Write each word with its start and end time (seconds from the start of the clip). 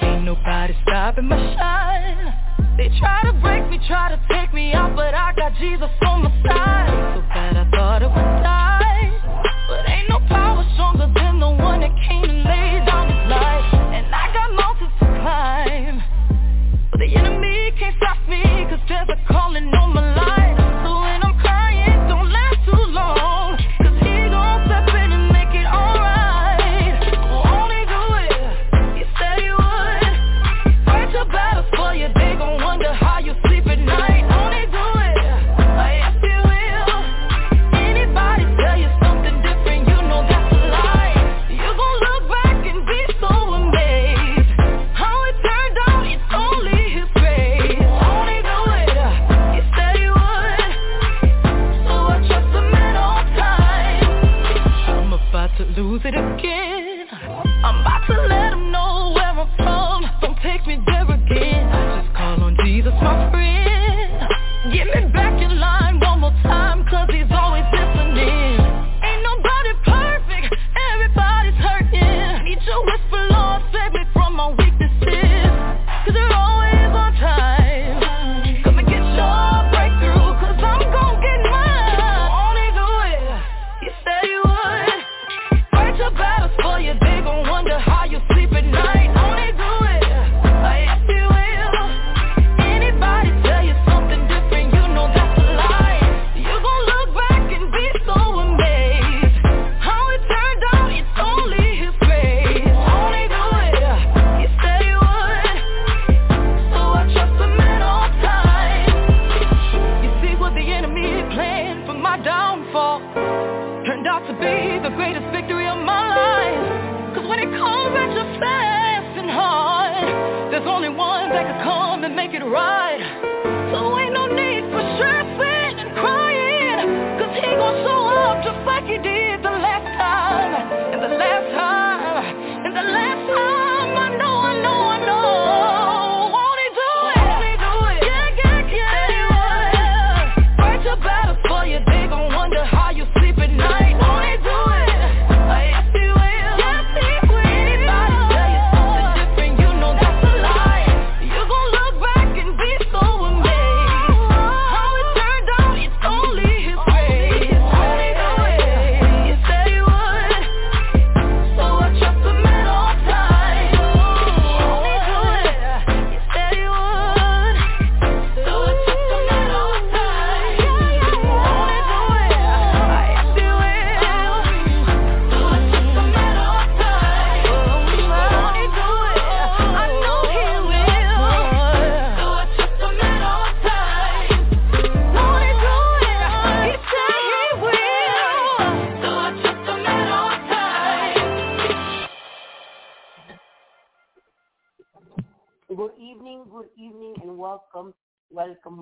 Ain't 0.00 0.24
nobody 0.24 0.74
stopping 0.84 1.26
my 1.28 1.36
shine. 1.54 2.32
They 2.78 2.88
try 2.98 3.24
to 3.24 3.32
break 3.42 3.68
me, 3.68 3.78
try 3.86 4.08
to 4.08 4.18
take 4.32 4.54
me 4.54 4.72
out, 4.72 4.96
but 4.96 5.12
I 5.12 5.34
got 5.36 5.52
Jesus 5.60 5.90
on 6.06 6.22
my 6.22 6.30
side. 6.48 7.14
So 7.14 7.20
bad 7.28 7.56
I 7.58 7.70
thought 7.70 8.02
it 8.02 8.08
would 8.08 8.42
die. 8.42 9.12
But 9.68 9.86
ain't 9.86 10.08
no 10.08 10.18
power 10.28 10.64
stronger 10.72 11.17
and 12.30 14.14
I 14.14 14.32
got 14.32 14.52
mountains 14.54 14.92
to 15.00 15.06
climb. 15.20 16.02
But 16.90 17.00
the 17.00 17.16
enemy 17.16 17.72
can't 17.78 17.96
stop 17.96 18.18
me, 18.28 18.42
cause 18.68 18.80
there's 18.88 19.08
a 19.08 19.32
calling 19.32 19.68
on 19.74 19.94
my 19.94 20.14
life. 20.14 20.47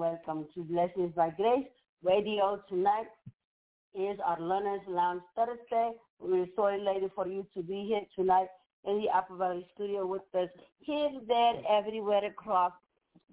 Welcome, 0.07 0.47
to 0.55 0.63
Blessings 0.63 1.13
by 1.17 1.31
Grace 1.31 1.67
Radio. 2.05 2.63
Tonight 2.69 3.09
is 3.93 4.17
our 4.25 4.41
Learners 4.41 4.81
Lounge 4.87 5.23
Thursday. 5.35 5.95
We're 6.21 6.47
so 6.55 6.69
elated 6.69 7.11
for 7.13 7.27
you 7.27 7.45
to 7.57 7.63
be 7.65 7.87
here 7.89 8.03
tonight 8.15 8.47
in 8.85 9.01
the 9.01 9.09
Apple 9.13 9.37
Valley 9.37 9.67
studio 9.75 10.07
with 10.07 10.23
us 10.33 10.49
here, 10.79 11.11
there, 11.27 11.55
everywhere 11.69 12.25
across 12.25 12.71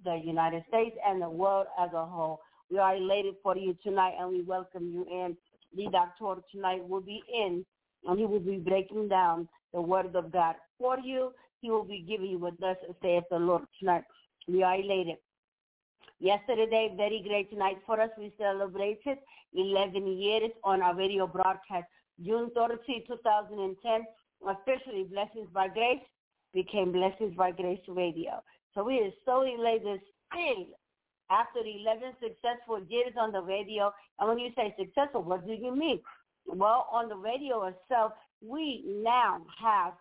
the 0.04 0.20
United 0.26 0.64
States 0.68 0.96
and 1.08 1.22
the 1.22 1.30
world 1.30 1.68
as 1.80 1.92
a 1.94 2.06
whole. 2.08 2.40
We 2.72 2.80
are 2.80 2.96
elated 2.96 3.36
for 3.44 3.56
you 3.56 3.78
tonight, 3.84 4.14
and 4.20 4.30
we 4.30 4.42
welcome 4.42 4.90
you 4.92 5.06
in. 5.12 5.38
The 5.78 5.92
doctor 5.92 6.42
tonight 6.52 6.90
will 6.90 7.02
be 7.02 7.22
in, 7.32 7.64
and 8.08 8.18
he 8.18 8.26
will 8.26 8.40
be 8.40 8.58
breaking 8.58 9.10
down 9.10 9.48
the 9.76 9.82
Word 9.82 10.16
of 10.16 10.32
God 10.32 10.56
for 10.80 10.98
you. 10.98 11.34
He 11.62 11.70
will 11.70 11.86
be 11.86 12.04
giving 12.10 12.32
you 12.32 12.40
what 12.40 12.60
thus 12.60 12.78
saith 13.00 13.26
the 13.30 13.38
Lord 13.38 13.62
tonight. 13.80 14.06
We 14.48 14.64
are 14.64 14.74
elated. 14.76 15.18
Yesterday, 16.24 16.94
very 16.96 17.22
great 17.28 17.52
night 17.52 17.80
for 17.86 18.00
us. 18.00 18.10
We 18.18 18.32
celebrated 18.38 19.18
11 19.54 20.08
years 20.08 20.52
on 20.64 20.82
our 20.82 20.96
radio 20.96 21.28
broadcast. 21.28 21.84
June 22.24 22.50
30, 22.56 23.04
2010, 23.06 24.06
officially 24.48 25.04
Blessings 25.04 25.50
by 25.54 25.68
Grace 25.68 26.00
became 26.54 26.94
Blessings 26.94 27.36
by 27.36 27.52
Grace 27.52 27.82
Radio. 27.90 28.42
So 28.74 28.86
we 28.86 29.00
are 29.00 29.12
so 29.26 29.42
elated 29.42 30.00
still 30.32 30.68
after 31.30 31.60
11 31.60 32.14
successful 32.22 32.80
years 32.88 33.12
on 33.20 33.34
the 33.34 33.42
radio. 33.42 33.94
And 34.18 34.30
when 34.30 34.40
you 34.40 34.52
say 34.56 34.74
successful, 34.80 35.24
what 35.24 35.46
do 35.46 35.52
you 35.52 35.76
mean? 35.76 36.00
Well, 36.46 36.88
on 36.90 37.10
the 37.10 37.18
radio 37.18 37.66
itself, 37.66 38.14
we 38.42 38.86
now 39.04 39.42
have 39.62 39.92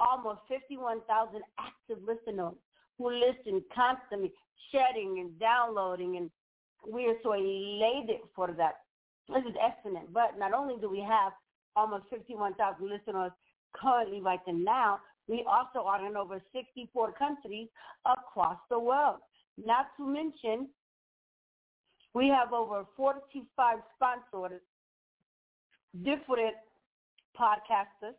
almost 0.00 0.40
51,000 0.48 1.42
active 1.58 1.98
listeners 2.02 2.54
who 2.98 3.10
listen 3.10 3.62
constantly, 3.74 4.32
sharing 4.72 5.20
and 5.20 5.38
downloading, 5.38 6.16
and 6.16 6.30
we 6.90 7.06
are 7.06 7.14
so 7.22 7.32
elated 7.32 8.20
for 8.34 8.52
that. 8.52 8.80
This 9.28 9.44
is 9.48 9.56
excellent. 9.60 10.12
But 10.12 10.38
not 10.38 10.52
only 10.52 10.76
do 10.80 10.90
we 10.90 11.00
have 11.00 11.32
almost 11.76 12.04
51,000 12.10 12.88
listeners 12.88 13.30
currently 13.74 14.20
right 14.20 14.40
now, 14.46 15.00
we 15.28 15.44
also 15.48 15.86
are 15.86 16.04
in 16.04 16.16
over 16.16 16.40
64 16.52 17.12
countries 17.12 17.68
across 18.06 18.56
the 18.70 18.78
world. 18.78 19.18
Not 19.64 19.88
to 19.98 20.06
mention, 20.06 20.68
we 22.14 22.28
have 22.28 22.52
over 22.52 22.84
45 22.96 23.78
sponsors, 23.94 24.60
different 26.02 26.56
podcasters 27.38 28.16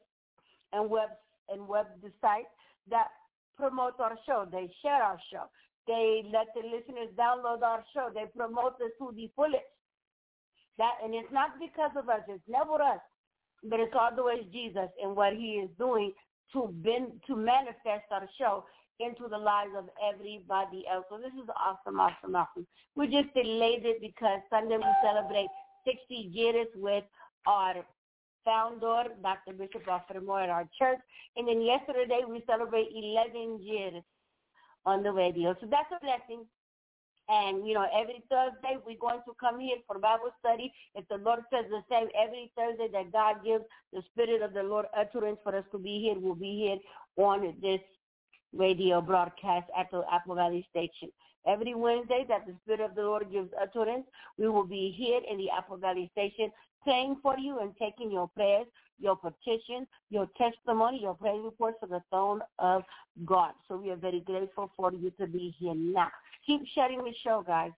and 0.71 0.89
web 0.89 1.09
and 1.49 1.67
web 1.67 1.87
sites 2.21 2.47
that 2.89 3.07
promote 3.59 3.99
our 3.99 4.17
show. 4.25 4.47
They 4.49 4.69
share 4.81 5.03
our 5.03 5.19
show. 5.31 5.43
They 5.87 6.23
let 6.31 6.47
the 6.55 6.61
listeners 6.61 7.09
download 7.17 7.61
our 7.63 7.83
show. 7.93 8.09
They 8.13 8.25
promote 8.35 8.75
us 8.81 8.91
to 8.99 9.11
the 9.15 9.29
fullest. 9.35 9.67
That 10.77 10.93
and 11.03 11.13
it's 11.13 11.31
not 11.31 11.59
because 11.59 11.91
of 11.97 12.07
us. 12.09 12.21
It's 12.27 12.47
never 12.47 12.81
us, 12.81 13.03
but 13.63 13.79
it's 13.79 13.93
always 13.93 14.45
Jesus 14.51 14.89
and 15.03 15.15
what 15.15 15.33
He 15.33 15.59
is 15.59 15.69
doing 15.77 16.13
to 16.53 16.69
bend 16.83 17.21
to 17.27 17.35
manifest 17.35 18.07
our 18.11 18.27
show 18.39 18.63
into 18.99 19.27
the 19.29 19.37
lives 19.37 19.71
of 19.77 19.89
everybody 20.13 20.85
else. 20.91 21.05
So 21.09 21.17
this 21.17 21.33
is 21.33 21.49
awesome, 21.55 21.99
awesome, 21.99 22.35
awesome. 22.35 22.67
We're 22.95 23.11
just 23.11 23.35
elated 23.35 23.95
because 24.01 24.39
Sunday 24.49 24.77
we 24.77 24.93
celebrate 25.03 25.47
60 25.85 26.13
years 26.13 26.67
with 26.75 27.03
our 27.47 27.75
founder, 28.45 29.03
Dr. 29.21 29.53
Bishop 29.53 29.83
Moore 30.25 30.41
at 30.41 30.49
our 30.49 30.67
church. 30.77 30.99
And 31.35 31.47
then 31.47 31.61
yesterday 31.61 32.21
we 32.27 32.43
celebrate 32.47 32.89
11 32.93 33.61
years 33.61 34.03
on 34.85 35.03
the 35.03 35.11
radio. 35.11 35.55
So 35.59 35.67
that's 35.69 35.91
a 35.95 36.03
blessing. 36.03 36.45
And, 37.29 37.67
you 37.67 37.75
know, 37.75 37.85
every 37.93 38.23
Thursday 38.29 38.81
we're 38.85 38.97
going 38.99 39.21
to 39.27 39.33
come 39.39 39.59
here 39.59 39.77
for 39.85 39.99
Bible 39.99 40.31
study. 40.39 40.73
If 40.95 41.07
the 41.09 41.17
Lord 41.17 41.41
says 41.53 41.65
the 41.69 41.83
same, 41.89 42.07
every 42.19 42.51
Thursday 42.57 42.87
that 42.91 43.11
God 43.11 43.45
gives 43.45 43.63
the 43.93 44.01
Spirit 44.11 44.41
of 44.41 44.53
the 44.53 44.63
Lord 44.63 44.87
utterance 44.97 45.37
for 45.43 45.55
us 45.55 45.65
to 45.71 45.77
be 45.77 45.99
here, 46.01 46.15
we'll 46.17 46.33
be 46.33 46.57
here 46.57 47.23
on 47.23 47.53
this 47.61 47.81
radio 48.51 48.99
broadcast 48.99 49.67
at 49.77 49.91
the 49.91 50.01
Apple 50.11 50.35
Valley 50.35 50.65
Station. 50.71 51.09
Every 51.47 51.75
Wednesday 51.75 52.25
that 52.27 52.47
the 52.47 52.55
Spirit 52.63 52.81
of 52.81 52.95
the 52.95 53.03
Lord 53.03 53.31
gives 53.31 53.49
utterance, 53.61 54.05
we 54.39 54.49
will 54.49 54.65
be 54.65 54.93
here 54.97 55.21
in 55.29 55.37
the 55.37 55.51
Apple 55.55 55.77
Valley 55.77 56.09
Station 56.11 56.51
praying 56.89 57.17
for 57.21 57.37
you 57.37 57.59
and 57.59 57.71
taking 57.77 58.11
your 58.11 58.27
prayers, 58.29 58.65
your 58.99 59.15
petitions, 59.15 59.87
your 60.09 60.27
testimony, 60.35 60.99
your 60.99 61.13
prayer 61.13 61.39
reports 61.39 61.77
to 61.81 61.87
the 61.87 62.01
throne 62.09 62.41
of 62.57 62.81
God. 63.27 63.51
So 63.67 63.77
we 63.77 63.91
are 63.91 63.95
very 63.95 64.21
grateful 64.21 64.71
for 64.75 64.91
you 64.91 65.11
to 65.19 65.27
be 65.27 65.55
here 65.59 65.75
now. 65.75 66.09
Keep 66.47 66.61
sharing 66.73 67.03
the 67.03 67.13
show, 67.23 67.43
guys. 67.45 67.69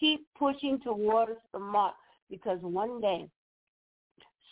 Keep 0.00 0.26
pushing 0.36 0.80
towards 0.80 1.38
the 1.52 1.60
mark 1.60 1.94
because 2.28 2.58
one 2.60 3.00
day, 3.00 3.28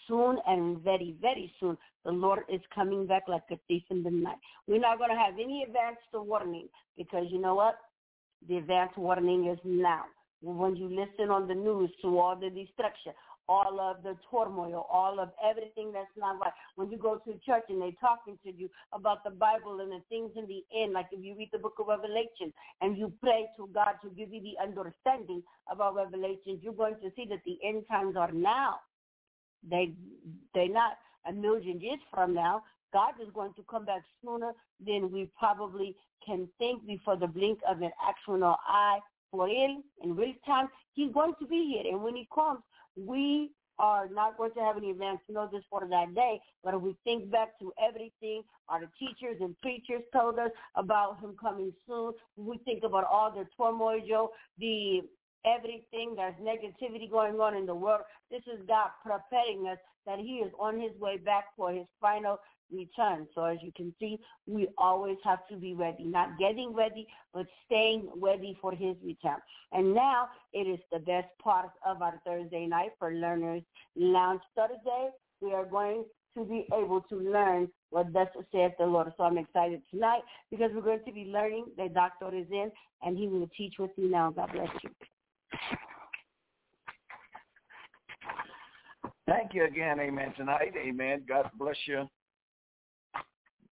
soon 0.06 0.38
and 0.47 0.79
very, 0.85 1.17
very 1.20 1.53
soon, 1.58 1.76
the 2.05 2.12
Lord 2.12 2.44
is 2.49 2.61
coming 2.73 3.08
back 3.08 3.25
like 3.26 3.43
a 3.50 3.58
thief 3.67 3.82
in 3.91 4.05
the 4.05 4.11
night. 4.11 4.38
We're 4.69 4.79
not 4.79 4.99
going 4.99 5.11
to 5.11 5.17
have 5.17 5.35
any 5.35 5.64
advance 5.67 5.97
warning 6.14 6.69
because 6.97 7.26
you 7.29 7.41
know 7.41 7.56
what? 7.56 7.76
The 8.49 8.58
advance 8.58 8.93
warning 8.97 9.49
is 9.49 9.58
now. 9.64 10.05
When 10.43 10.76
you 10.76 10.88
listen 10.88 11.31
on 11.31 11.49
the 11.49 11.55
news 11.55 11.91
to 12.03 12.19
all 12.20 12.37
the 12.37 12.50
destruction, 12.50 13.12
all 13.48 13.81
of 13.81 14.02
the 14.02 14.16
turmoil, 14.31 14.87
all 14.90 15.20
of 15.20 15.31
everything 15.44 15.93
that's 15.93 16.10
not 16.16 16.38
right. 16.40 16.52
When 16.75 16.90
you 16.90 16.98
go 16.98 17.16
to 17.16 17.32
church 17.44 17.64
and 17.69 17.81
they're 17.81 17.93
talking 18.00 18.38
to 18.44 18.52
you 18.52 18.69
about 18.93 19.25
the 19.25 19.31
Bible 19.31 19.81
and 19.81 19.93
the 19.93 20.02
things 20.08 20.32
in 20.37 20.46
the 20.46 20.64
end, 20.76 20.93
like 20.93 21.06
if 21.12 21.25
you 21.25 21.37
read 21.37 21.50
the 21.52 21.58
book 21.58 21.75
of 21.78 21.87
Revelation 21.87 22.52
and 22.81 22.96
you 22.96 23.12
pray 23.22 23.46
to 23.56 23.69
God 23.72 23.94
to 24.02 24.10
give 24.10 24.32
you 24.32 24.40
the 24.40 24.62
understanding 24.62 25.43
about 25.70 25.94
Revelation, 25.94 26.58
you're 26.60 26.72
going 26.72 26.96
to 27.02 27.10
see 27.14 27.26
that 27.31 27.43
the 27.44 27.58
end 27.64 27.84
times 27.88 28.16
are 28.16 28.32
now. 28.32 28.76
They 29.69 29.93
they're 30.54 30.69
not 30.69 30.98
a 31.28 31.32
million 31.32 31.81
years 31.81 32.00
from 32.12 32.34
now. 32.34 32.62
God 32.93 33.14
is 33.22 33.28
going 33.34 33.52
to 33.54 33.62
come 33.69 33.84
back 33.84 34.02
sooner 34.25 34.52
than 34.84 35.10
we 35.10 35.28
probably 35.38 35.96
can 36.25 36.48
think 36.58 36.87
before 36.87 37.16
the 37.16 37.26
blink 37.26 37.58
of 37.69 37.82
an 37.82 37.90
actual 38.06 38.56
eye 38.66 38.98
for 39.31 39.46
real 39.46 39.82
in 40.02 40.17
real 40.17 40.34
time. 40.44 40.69
He's 40.94 41.12
going 41.12 41.34
to 41.40 41.46
be 41.46 41.75
here, 41.75 41.93
and 41.93 42.02
when 42.02 42.17
he 42.17 42.28
comes, 42.34 42.61
we 42.96 43.50
are 43.78 44.08
not 44.08 44.38
going 44.38 44.52
to 44.52 44.61
have 44.61 44.76
any 44.76 44.90
advance 44.90 45.20
notice 45.28 45.62
for 45.69 45.87
that 45.88 46.14
day. 46.14 46.40
But 46.64 46.75
if 46.75 46.81
we 46.81 46.96
think 47.05 47.31
back 47.31 47.58
to 47.61 47.73
everything 47.87 48.43
our 48.69 48.81
teachers 48.99 49.37
and 49.40 49.58
preachers 49.61 50.02
told 50.12 50.38
us 50.38 50.50
about 50.76 51.20
him 51.20 51.37
coming 51.40 51.73
soon, 51.87 52.12
we 52.37 52.58
think 52.64 52.84
about 52.84 53.05
all 53.05 53.31
the 53.31 53.44
turmoil, 53.56 54.31
the 54.58 55.02
everything, 55.44 56.14
there's 56.17 56.34
negativity 56.43 57.11
going 57.11 57.34
on 57.34 57.56
in 57.56 57.67
the 57.67 57.75
world. 57.75 58.02
This 58.31 58.43
is 58.52 58.67
God 58.67 58.90
preparing 59.05 59.69
us 59.69 59.79
that 60.06 60.19
he 60.19 60.43
is 60.44 60.52
on 60.58 60.81
his 60.81 60.90
way 60.99 61.19
back 61.19 61.44
for 61.56 61.72
his 61.72 61.87
final 62.00 62.38
return. 62.72 63.26
So 63.34 63.44
as 63.44 63.58
you 63.62 63.72
can 63.76 63.94
see, 63.98 64.18
we 64.46 64.68
always 64.78 65.16
have 65.24 65.46
to 65.48 65.56
be 65.56 65.74
ready, 65.74 66.04
not 66.04 66.38
getting 66.38 66.74
ready, 66.74 67.06
but 67.32 67.46
staying 67.66 68.08
ready 68.20 68.56
for 68.60 68.72
his 68.72 68.96
return. 69.04 69.38
And 69.72 69.94
now 69.94 70.28
it 70.52 70.66
is 70.66 70.80
the 70.92 70.98
best 71.00 71.28
part 71.42 71.70
of 71.84 72.02
our 72.02 72.20
Thursday 72.24 72.66
night 72.66 72.90
for 72.98 73.12
Learners 73.12 73.62
Lounge 73.96 74.40
Thursday. 74.54 75.10
We 75.40 75.52
are 75.52 75.64
going 75.64 76.04
to 76.36 76.44
be 76.44 76.66
able 76.72 77.00
to 77.08 77.16
learn 77.16 77.68
what 77.90 78.12
thus 78.12 78.28
saith 78.52 78.72
the 78.78 78.86
Lord. 78.86 79.12
So 79.16 79.24
I'm 79.24 79.38
excited 79.38 79.82
tonight 79.90 80.22
because 80.50 80.70
we're 80.74 80.82
going 80.82 81.04
to 81.06 81.12
be 81.12 81.24
learning. 81.24 81.66
The 81.76 81.88
doctor 81.88 82.34
is 82.34 82.46
in 82.50 82.70
and 83.02 83.16
he 83.16 83.28
will 83.28 83.48
teach 83.56 83.74
with 83.78 83.90
you 83.96 84.10
now. 84.10 84.30
God 84.30 84.50
bless 84.52 84.69
you. 84.82 84.90
Thank 89.26 89.54
you 89.54 89.64
again, 89.64 89.98
amen, 89.98 90.34
tonight. 90.36 90.72
Amen. 90.76 91.22
God 91.28 91.50
bless 91.58 91.76
you 91.86 92.08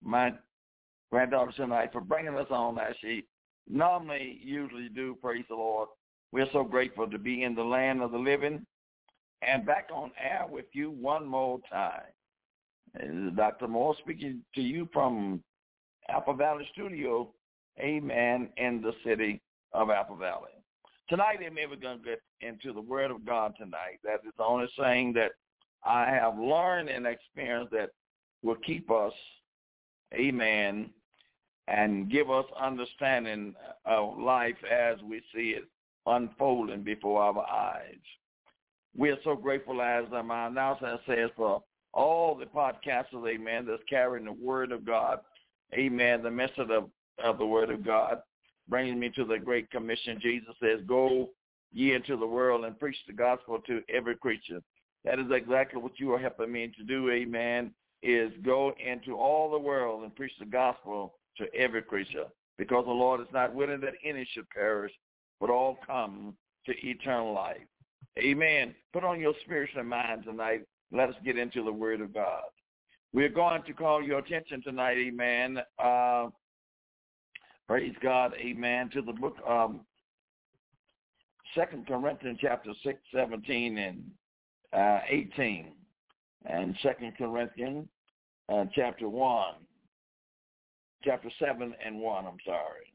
my 0.05 0.33
granddaughter 1.11 1.53
tonight 1.53 1.91
for 1.93 2.01
bringing 2.01 2.37
us 2.37 2.47
on 2.51 2.79
as 2.79 2.95
she 3.01 3.25
normally 3.69 4.39
usually 4.43 4.89
do. 4.89 5.17
Praise 5.21 5.45
the 5.49 5.55
Lord. 5.55 5.89
We're 6.33 6.51
so 6.53 6.65
grateful 6.65 7.09
to 7.09 7.19
be 7.19 7.45
in 7.45 7.55
the 7.55 7.63
land 7.63 8.03
of 8.03 8.11
the 8.13 8.19
living 8.19 8.67
and 9.43 9.67
back 9.67 9.89
on 9.93 10.11
air 10.23 10.47
with 10.49 10.67
you 10.73 10.91
one 10.91 11.27
more 11.27 11.61
time. 11.71 12.03
Dr. 13.37 13.69
Moore 13.69 13.97
speaking 14.01 14.43
to 14.55 14.61
you 14.61 14.89
from 14.93 15.43
Apple 16.09 16.35
Valley 16.35 16.69
Studio, 16.73 17.33
amen, 17.81 18.51
in 18.57 18.81
the 18.81 18.93
city 19.05 19.41
of 19.73 19.91
Apple 19.91 20.17
Valley. 20.17 20.51
Tonight, 21.09 21.39
amen, 21.43 21.67
we're 21.69 21.77
going 21.77 21.99
to 21.99 22.05
get 22.05 22.21
into 22.41 22.73
the 22.73 22.81
Word 22.81 23.11
of 23.11 23.27
God 23.27 23.55
tonight. 23.59 23.99
That 24.05 24.21
is 24.27 24.33
the 24.39 24.45
only 24.45 24.69
thing 24.79 25.13
that 25.15 25.33
I 25.85 26.07
have 26.07 26.39
learned 26.39 26.89
and 26.89 27.07
experienced 27.07 27.73
that 27.73 27.91
will 28.43 28.57
keep 28.65 28.91
us 28.91 29.13
amen, 30.15 30.91
and 31.69 32.11
give 32.11 32.31
us 32.31 32.45
understanding 32.61 33.55
of 33.85 34.19
life 34.19 34.57
as 34.71 34.97
we 35.03 35.23
see 35.35 35.51
it 35.51 35.65
unfolding 36.07 36.83
before 36.83 37.23
our 37.23 37.47
eyes. 37.49 37.97
We 38.97 39.11
are 39.11 39.19
so 39.25 39.35
grateful, 39.35 39.81
as 39.83 40.05
my 40.11 40.47
announcement 40.47 41.01
says, 41.07 41.31
for 41.37 41.63
all 41.93 42.35
the 42.35 42.47
podcasters, 42.47 43.29
amen, 43.29 43.67
that's 43.67 43.83
carrying 43.89 44.27
the 44.27 44.33
word 44.33 44.73
of 44.73 44.85
God, 44.85 45.21
amen, 45.73 46.23
the 46.23 46.31
message 46.31 46.71
of, 46.71 46.91
of 47.23 47.39
the 47.39 47.47
word 47.47 47.71
of 47.71 47.85
God, 47.85 48.19
brings 48.69 48.97
me 48.97 49.11
to 49.17 49.25
the 49.25 49.39
great 49.39 49.71
commission. 49.71 50.19
Jesus 50.21 50.55
says, 50.61 50.81
go 50.87 51.31
ye 51.73 51.95
into 51.95 52.17
the 52.17 52.27
world 52.27 52.65
and 52.65 52.79
preach 52.79 52.97
the 53.07 53.13
gospel 53.13 53.59
to 53.67 53.83
every 53.89 54.17
creature. 54.17 54.61
That 55.05 55.19
is 55.19 55.27
exactly 55.31 55.81
what 55.81 55.99
you 55.99 56.13
are 56.13 56.19
helping 56.19 56.53
me 56.53 56.73
to 56.77 56.85
do, 56.85 57.11
amen, 57.11 57.73
is 58.05 58.31
go 58.45 58.75
into 58.79 59.17
all 59.17 59.51
the 59.51 59.59
world 59.59 60.03
and 60.03 60.15
preach 60.15 60.33
the 60.39 60.45
gospel 60.45 61.15
to 61.39 61.53
every 61.55 61.83
creature 61.83 62.27
because 62.59 62.85
the 62.85 62.93
Lord 62.93 63.21
is 63.21 63.27
not 63.33 63.55
willing 63.55 63.81
that 63.81 63.95
any 64.05 64.29
should 64.33 64.49
perish, 64.51 64.93
but 65.41 65.51
all 65.51 65.79
come 65.85 66.35
to 66.67 66.73
eternal 66.87 67.33
life. 67.33 67.67
Amen. 68.19 68.75
Put 68.93 69.05
on 69.05 69.19
your 69.19 69.35
spiritual 69.45 69.85
mind 69.85 70.25
tonight. 70.25 70.61
Let 70.93 71.09
us 71.09 71.15
get 71.25 71.39
into 71.39 71.65
the 71.65 71.73
word 71.73 72.01
of 72.01 72.15
God. 72.15 72.43
We're 73.13 73.29
going 73.29 73.63
to 73.63 73.73
call 73.73 74.03
your 74.03 74.19
attention 74.19 74.63
tonight, 74.63 74.99
amen. 74.99 75.59
Uh, 75.83 76.29
praise 77.67 77.95
God, 78.03 78.35
amen, 78.39 78.91
to 78.91 79.03
the 79.03 79.13
book 79.13 79.37
of 79.47 79.77
Second 81.55 81.87
Corinthians 81.87 82.39
chapter 82.41 82.73
6, 82.85 82.99
17 83.15 83.79
and 83.79 84.03
uh, 84.73 85.01
18. 85.09 85.73
And 86.47 86.77
Second 86.83 87.15
Corinthians 87.17 87.89
uh, 88.53 88.65
chapter 88.75 89.09
1, 89.09 89.55
chapter 91.03 91.31
7 91.39 91.75
and 91.85 91.99
1, 91.99 92.27
I'm 92.27 92.37
sorry. 92.45 92.93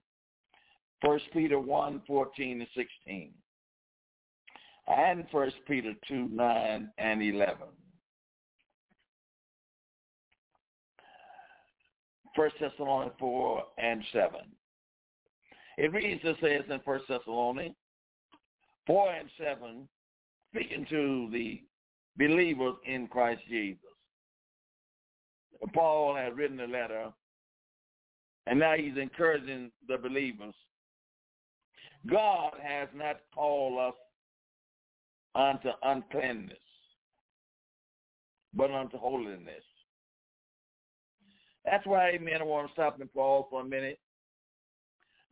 First 1.03 1.25
Peter 1.33 1.59
1, 1.59 2.01
14 2.05 2.61
and 2.61 2.69
16. 2.75 3.31
And 4.87 5.25
First 5.31 5.55
Peter 5.67 5.93
2, 6.07 6.29
9 6.31 6.91
and 6.97 7.21
11. 7.21 7.57
First 12.35 12.55
Thessalonians 12.59 13.15
4 13.19 13.63
and 13.77 14.03
7. 14.13 14.29
It 15.77 15.93
reads, 15.93 16.21
it 16.23 16.37
says 16.41 16.63
in 16.69 16.79
First 16.85 17.05
Thessalonians 17.07 17.75
4 18.87 19.13
and 19.13 19.29
7, 19.37 19.87
speaking 20.53 20.85
to 20.89 21.29
the 21.31 21.61
believers 22.17 22.75
in 22.85 23.07
Christ 23.07 23.41
Jesus. 23.49 23.88
Paul 25.73 26.15
had 26.15 26.37
written 26.37 26.59
a 26.59 26.67
letter, 26.67 27.11
and 28.47 28.59
now 28.59 28.75
he's 28.75 28.97
encouraging 28.97 29.71
the 29.87 29.97
believers. 29.97 30.55
God 32.09 32.53
has 32.61 32.87
not 32.95 33.17
called 33.35 33.77
us 33.79 33.95
unto 35.35 35.69
uncleanness, 35.83 36.57
but 38.53 38.71
unto 38.71 38.97
holiness. 38.97 39.63
That's 41.65 41.85
why, 41.85 42.11
amen, 42.11 42.41
I 42.41 42.43
want 42.43 42.67
to 42.67 42.73
stop 42.73 42.99
and 42.99 43.13
pause 43.13 43.45
for 43.49 43.61
a 43.61 43.65
minute. 43.65 43.99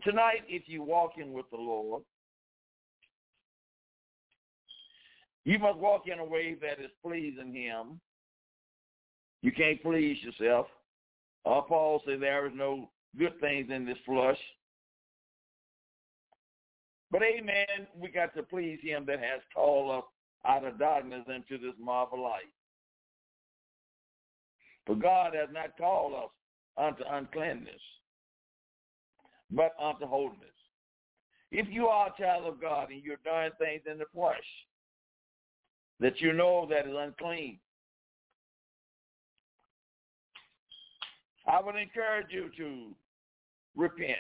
Tonight, 0.04 0.44
if 0.48 0.64
you're 0.68 0.84
walking 0.84 1.34
with 1.34 1.50
the 1.50 1.58
Lord, 1.58 2.04
you 5.46 5.58
must 5.58 5.80
walk 5.80 6.04
in 6.08 6.20
a 6.20 6.26
way 6.26 6.56
that 6.62 6.84
is 6.84 6.92
pleasing 7.02 7.54
him. 7.54 8.00
You 9.48 9.54
can't 9.54 9.82
please 9.82 10.18
yourself. 10.22 10.68
Uh, 11.46 11.62
Paul 11.62 12.02
said 12.06 12.20
there 12.20 12.48
is 12.48 12.52
no 12.54 12.90
good 13.18 13.40
things 13.40 13.70
in 13.74 13.86
this 13.86 13.98
flesh. 14.06 14.38
But 17.12 17.22
amen, 17.24 17.88
we 17.98 18.10
got 18.10 18.36
to 18.36 18.44
please 18.44 18.78
him 18.84 19.06
that 19.06 19.20
has 19.20 19.40
called 19.56 20.00
us 20.00 20.04
out 20.46 20.66
of 20.66 20.78
darkness 20.78 21.24
into 21.34 21.58
this 21.66 21.76
marvel 21.80 22.22
light. 22.24 22.52
For 24.86 24.96
God 24.96 25.32
has 25.34 25.48
not 25.54 25.78
called 25.78 26.14
us 26.14 26.30
unto 26.78 27.04
uncleanness, 27.10 27.82
but 29.50 29.72
unto 29.82 30.08
holiness. 30.08 30.42
If 31.54 31.68
you 31.70 31.88
are 31.88 32.08
a 32.08 32.22
child 32.22 32.48
of 32.48 32.60
God 32.60 32.90
and 32.92 33.02
you're 33.02 33.16
doing 33.24 33.52
things 33.60 33.84
in 33.90 33.98
the 33.98 34.08
flesh 34.14 34.36
that 36.02 36.20
you 36.20 36.34
know 36.34 36.68
that 36.70 36.86
is 36.86 36.96
unclean, 36.98 37.60
I 41.48 41.62
would 41.62 41.76
encourage 41.76 42.28
you 42.30 42.50
to 42.58 42.88
repent. 43.76 44.20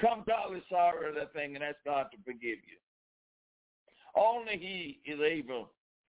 Come 0.00 0.24
godly 0.26 0.62
sorrow 0.70 1.08
of 1.08 1.14
that 1.16 1.32
thing 1.32 1.54
and 1.54 1.64
ask 1.64 1.76
God 1.84 2.06
to 2.12 2.18
forgive 2.24 2.58
you. 2.66 2.78
Only 4.16 4.58
he 4.58 5.00
is 5.10 5.20
able 5.20 5.70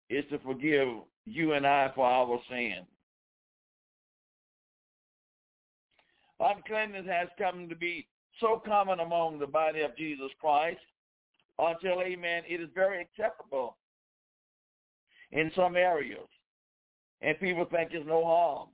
is 0.10 0.26
to 0.30 0.40
forgive 0.40 0.88
you 1.26 1.54
and 1.54 1.66
I 1.66 1.92
for 1.96 2.06
our 2.06 2.40
sin. 2.50 2.86
Uncleanness 6.40 7.06
has 7.08 7.28
come 7.38 7.70
to 7.70 7.76
be 7.76 8.08
so 8.40 8.62
common 8.66 9.00
among 9.00 9.38
the 9.38 9.48
body 9.48 9.82
of 9.82 9.96
Jesus 9.96 10.32
Christ 10.40 10.80
until, 11.60 12.02
amen, 12.02 12.44
it 12.48 12.60
is 12.60 12.70
very 12.74 13.02
acceptable 13.02 13.78
in 15.32 15.52
some 15.56 15.76
areas. 15.76 16.28
And 17.22 17.40
people 17.40 17.66
think 17.66 17.92
there's 17.92 18.06
no 18.06 18.26
harm. 18.26 18.70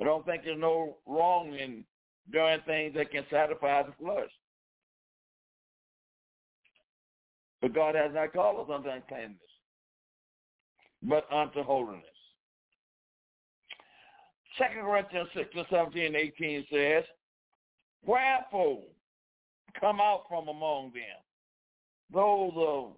I 0.00 0.04
don't 0.04 0.26
think 0.26 0.42
there's 0.44 0.60
no 0.60 0.98
wrong 1.06 1.54
in 1.54 1.84
doing 2.32 2.58
things 2.66 2.94
that 2.94 3.10
can 3.10 3.24
satisfy 3.30 3.82
the 3.82 3.92
flesh. 4.00 4.30
But 7.62 7.74
God 7.74 7.94
has 7.94 8.10
not 8.12 8.32
called 8.32 8.68
us 8.68 8.74
unto 8.74 8.90
uncleanness, 8.90 9.38
but 11.02 11.30
unto 11.32 11.62
holiness. 11.62 12.04
Second 14.58 14.82
Corinthians 14.82 15.28
6 15.34 15.48
and 15.56 15.66
17 15.70 16.06
and 16.06 16.16
18 16.16 16.66
says, 16.70 17.04
Wherefore 18.04 18.82
come 19.80 20.00
out 20.00 20.24
from 20.28 20.48
among 20.48 20.92
them, 20.92 21.02
those 22.12 22.52
of 22.56 22.92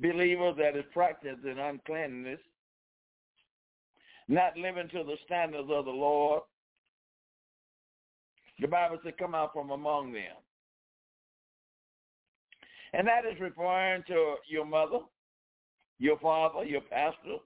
believers 0.00 0.54
that 0.58 0.76
is 0.76 0.84
practiced 0.92 1.44
in 1.44 1.58
uncleanness, 1.58 2.40
not 4.28 4.56
living 4.56 4.88
to 4.92 5.04
the 5.04 5.16
standards 5.24 5.68
of 5.70 5.84
the 5.84 5.90
Lord, 5.90 6.42
the 8.60 8.68
Bible 8.68 8.98
said, 9.02 9.18
come 9.18 9.34
out 9.34 9.52
from 9.52 9.70
among 9.70 10.12
them. 10.12 10.36
And 12.92 13.06
that 13.06 13.24
is 13.24 13.40
referring 13.40 14.02
to 14.08 14.34
your 14.48 14.66
mother, 14.66 14.98
your 15.98 16.18
father, 16.18 16.64
your 16.64 16.80
pastor, 16.82 17.36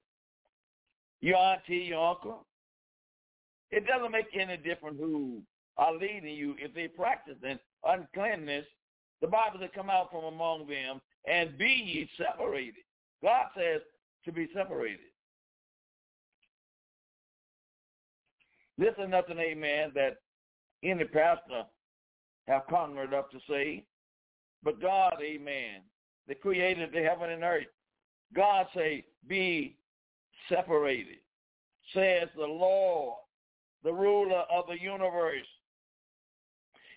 your 1.20 1.36
auntie, 1.36 1.86
your 1.88 2.10
uncle. 2.10 2.46
It 3.70 3.86
doesn't 3.86 4.12
make 4.12 4.26
any 4.38 4.56
difference 4.56 4.98
who 4.98 5.42
are 5.76 5.94
leading 5.94 6.34
you. 6.34 6.54
If 6.58 6.74
they 6.74 6.88
practice 6.88 7.36
in 7.42 7.58
uncleanness, 7.84 8.66
the 9.24 9.30
Bible 9.30 9.58
says 9.58 9.70
come 9.74 9.88
out 9.88 10.10
from 10.10 10.24
among 10.24 10.66
them 10.66 11.00
and 11.26 11.56
be 11.56 11.64
ye 11.64 12.10
separated. 12.18 12.84
God 13.22 13.46
says 13.56 13.80
to 14.26 14.32
be 14.32 14.48
separated. 14.54 14.98
This 18.76 18.92
is 18.98 19.08
nothing, 19.08 19.38
amen, 19.38 19.92
that 19.94 20.18
any 20.82 21.04
pastor 21.04 21.62
have 22.46 22.66
conquered 22.68 23.14
up 23.14 23.30
to 23.30 23.38
say. 23.48 23.86
But 24.62 24.82
God, 24.82 25.14
amen, 25.22 25.80
that 26.28 26.42
created 26.42 26.90
the 26.92 27.00
heaven 27.00 27.30
and 27.30 27.44
earth. 27.44 27.64
God 28.34 28.66
say, 28.74 29.06
be 29.26 29.78
separated, 30.50 31.16
says 31.94 32.28
the 32.36 32.44
Lord, 32.44 33.16
the 33.84 33.92
ruler 33.92 34.42
of 34.54 34.66
the 34.68 34.78
universe. 34.78 35.46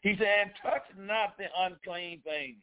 He 0.03 0.15
said, 0.17 0.53
touch 0.61 0.83
not 0.97 1.37
the 1.37 1.45
unclean 1.59 2.21
thing. 2.21 2.57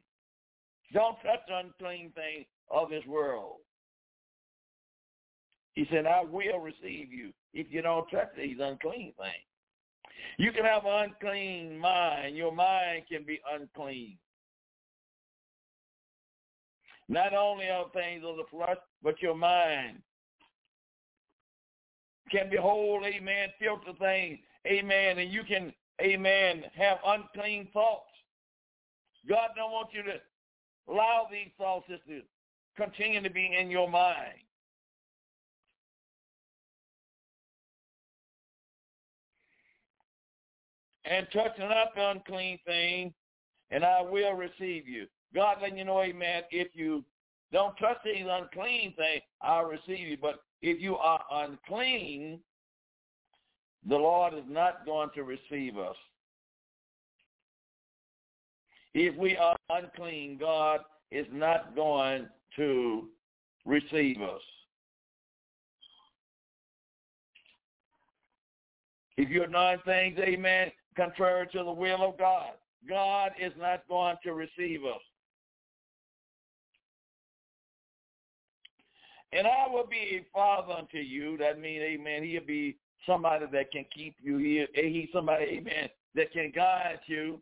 Don't 0.93 1.17
touch 1.17 1.41
the 1.49 1.59
unclean 1.59 2.12
thing 2.12 2.45
of 2.71 2.91
this 2.91 3.05
world. 3.07 3.57
He 5.73 5.87
said, 5.91 6.07
I 6.07 6.23
will 6.23 6.59
receive 6.59 7.12
you 7.12 7.33
if 7.53 7.67
you 7.71 7.83
don't 7.83 8.09
touch 8.11 8.29
these 8.37 8.59
unclean 8.61 9.12
things. 9.19 9.45
You 10.38 10.53
can 10.53 10.64
have 10.64 10.85
an 10.85 11.11
unclean 11.11 11.79
mind. 11.79 12.37
Your 12.37 12.53
mind 12.53 13.05
can 13.11 13.25
be 13.25 13.41
unclean. 13.53 14.17
Not 17.09 17.35
only 17.35 17.69
of 17.69 17.93
things 17.93 18.23
of 18.25 18.37
the 18.37 18.45
flesh, 18.50 18.79
but 19.03 19.21
your 19.21 19.35
mind 19.35 19.99
can 22.31 22.49
behold, 22.50 23.05
amen, 23.05 23.49
filter 23.59 23.93
things, 23.99 24.38
amen, 24.67 25.19
and 25.19 25.31
you 25.31 25.43
can, 25.45 25.73
amen, 26.03 26.65
have 26.75 26.99
unclean 27.07 27.69
thoughts. 27.73 28.11
God 29.29 29.51
don't 29.57 29.73
want 29.73 29.89
you 29.93 30.03
to 30.03 30.21
allow 30.89 31.27
these 31.31 31.51
thoughts 31.57 31.87
to 31.89 32.21
continue 32.77 33.23
to 33.23 33.31
be 33.31 33.57
in 33.59 33.71
your 33.71 33.89
mind. 33.89 34.45
and 41.05 41.27
touch 41.33 41.53
not 41.59 41.95
the 41.95 42.11
unclean 42.11 42.59
thing, 42.67 43.13
and 43.71 43.85
I 43.85 44.03
will 44.03 44.33
receive 44.33 44.89
you. 44.89 45.07
God 45.35 45.59
letting 45.61 45.79
you 45.79 45.85
know, 45.85 46.01
amen, 46.03 46.43
if 46.51 46.69
you 46.75 47.05
don't 47.53 47.77
touch 47.77 47.99
these 48.05 48.25
unclean 48.29 48.95
things, 48.97 49.23
I'll 49.43 49.65
receive 49.67 50.09
you. 50.09 50.17
But 50.21 50.41
if 50.63 50.81
you 50.81 50.97
are 50.97 51.23
unclean, 51.31 52.41
the 53.88 53.97
Lord 53.97 54.35
is 54.35 54.45
not 54.49 54.87
going 54.87 55.11
to 55.14 55.25
receive 55.25 55.76
us. 55.76 55.97
If 58.95 59.17
we 59.17 59.37
are 59.37 59.57
unclean, 59.71 60.38
God 60.38 60.81
is 61.11 61.26
not 61.33 61.75
going 61.75 62.29
to 62.57 63.09
receive 63.64 64.23
us. 64.23 64.41
If 69.17 69.29
you're 69.29 69.49
nine 69.49 69.79
things, 69.85 70.19
amen, 70.19 70.73
contrary 70.97 71.47
to 71.53 71.64
the 71.64 71.73
will 71.73 72.09
of 72.09 72.19
God. 72.19 72.53
God 72.88 73.33
is 73.41 73.53
not 73.59 73.87
going 73.88 74.17
to 74.25 74.33
receive 74.33 74.85
us. 74.85 75.00
And 79.33 79.47
I 79.47 79.67
will 79.69 79.87
be 79.87 80.21
a 80.21 80.26
father 80.33 80.73
unto 80.73 80.99
you. 80.99 81.37
That 81.38 81.61
means, 81.61 81.83
amen, 81.83 82.23
he'll 82.23 82.47
be 82.47 82.76
somebody 83.07 83.47
that 83.53 83.71
can 83.71 83.85
keep 83.95 84.17
you 84.23 84.39
here. 84.39 84.67
He's 84.75 85.09
somebody, 85.13 85.45
amen, 85.45 85.89
that 86.15 86.33
can 86.33 86.53
guide 86.55 87.01
you. 87.07 87.41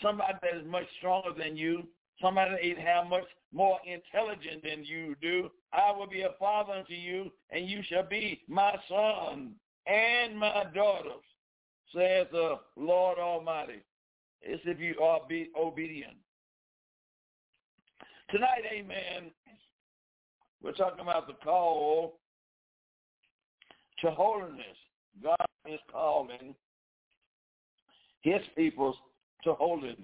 Somebody 0.00 0.34
that 0.42 0.56
is 0.56 0.66
much 0.66 0.86
stronger 0.98 1.30
than 1.36 1.56
you. 1.56 1.84
Somebody 2.20 2.74
that 2.74 2.84
have 2.84 3.06
much 3.08 3.24
more 3.52 3.78
intelligent 3.86 4.62
than 4.62 4.84
you 4.84 5.14
do. 5.20 5.50
I 5.72 5.92
will 5.92 6.06
be 6.06 6.22
a 6.22 6.34
father 6.38 6.72
unto 6.72 6.94
you, 6.94 7.30
and 7.50 7.68
you 7.68 7.82
shall 7.88 8.08
be 8.08 8.42
my 8.48 8.74
son 8.88 9.54
and 9.86 10.38
my 10.38 10.64
daughters 10.74 11.22
says 11.94 12.26
the 12.32 12.58
Lord 12.76 13.18
Almighty. 13.18 13.82
It's 14.40 14.62
if 14.64 14.80
you 14.80 14.98
are 15.00 15.20
be 15.28 15.50
obedient. 15.58 16.16
Tonight, 18.30 18.62
amen, 18.72 19.30
we're 20.62 20.72
talking 20.72 21.00
about 21.00 21.26
the 21.26 21.34
call 21.44 22.18
to 24.02 24.10
holiness. 24.10 24.76
God 25.22 25.36
is 25.66 25.80
calling 25.90 26.54
his 28.22 28.40
peoples 28.56 28.96
to 29.44 29.54
holiness. 29.54 29.96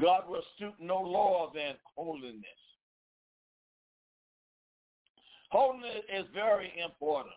God 0.00 0.24
will 0.28 0.42
stoop 0.56 0.74
no 0.80 1.00
lower 1.00 1.48
than 1.54 1.74
holiness. 1.96 2.44
Holiness 5.50 6.02
is 6.12 6.24
very 6.34 6.72
important. 6.82 7.34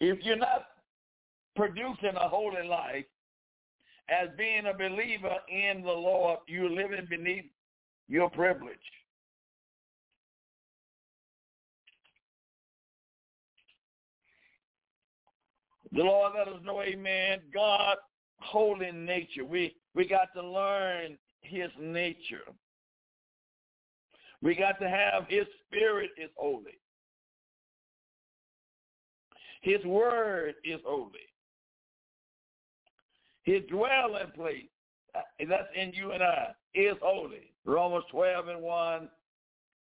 If 0.00 0.24
you're 0.24 0.36
not 0.36 0.64
producing 1.54 2.16
a 2.16 2.28
holy 2.28 2.66
life 2.66 3.04
as 4.08 4.28
being 4.38 4.66
a 4.66 4.72
believer 4.72 5.36
in 5.50 5.82
the 5.82 5.92
Lord, 5.92 6.38
you're 6.46 6.70
living 6.70 7.06
beneath 7.10 7.44
your 8.08 8.30
privilege. 8.30 8.78
The 15.92 16.02
Lord 16.02 16.32
let 16.36 16.48
us 16.48 16.60
know, 16.64 16.82
amen, 16.82 17.40
God 17.52 17.96
holy 18.40 18.90
nature. 18.92 19.44
We 19.44 19.76
we 19.94 20.06
got 20.06 20.28
to 20.34 20.42
learn 20.42 21.16
his 21.42 21.70
nature. 21.80 22.44
We 24.42 24.54
got 24.54 24.80
to 24.80 24.88
have 24.88 25.24
his 25.28 25.46
spirit 25.66 26.10
is 26.16 26.30
holy. 26.36 26.78
His 29.62 29.84
word 29.84 30.54
is 30.64 30.80
holy. 30.86 31.12
His 33.42 33.62
dwelling 33.68 34.30
place, 34.34 34.68
uh, 35.14 35.20
that's 35.48 35.68
in 35.74 35.92
you 35.92 36.12
and 36.12 36.22
I, 36.22 36.48
is 36.74 36.96
holy. 37.02 37.52
Romans 37.66 38.04
12 38.10 38.48
and 38.48 38.62
1 38.62 39.08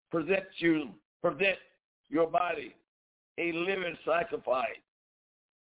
present 0.10 0.46
you, 0.58 0.90
present 1.22 1.58
your 2.10 2.28
body 2.28 2.76
a 3.38 3.52
living 3.52 3.98
sacrifice. 4.06 4.68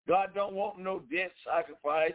God 0.07 0.29
don't 0.35 0.53
want 0.53 0.79
no 0.79 1.01
dead 1.11 1.31
sacrifice, 1.45 2.13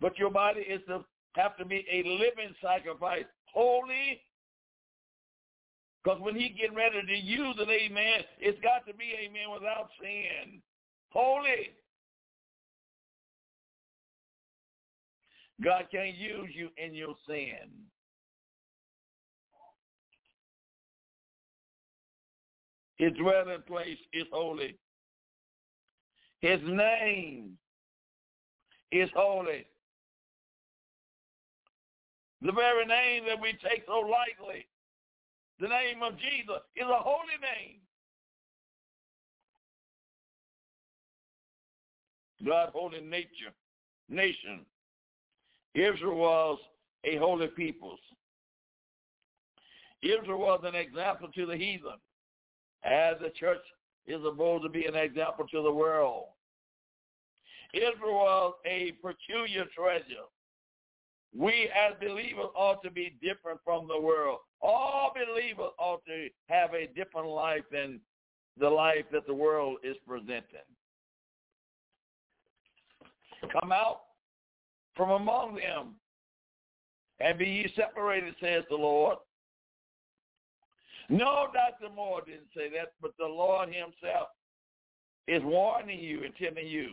but 0.00 0.18
your 0.18 0.30
body 0.30 0.60
is 0.60 0.80
to 0.88 1.04
have 1.34 1.56
to 1.56 1.64
be 1.64 1.84
a 1.90 2.08
living 2.08 2.54
sacrifice, 2.62 3.24
holy 3.52 4.20
because 6.02 6.22
when 6.22 6.36
he 6.36 6.48
get 6.48 6.74
ready 6.74 7.02
to 7.06 7.16
use 7.16 7.56
it, 7.58 7.68
amen, 7.68 8.20
it's 8.38 8.58
got 8.62 8.86
to 8.86 8.94
be, 8.94 9.12
amen, 9.26 9.52
without 9.52 9.90
sin. 10.00 10.62
Holy. 11.10 11.70
God 15.62 15.84
can't 15.90 16.16
use 16.16 16.50
you 16.54 16.68
in 16.82 16.94
your 16.94 17.14
sin. 17.26 17.68
His 22.96 23.12
dwelling 23.20 23.62
place 23.66 23.98
is 24.12 24.24
holy. 24.32 24.78
His 26.40 26.60
name 26.64 27.58
is 28.92 29.10
holy. 29.14 29.66
The 32.42 32.52
very 32.52 32.86
name 32.86 33.24
that 33.26 33.40
we 33.40 33.52
take 33.52 33.84
so 33.86 33.98
lightly 34.00 34.66
the 35.60 35.68
name 35.68 36.02
of 36.02 36.16
Jesus 36.18 36.62
is 36.76 36.84
a 36.84 37.02
holy 37.02 37.38
name. 37.42 37.80
God 42.46 42.70
holy 42.72 43.00
nature, 43.00 43.52
nation. 44.08 44.64
Israel 45.74 46.16
was 46.16 46.58
a 47.04 47.16
holy 47.16 47.48
people. 47.48 47.96
Israel 50.02 50.38
was 50.38 50.60
an 50.62 50.76
example 50.76 51.28
to 51.34 51.46
the 51.46 51.56
heathen, 51.56 51.98
as 52.84 53.16
the 53.20 53.30
church 53.30 53.58
is 54.08 54.22
supposed 54.24 54.64
to 54.64 54.68
be 54.68 54.86
an 54.86 54.96
example 54.96 55.46
to 55.52 55.62
the 55.62 55.72
world. 55.72 56.24
Israel 57.74 58.14
was 58.14 58.54
a 58.66 58.92
peculiar 59.02 59.66
treasure. 59.76 60.26
We 61.36 61.68
as 61.74 61.94
believers 62.00 62.46
ought 62.56 62.82
to 62.82 62.90
be 62.90 63.16
different 63.22 63.60
from 63.62 63.86
the 63.86 64.00
world. 64.00 64.38
All 64.62 65.12
believers 65.14 65.72
ought 65.78 66.04
to 66.06 66.28
have 66.48 66.72
a 66.72 66.86
different 66.96 67.28
life 67.28 67.64
than 67.70 68.00
the 68.58 68.68
life 68.68 69.04
that 69.12 69.26
the 69.26 69.34
world 69.34 69.76
is 69.84 69.96
presenting. 70.06 70.66
Come 73.52 73.70
out 73.70 74.00
from 74.96 75.10
among 75.10 75.56
them 75.56 75.94
and 77.20 77.38
be 77.38 77.44
ye 77.44 77.72
separated, 77.76 78.34
says 78.40 78.64
the 78.70 78.76
Lord. 78.76 79.18
No, 81.08 81.46
Dr. 81.52 81.92
Moore 81.94 82.22
didn't 82.26 82.48
say 82.54 82.68
that, 82.70 82.92
but 83.00 83.12
the 83.18 83.26
Lord 83.26 83.68
himself 83.68 84.28
is 85.26 85.42
warning 85.42 86.00
you 86.00 86.24
and 86.24 86.34
telling 86.36 86.66
you. 86.66 86.90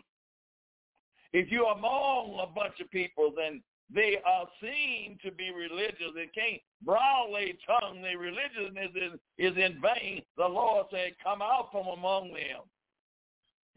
If 1.34 1.52
you're 1.52 1.72
among 1.72 2.40
a 2.42 2.48
bunch 2.48 2.80
of 2.80 2.90
people, 2.92 3.34
then 3.36 3.62
they 3.94 4.18
are 4.26 4.48
seen 4.62 5.18
to 5.24 5.32
be 5.32 5.52
religious. 5.52 6.14
They 6.16 6.28
can't 6.28 6.62
broadly 6.82 7.58
tongue 7.68 8.02
their 8.02 8.18
religiousness 8.18 8.92
is, 8.96 9.20
is 9.38 9.58
in 9.58 9.82
vain. 9.82 10.22
The 10.38 10.48
Lord 10.48 10.88
said, 10.92 11.12
come 11.22 11.42
out 11.42 11.70
from 11.72 11.88
among 11.88 12.30
them 12.30 12.62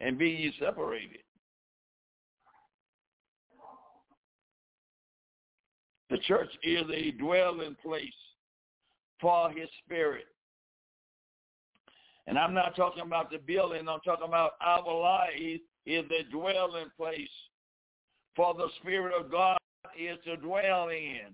and 0.00 0.16
be 0.16 0.28
ye 0.28 0.54
separated. 0.60 1.18
The 6.10 6.18
church 6.18 6.50
is 6.62 6.84
a 6.94 7.10
dwelling 7.12 7.76
place 7.84 8.12
for 9.20 9.50
his 9.50 9.68
spirit. 9.84 10.26
And 12.26 12.38
I'm 12.38 12.52
not 12.54 12.76
talking 12.76 13.02
about 13.02 13.30
the 13.30 13.38
building. 13.38 13.88
I'm 13.88 14.00
talking 14.00 14.28
about 14.28 14.52
our 14.60 14.94
lives 14.94 15.62
is 15.86 16.04
the 16.08 16.24
dwelling 16.30 16.90
place 16.96 17.28
for 18.36 18.54
the 18.54 18.68
Spirit 18.80 19.12
of 19.18 19.30
God 19.30 19.56
is 19.98 20.18
to 20.24 20.36
dwell 20.36 20.90
in. 20.90 21.32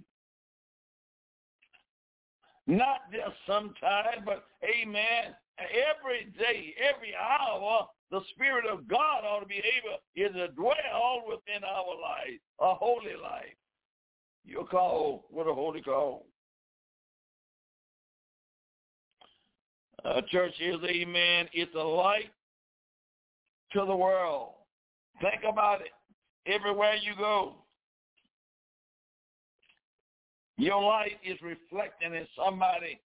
Not 2.66 3.10
just 3.12 3.36
sometime, 3.46 4.24
but 4.24 4.44
amen, 4.64 5.34
every 5.58 6.32
day, 6.38 6.74
every 6.78 7.14
hour, 7.14 7.88
the 8.10 8.20
Spirit 8.34 8.64
of 8.66 8.88
God 8.88 9.24
ought 9.24 9.40
to 9.40 9.46
be 9.46 9.56
able 9.56 9.98
is 10.16 10.34
to 10.34 10.48
dwell 10.54 11.24
within 11.28 11.62
our 11.64 12.00
life, 12.00 12.40
a 12.60 12.74
holy 12.74 13.16
life. 13.20 13.56
You're 14.46 14.64
called 14.64 15.24
with 15.30 15.46
a 15.46 15.54
holy 15.54 15.82
call. 15.82 16.26
A 20.04 20.20
church 20.22 20.52
is, 20.60 20.76
amen, 20.84 21.48
it's 21.52 21.74
a 21.74 21.78
light 21.78 22.30
to 23.72 23.84
the 23.86 23.96
world. 23.96 24.50
Think 25.20 25.42
about 25.50 25.80
it. 25.80 25.92
Everywhere 26.46 26.94
you 26.96 27.12
go, 27.16 27.54
your 30.58 30.82
life 30.82 31.12
is 31.24 31.38
reflecting 31.42 32.14
and 32.14 32.26
somebody 32.36 33.00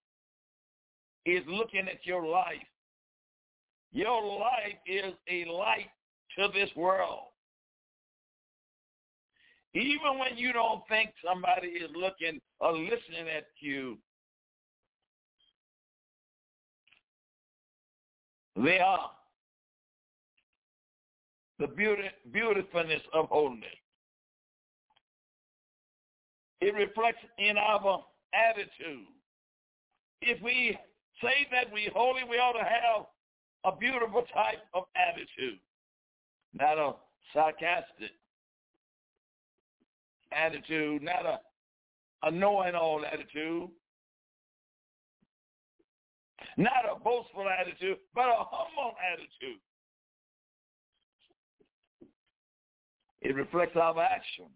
is 1.24 1.42
looking 1.48 1.88
at 1.88 2.04
your 2.04 2.26
life. 2.26 2.56
Your 3.92 4.38
life 4.38 4.76
is 4.86 5.14
a 5.28 5.50
light 5.50 5.90
to 6.38 6.48
this 6.52 6.70
world. 6.76 7.24
Even 9.74 10.18
when 10.18 10.36
you 10.36 10.52
don't 10.52 10.82
think 10.88 11.10
somebody 11.24 11.68
is 11.68 11.90
looking 11.94 12.40
or 12.60 12.72
listening 12.72 13.28
at 13.34 13.46
you, 13.60 13.98
they 18.64 18.78
are. 18.78 19.10
The 21.58 21.66
beauty, 21.66 22.02
beautifulness 22.32 23.02
of 23.12 23.28
holiness. 23.28 23.68
It 26.60 26.74
reflects 26.74 27.24
in 27.38 27.56
our 27.56 28.04
attitude. 28.34 29.06
If 30.22 30.42
we 30.42 30.78
say 31.22 31.46
that 31.52 31.72
we 31.72 31.90
holy, 31.94 32.22
we 32.28 32.36
ought 32.36 32.52
to 32.52 32.64
have 32.64 33.06
a 33.64 33.76
beautiful 33.76 34.24
type 34.32 34.62
of 34.74 34.84
attitude, 34.96 35.58
not 36.54 36.78
a 36.78 36.92
sarcastic 37.32 38.10
attitude, 40.32 41.02
not 41.02 41.26
a, 41.26 41.40
a 42.26 42.30
knowing-all 42.30 43.04
attitude, 43.04 43.68
not 46.60 46.84
a 46.84 46.98
boastful 47.00 47.46
attitude, 47.48 47.96
but 48.14 48.28
a 48.28 48.44
humble 48.44 48.94
attitude. 49.12 49.60
It 53.22 53.34
reflects 53.34 53.76
our 53.76 53.98
action. 54.00 54.46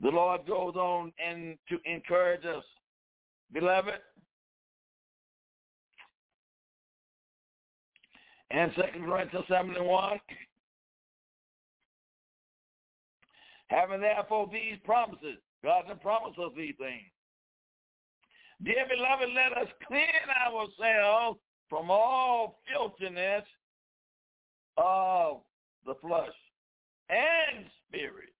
The 0.00 0.10
Lord 0.10 0.46
goes 0.46 0.74
on 0.76 1.12
and 1.24 1.58
to 1.68 1.78
encourage 1.84 2.44
us. 2.44 2.64
Beloved, 3.52 3.94
and 8.52 8.72
Second 8.76 9.04
Corinthians 9.04 9.46
7 9.48 9.74
and 9.76 9.86
1, 9.86 10.20
having 13.68 14.00
therefore 14.00 14.48
these 14.52 14.78
promises, 14.84 15.38
God 15.64 15.84
has 15.88 15.98
promised 16.00 16.38
us 16.38 16.52
these 16.56 16.74
things. 16.78 17.10
Dear 18.62 18.86
beloved, 18.88 19.28
let 19.34 19.56
us 19.56 19.68
clean 19.86 20.02
ourselves 20.46 21.38
from 21.68 21.90
all 21.90 22.58
filthiness 22.70 23.44
of 24.76 25.38
the 25.86 25.94
flesh 26.02 26.28
and 27.08 27.64
spirit, 27.88 28.34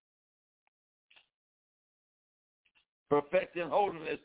perfecting 3.09 3.69
holiness 3.69 4.19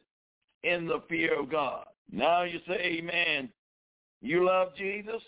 in 0.64 0.86
the 0.88 1.02
fear 1.08 1.40
of 1.40 1.50
God. 1.50 1.86
Now 2.12 2.44
you 2.44 2.60
say, 2.68 3.00
Amen. 3.00 3.50
You 4.22 4.46
love 4.46 4.76
Jesus? 4.76 5.22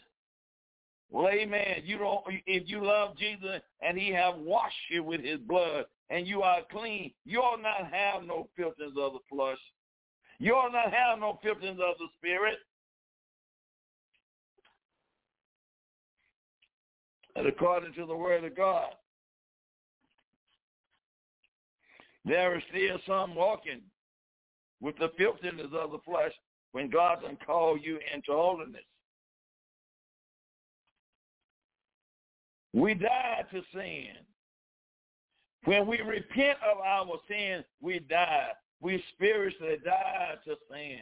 Well, 1.09 1.29
amen. 1.29 1.83
You 1.85 1.97
don't. 1.97 2.23
If 2.45 2.67
you 2.67 2.83
love 2.83 3.17
Jesus 3.17 3.61
and 3.81 3.97
He 3.97 4.09
have 4.09 4.35
washed 4.37 4.75
you 4.89 5.03
with 5.03 5.21
His 5.21 5.39
blood, 5.39 5.85
and 6.09 6.27
you 6.27 6.41
are 6.41 6.61
clean, 6.71 7.11
you 7.25 7.39
ought 7.39 7.61
not 7.61 7.91
have 7.91 8.23
no 8.23 8.49
filthiness 8.55 8.93
of 8.97 9.13
the 9.13 9.19
flesh. 9.29 9.57
You 10.39 10.53
ought 10.53 10.71
not 10.71 10.93
have 10.93 11.19
no 11.19 11.39
filters 11.41 11.71
of 11.71 11.97
the 11.97 12.07
spirit. 12.17 12.57
And 17.35 17.47
according 17.47 17.93
to 17.93 18.05
the 18.05 18.15
Word 18.15 18.43
of 18.43 18.55
God, 18.55 18.89
there 22.25 22.55
is 22.57 22.63
still 22.69 22.97
some 23.07 23.35
walking 23.35 23.81
with 24.81 24.97
the 24.97 25.11
filthiness 25.17 25.71
of 25.73 25.91
the 25.91 25.99
flesh 26.05 26.33
when 26.71 26.89
God 26.89 27.19
can 27.25 27.37
call 27.45 27.77
you 27.77 27.99
into 28.13 28.31
holiness. 28.31 28.81
We 32.73 32.93
die 32.93 33.43
to 33.51 33.61
sin. 33.73 34.13
When 35.63 35.87
we 35.87 36.01
repent 36.01 36.59
of 36.69 36.79
our 36.79 37.17
sin, 37.27 37.63
we 37.81 37.99
die. 37.99 38.49
We 38.81 39.03
spiritually 39.13 39.77
die 39.83 40.35
to 40.45 40.55
sin. 40.71 40.99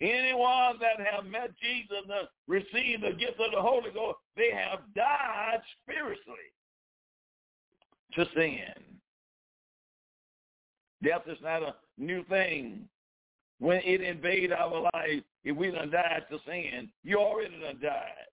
Anyone 0.00 0.78
that 0.80 1.04
have 1.12 1.26
met 1.26 1.50
Jesus 1.60 2.04
and 2.08 2.28
received 2.46 3.02
the 3.02 3.12
gift 3.18 3.38
of 3.38 3.52
the 3.52 3.60
Holy 3.60 3.90
Ghost, 3.92 4.18
they 4.36 4.50
have 4.50 4.80
died 4.94 5.60
spiritually 5.82 6.38
to 8.14 8.24
sin. 8.34 8.90
Death 11.02 11.22
is 11.26 11.38
not 11.42 11.62
a 11.62 11.74
new 11.98 12.24
thing. 12.24 12.88
When 13.58 13.80
it 13.84 14.00
invade 14.00 14.52
our 14.52 14.88
life, 14.94 15.22
if 15.44 15.54
we 15.54 15.70
done 15.70 15.90
died 15.90 16.24
to 16.30 16.38
sin, 16.46 16.88
you 17.04 17.18
already 17.18 17.60
done 17.60 17.78
died. 17.82 18.30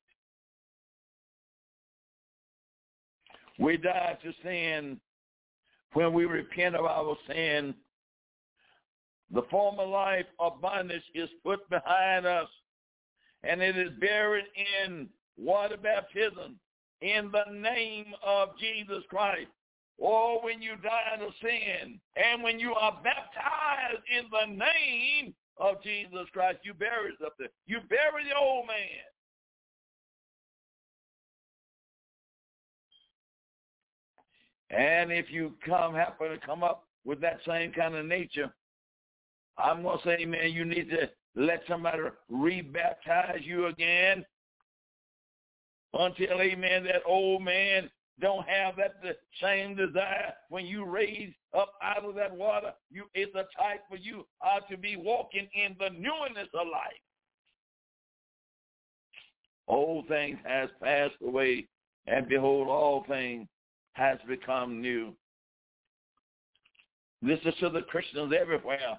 We 3.60 3.76
die 3.76 4.18
to 4.24 4.32
sin 4.42 5.00
when 5.94 6.14
we 6.14 6.26
repent 6.26 6.76
of 6.76 6.86
our 6.86 7.18
sin. 7.28 7.74
The 9.32 9.44
former 9.52 9.86
life 9.86 10.26
of 10.40 10.62
bondage 10.62 11.04
is 11.14 11.30
put 11.44 11.70
behind 11.70 12.26
us, 12.26 12.48
and 13.44 13.62
it 13.62 13.78
is 13.78 13.92
buried 14.00 14.46
in 14.86 15.10
water 15.38 15.78
baptism 15.78 16.58
in 17.02 17.32
the 17.32 17.52
name 17.52 18.14
of 18.26 18.58
Jesus 18.58 19.04
Christ. 19.10 19.50
Or 19.98 20.44
when 20.44 20.62
you 20.62 20.76
die 20.84 21.18
to 21.18 21.30
sin, 21.42 22.00
and 22.16 22.44
when 22.44 22.60
you 22.60 22.74
are 22.74 23.02
baptized 23.04 24.04
in 24.16 24.26
the 24.32 24.46
name 24.56 25.34
of 25.58 25.82
Jesus 25.82 26.28
Christ, 26.32 26.60
you 26.64 26.74
bury 26.74 27.12
something. 27.20 27.48
You 27.66 27.80
bury 27.90 28.24
the 28.24 28.38
old 28.40 28.68
man. 28.68 28.78
And 34.70 35.12
if 35.12 35.32
you 35.32 35.54
come 35.66 35.96
happen 35.96 36.30
to 36.30 36.38
come 36.46 36.64
up 36.64 36.86
with 37.06 37.22
that 37.22 37.40
same 37.48 37.72
kind 37.72 37.96
of 37.96 38.06
nature, 38.06 38.54
I'm 39.58 39.84
gonna 39.84 40.00
say, 40.04 40.26
man, 40.26 40.52
you 40.52 40.66
need 40.66 40.90
to 40.92 41.10
let 41.36 41.64
somebody 41.68 42.04
rebaptize 42.32 43.44
you 43.44 43.68
again 43.68 44.26
until, 45.94 46.42
amen, 46.42 46.84
that 46.84 47.02
old 47.06 47.42
man 47.44 47.90
don't 48.20 48.48
have 48.48 48.76
that 48.78 48.96
same 49.42 49.76
desire 49.76 50.34
when 50.50 50.66
you 50.66 50.86
raise 50.86 51.34
up 51.58 51.74
out 51.84 52.04
of 52.04 52.16
that 52.16 52.36
water. 52.36 52.74
You 52.92 53.06
it's 53.14 53.36
a 53.36 53.46
type 53.60 53.82
for 53.90 53.96
you 53.96 54.26
are 54.42 54.62
to 54.70 54.78
be 54.78 54.96
walking 54.96 55.48
in 55.54 55.76
the 55.80 55.90
newness 55.90 56.50
of 56.54 56.68
life. 56.68 56.94
Old 59.68 60.08
things 60.08 60.38
has 60.46 60.70
passed 60.82 61.16
away, 61.24 61.68
and 62.08 62.28
behold, 62.28 62.70
all 62.70 63.06
things 63.08 63.48
has 63.94 64.18
become 64.28 64.82
new. 64.82 65.14
This 67.22 67.40
is 67.46 67.54
to 67.60 67.70
the 67.70 67.82
Christians 67.82 68.34
everywhere, 68.40 68.98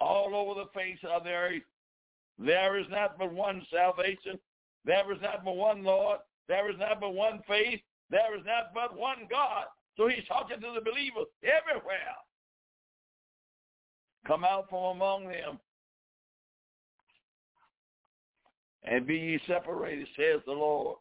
all 0.00 0.34
over 0.34 0.60
the 0.60 0.78
face 0.78 0.98
of 1.08 1.24
the 1.24 1.30
earth. 1.30 1.62
There 2.38 2.78
is 2.78 2.86
not 2.90 3.18
but 3.18 3.32
one 3.32 3.62
salvation. 3.72 4.38
There 4.84 5.10
is 5.12 5.20
not 5.22 5.44
but 5.44 5.56
one 5.56 5.82
Lord. 5.82 6.18
There 6.48 6.70
is 6.70 6.76
not 6.78 7.00
but 7.00 7.14
one 7.14 7.40
faith. 7.48 7.80
There 8.10 8.36
is 8.36 8.44
not 8.44 8.72
but 8.74 8.96
one 8.96 9.26
God. 9.30 9.64
So 9.96 10.08
he's 10.08 10.26
talking 10.28 10.60
to 10.60 10.72
the 10.74 10.80
believers 10.80 11.26
everywhere. 11.42 12.14
Come 14.26 14.44
out 14.44 14.68
from 14.68 14.96
among 14.96 15.28
them 15.28 15.58
and 18.84 19.06
be 19.06 19.14
ye 19.14 19.40
separated, 19.46 20.06
says 20.16 20.40
the 20.46 20.52
Lord. 20.52 20.98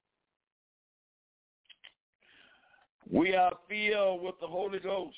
We 3.09 3.35
are 3.35 3.53
filled 3.69 4.23
with 4.23 4.35
the 4.41 4.47
Holy 4.47 4.79
Ghost 4.79 5.15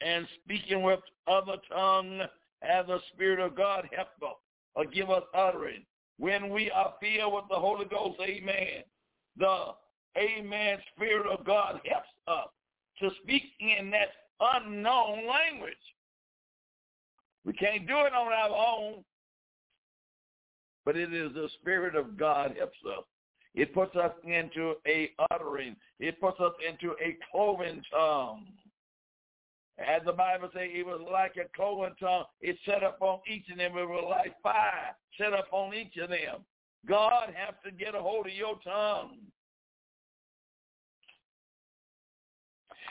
and 0.00 0.26
speaking 0.42 0.82
with 0.82 1.00
other 1.26 1.56
tongue 1.72 2.20
as 2.64 2.86
the 2.86 2.98
Spirit 3.12 3.40
of 3.40 3.56
God 3.56 3.88
help 3.94 4.08
us 4.22 4.36
or 4.74 4.84
give 4.84 5.10
us 5.10 5.22
utterance. 5.34 5.84
When 6.18 6.50
we 6.50 6.70
are 6.70 6.94
filled 7.00 7.34
with 7.34 7.44
the 7.50 7.56
Holy 7.56 7.86
Ghost, 7.86 8.20
amen, 8.20 8.84
the 9.36 9.74
amen 10.16 10.78
Spirit 10.94 11.26
of 11.26 11.44
God 11.44 11.80
helps 11.84 12.08
us 12.28 12.48
to 13.00 13.10
speak 13.22 13.42
in 13.60 13.90
that 13.90 14.08
unknown 14.40 15.26
language. 15.26 15.74
We 17.44 17.52
can't 17.52 17.86
do 17.86 17.96
it 17.98 18.14
on 18.14 18.32
our 18.32 18.50
own, 18.50 19.04
but 20.84 20.96
it 20.96 21.12
is 21.12 21.32
the 21.34 21.48
Spirit 21.60 21.94
of 21.94 22.16
God 22.16 22.54
helps 22.56 22.78
us. 22.86 23.04
It 23.54 23.72
puts 23.74 23.94
us 23.96 24.12
into 24.24 24.74
a 24.86 25.10
uttering. 25.30 25.76
It 26.00 26.20
puts 26.20 26.40
us 26.40 26.52
into 26.68 26.94
a 27.00 27.16
cloven 27.30 27.82
tongue. 27.92 28.46
As 29.78 30.02
the 30.06 30.12
Bible 30.12 30.50
says, 30.52 30.68
it 30.72 30.86
was 30.86 31.00
like 31.10 31.34
a 31.36 31.48
cloven 31.56 31.92
tongue. 31.98 32.24
It 32.40 32.56
set 32.64 32.84
up 32.84 32.98
on 33.00 33.20
each 33.26 33.50
of 33.50 33.58
them. 33.58 33.76
It 33.76 33.88
was 33.88 34.04
like 34.08 34.40
fire 34.42 34.94
set 35.18 35.32
up 35.32 35.46
on 35.50 35.74
each 35.74 35.96
of 35.96 36.10
them. 36.10 36.44
God 36.86 37.34
has 37.34 37.54
to 37.64 37.72
get 37.72 37.94
a 37.94 38.00
hold 38.00 38.26
of 38.26 38.32
your 38.32 38.56
tongue. 38.62 39.18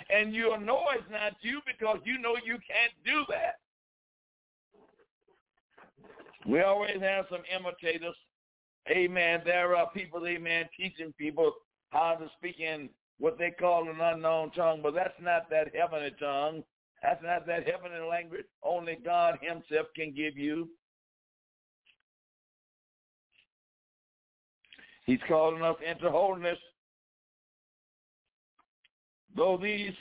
And 0.09 0.33
you'll 0.33 0.59
know 0.59 0.81
it's 0.93 1.09
not 1.09 1.33
you 1.41 1.61
because 1.65 1.99
you 2.03 2.17
know 2.17 2.35
you 2.43 2.57
can't 2.67 2.93
do 3.05 3.23
that. 3.29 3.59
We 6.45 6.61
always 6.61 6.99
have 6.99 7.25
some 7.29 7.43
imitators 7.55 8.15
Amen. 8.89 9.41
There 9.45 9.75
are 9.75 9.89
people, 9.91 10.25
amen, 10.27 10.65
teaching 10.77 11.13
people 11.17 11.53
how 11.89 12.15
to 12.15 12.29
speak 12.37 12.59
in 12.59 12.89
what 13.19 13.37
they 13.37 13.51
call 13.51 13.89
an 13.89 13.99
unknown 14.01 14.51
tongue, 14.51 14.81
but 14.81 14.93
that's 14.93 15.13
not 15.21 15.49
that 15.49 15.73
heavenly 15.75 16.11
tongue. 16.19 16.63
That's 17.01 17.21
not 17.23 17.45
that 17.47 17.67
heavenly 17.67 18.07
language 18.07 18.45
only 18.63 18.97
God 19.03 19.37
himself 19.41 19.87
can 19.95 20.13
give 20.13 20.37
you. 20.37 20.69
He's 25.05 25.19
calling 25.27 25.61
us 25.61 25.75
into 25.85 26.09
holiness. 26.09 26.57
Though 29.35 29.59
these, 29.61 29.93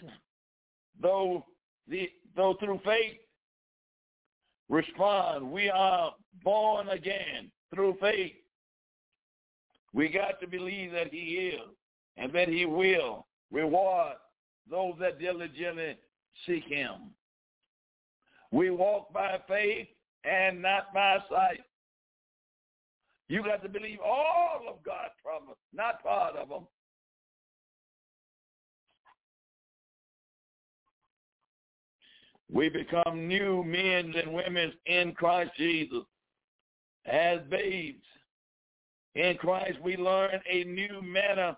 though 1.00 1.44
the, 1.88 2.08
though 2.36 2.54
through 2.60 2.80
faith 2.84 3.16
respond, 4.68 5.50
we 5.50 5.70
are 5.70 6.12
born 6.44 6.88
again 6.88 7.50
through 7.74 7.96
faith. 8.00 8.32
We 9.92 10.08
got 10.08 10.40
to 10.40 10.46
believe 10.46 10.92
that 10.92 11.12
he 11.12 11.52
is 11.54 11.60
and 12.16 12.32
that 12.32 12.48
he 12.48 12.66
will 12.66 13.26
reward 13.50 14.14
those 14.70 14.94
that 15.00 15.18
diligently 15.18 15.96
seek 16.46 16.64
him. 16.64 17.12
We 18.50 18.70
walk 18.70 19.12
by 19.12 19.38
faith 19.48 19.88
and 20.24 20.60
not 20.60 20.92
by 20.92 21.18
sight. 21.30 21.60
You 23.28 23.42
got 23.42 23.62
to 23.62 23.68
believe 23.68 23.98
all 24.04 24.62
of 24.68 24.82
God's 24.84 25.14
promises, 25.24 25.56
not 25.72 26.02
part 26.02 26.36
of 26.36 26.48
them. 26.48 26.66
We 32.52 32.68
become 32.68 33.26
new 33.26 33.64
men 33.64 34.12
and 34.14 34.34
women 34.34 34.72
in 34.84 35.12
Christ 35.14 35.52
Jesus 35.56 36.04
as 37.06 37.40
babes 37.50 38.04
in 39.14 39.36
Christ, 39.36 39.78
we 39.82 39.96
learn 39.96 40.40
a 40.50 40.64
new 40.64 41.02
manner 41.02 41.56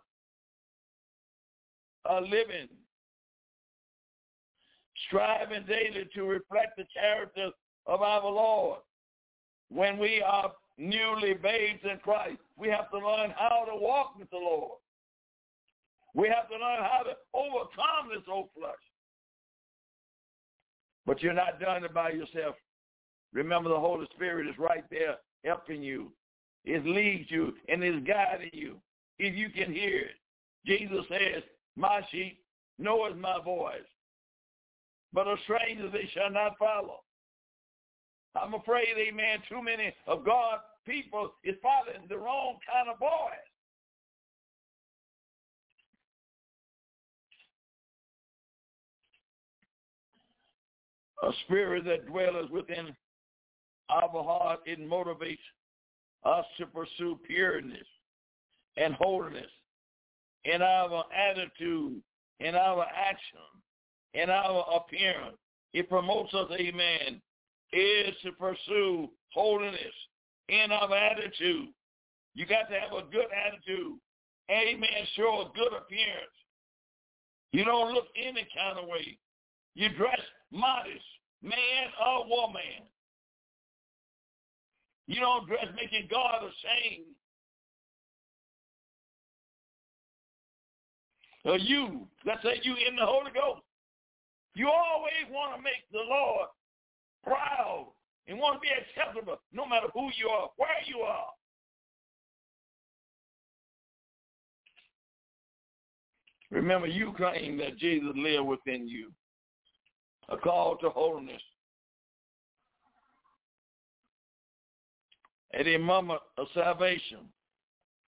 of 2.04 2.24
living, 2.24 2.68
striving 5.06 5.64
daily 5.66 6.08
to 6.14 6.24
reflect 6.24 6.76
the 6.76 6.84
character 6.94 7.50
of 7.86 8.02
our 8.02 8.24
Lord. 8.24 8.80
When 9.70 9.98
we 9.98 10.22
are 10.22 10.52
newly 10.78 11.34
babes 11.34 11.80
in 11.84 11.98
Christ, 11.98 12.38
we 12.56 12.68
have 12.68 12.90
to 12.90 12.98
learn 12.98 13.32
how 13.36 13.64
to 13.64 13.76
walk 13.76 14.18
with 14.18 14.30
the 14.30 14.36
Lord. 14.36 14.78
We 16.14 16.28
have 16.28 16.48
to 16.48 16.54
learn 16.54 16.82
how 16.82 17.02
to 17.04 17.16
overcome 17.34 18.10
this 18.14 18.22
old 18.30 18.48
flesh. 18.56 18.74
But 21.06 21.22
you're 21.22 21.32
not 21.32 21.60
doing 21.60 21.84
it 21.84 21.92
by 21.92 22.10
yourself. 22.10 22.54
Remember 23.32 23.68
the 23.68 23.78
Holy 23.78 24.06
Spirit 24.14 24.46
is 24.46 24.58
right 24.58 24.84
there 24.90 25.16
helping 25.44 25.82
you. 25.82 26.12
It 26.64 26.86
leads 26.86 27.30
you 27.30 27.54
and 27.68 27.84
is 27.84 28.02
guiding 28.06 28.50
you. 28.52 28.76
If 29.18 29.34
you 29.34 29.50
can 29.50 29.72
hear 29.72 29.98
it. 29.98 30.16
Jesus 30.66 31.04
says, 31.08 31.42
my 31.76 32.00
sheep 32.10 32.38
knoweth 32.78 33.16
my 33.16 33.38
voice. 33.44 33.80
But 35.12 35.28
a 35.28 35.36
stranger 35.44 35.90
they 35.90 36.08
shall 36.12 36.30
not 36.30 36.58
follow. 36.58 37.00
I'm 38.36 38.54
afraid, 38.54 38.88
amen, 38.98 39.38
too 39.48 39.62
many 39.62 39.94
of 40.06 40.24
God's 40.24 40.62
people 40.86 41.34
is 41.44 41.54
following 41.62 42.08
the 42.08 42.18
wrong 42.18 42.56
kind 42.70 42.88
of 42.88 42.98
voice. 42.98 43.10
A 51.22 51.30
spirit 51.44 51.84
that 51.84 52.06
dwells 52.06 52.50
within 52.50 52.94
our 53.88 54.10
heart, 54.10 54.60
it 54.66 54.80
motivates 54.80 55.38
us 56.24 56.44
to 56.58 56.66
pursue 56.66 57.18
pureness 57.26 57.86
and 58.76 58.94
holiness 58.94 59.50
in 60.44 60.62
our 60.62 61.04
attitude, 61.12 62.00
in 62.40 62.54
our 62.54 62.84
action, 62.84 63.38
in 64.14 64.30
our 64.30 64.64
appearance. 64.76 65.36
It 65.72 65.88
promotes 65.88 66.32
us, 66.34 66.50
amen, 66.52 67.20
is 67.72 68.14
to 68.22 68.32
pursue 68.32 69.10
holiness 69.32 69.94
in 70.48 70.70
our 70.70 70.94
attitude. 70.94 71.68
You 72.34 72.46
got 72.46 72.68
to 72.68 72.78
have 72.78 72.92
a 72.92 73.10
good 73.10 73.26
attitude. 73.34 73.98
Amen. 74.50 75.06
Show 75.16 75.50
a 75.50 75.56
good 75.56 75.72
appearance. 75.72 76.36
You 77.52 77.64
don't 77.64 77.94
look 77.94 78.06
any 78.16 78.46
kind 78.54 78.78
of 78.78 78.88
way. 78.88 79.18
You 79.74 79.88
dress 79.96 80.20
modest, 80.52 81.04
man 81.42 81.88
or 82.04 82.28
woman. 82.28 82.86
You 85.06 85.20
don't 85.20 85.46
dress 85.46 85.66
making 85.76 86.08
God 86.10 86.42
ashamed. 86.42 87.14
Or 91.44 91.58
you, 91.58 92.06
let's 92.24 92.42
say 92.42 92.60
you 92.62 92.74
in 92.88 92.96
the 92.96 93.04
Holy 93.04 93.30
Ghost. 93.32 93.62
You 94.54 94.68
always 94.68 95.30
want 95.30 95.56
to 95.56 95.62
make 95.62 95.84
the 95.92 95.98
Lord 95.98 96.48
proud 97.22 97.88
and 98.26 98.38
want 98.38 98.56
to 98.56 98.60
be 98.60 98.68
acceptable 98.68 99.36
no 99.52 99.66
matter 99.66 99.88
who 99.92 100.10
you 100.16 100.28
are, 100.28 100.50
where 100.56 100.68
you 100.86 101.00
are. 101.00 101.26
Remember, 106.50 106.86
you 106.86 107.12
claim 107.16 107.58
that 107.58 107.78
Jesus 107.78 108.10
lived 108.14 108.46
within 108.46 108.86
you. 108.86 109.10
A 110.28 110.36
call 110.36 110.76
to 110.78 110.88
holiness. 110.88 111.42
At 115.52 115.66
a 115.66 115.78
moment 115.78 116.20
of 116.38 116.46
salvation, 116.54 117.18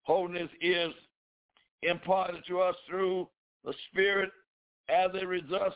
holiness 0.02 0.50
is 0.60 0.92
imparted 1.82 2.42
to 2.48 2.60
us 2.60 2.74
through 2.88 3.28
the 3.64 3.74
Spirit 3.90 4.30
as 4.88 5.10
a 5.20 5.26
result 5.26 5.74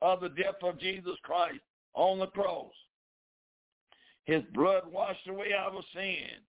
of 0.00 0.20
the 0.20 0.28
death 0.30 0.62
of 0.62 0.78
Jesus 0.78 1.16
Christ 1.22 1.60
on 1.94 2.18
the 2.18 2.26
cross. 2.26 2.72
His 4.24 4.42
blood 4.54 4.82
washed 4.86 5.26
away 5.28 5.52
our 5.52 5.82
sin. 5.94 6.40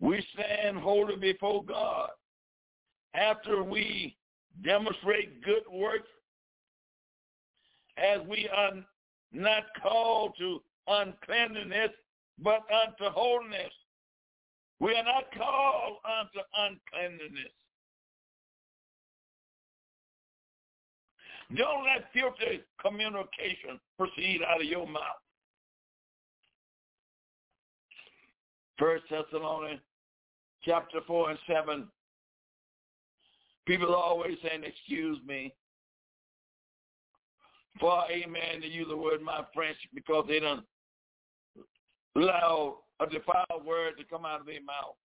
We 0.00 0.24
stand 0.34 0.78
holy 0.78 1.16
before 1.16 1.64
God 1.64 2.10
after 3.14 3.62
we 3.62 4.16
demonstrate 4.62 5.42
good 5.44 5.64
works 5.70 6.08
as 7.96 8.20
we 8.28 8.48
are 8.48 8.72
not 9.32 9.64
called 9.82 10.32
to 10.38 10.62
uncleanness, 10.86 11.90
but 12.38 12.62
unto 12.72 13.12
holiness. 13.12 13.72
We 14.80 14.94
are 14.94 15.04
not 15.04 15.24
called 15.36 15.98
unto 16.04 16.40
uncleanness. 16.56 17.52
Don't 21.56 21.84
let 21.84 22.10
filthy 22.12 22.62
communication 22.80 23.80
proceed 23.98 24.40
out 24.48 24.60
of 24.60 24.66
your 24.66 24.86
mouth. 24.86 25.02
First 28.78 29.04
Thessalonians 29.10 29.80
chapter 30.64 31.00
4 31.06 31.30
and 31.30 31.38
7. 31.46 31.88
People 33.66 33.94
are 33.94 34.02
always 34.02 34.36
saying, 34.42 34.62
excuse 34.64 35.18
me. 35.26 35.52
For 37.78 38.02
amen 38.10 38.62
to 38.62 38.68
use 38.68 38.86
the 38.88 38.96
word 38.96 39.20
my 39.20 39.44
French 39.54 39.76
because 39.94 40.24
they 40.28 40.40
don't 40.40 40.64
allow 42.16 42.78
a 43.00 43.06
defiled 43.06 43.64
word 43.64 43.94
to 43.98 44.04
come 44.04 44.24
out 44.24 44.40
of 44.40 44.46
their 44.46 44.62
mouth. 44.62 44.96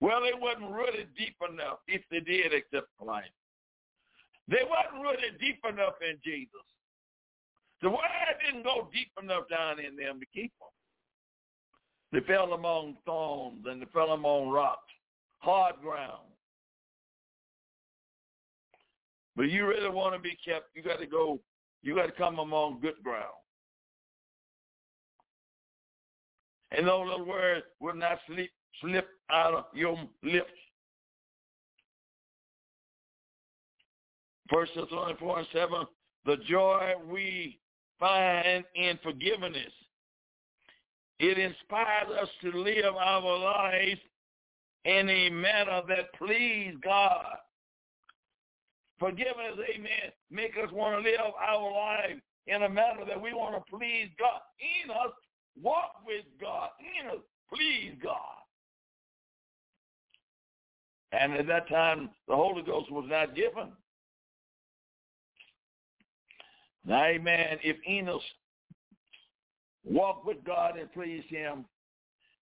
Well, 0.00 0.24
it 0.24 0.38
wasn't 0.38 0.70
really 0.70 1.06
deep 1.16 1.36
enough 1.48 1.78
if 1.86 2.02
they 2.10 2.20
did 2.20 2.52
accept 2.52 2.88
Christ. 3.00 3.30
They 4.48 4.62
wasn't 4.68 5.02
really 5.02 5.32
deep 5.40 5.60
enough 5.68 5.94
in 6.02 6.18
Jesus. 6.24 6.64
The 7.82 7.90
word 7.90 8.00
didn't 8.44 8.64
go 8.64 8.88
deep 8.92 9.10
enough 9.22 9.44
down 9.48 9.78
in 9.78 9.96
them 9.96 10.20
to 10.20 10.26
keep 10.34 10.52
them. 10.58 10.68
They 12.12 12.26
fell 12.26 12.52
among 12.52 12.96
thorns 13.04 13.64
and 13.66 13.82
they 13.82 13.86
fell 13.92 14.12
among 14.12 14.48
rocks, 14.48 14.92
hard 15.38 15.76
ground. 15.82 16.28
But 19.36 19.50
you 19.50 19.66
really 19.66 19.90
want 19.90 20.14
to 20.14 20.20
be 20.20 20.36
kept, 20.44 20.68
you 20.74 20.82
got 20.82 21.00
to 21.00 21.06
go, 21.06 21.40
you 21.82 21.94
got 21.94 22.06
to 22.06 22.12
come 22.12 22.38
among 22.38 22.80
good 22.80 23.02
ground. 23.02 23.43
And 26.76 26.86
those 26.86 27.06
little 27.06 27.26
words 27.26 27.64
will 27.80 27.94
not 27.94 28.18
slip, 28.26 28.50
slip 28.80 29.08
out 29.30 29.54
of 29.54 29.64
your 29.74 29.98
lips. 30.22 30.50
First 34.50 34.72
Thessalonians 34.74 35.20
4 35.20 35.38
and 35.38 35.48
7, 35.52 35.70
the 36.26 36.36
joy 36.48 36.94
we 37.10 37.58
find 37.98 38.64
in 38.74 38.98
forgiveness. 39.02 39.72
It 41.18 41.38
inspires 41.38 42.10
us 42.20 42.28
to 42.42 42.50
live 42.50 42.94
our 42.96 43.38
lives 43.38 44.00
in 44.84 45.08
a 45.08 45.30
manner 45.30 45.80
that 45.88 46.12
please 46.18 46.74
God. 46.82 47.36
Forgiveness, 48.98 49.58
amen, 49.74 50.12
make 50.30 50.52
us 50.62 50.70
want 50.72 51.02
to 51.02 51.10
live 51.10 51.20
our 51.40 51.72
lives 51.72 52.20
in 52.46 52.62
a 52.62 52.68
manner 52.68 53.04
that 53.06 53.20
we 53.20 53.32
want 53.32 53.54
to 53.54 53.76
please 53.76 54.08
God. 54.18 54.40
In 54.84 54.90
us, 54.90 55.12
walk 55.62 55.96
with 56.06 56.24
God. 56.40 56.70
Us, 57.12 57.20
please 57.52 57.92
God. 58.02 58.18
And 61.12 61.34
at 61.34 61.46
that 61.46 61.68
time, 61.68 62.10
the 62.28 62.34
Holy 62.34 62.62
Ghost 62.62 62.90
was 62.90 63.04
not 63.08 63.36
given. 63.36 63.68
Now, 66.84 67.04
amen, 67.04 67.58
if 67.62 67.76
Enoch 67.88 68.20
walked 69.84 70.26
with 70.26 70.44
God 70.44 70.76
and 70.78 70.92
pleased 70.92 71.28
him, 71.28 71.64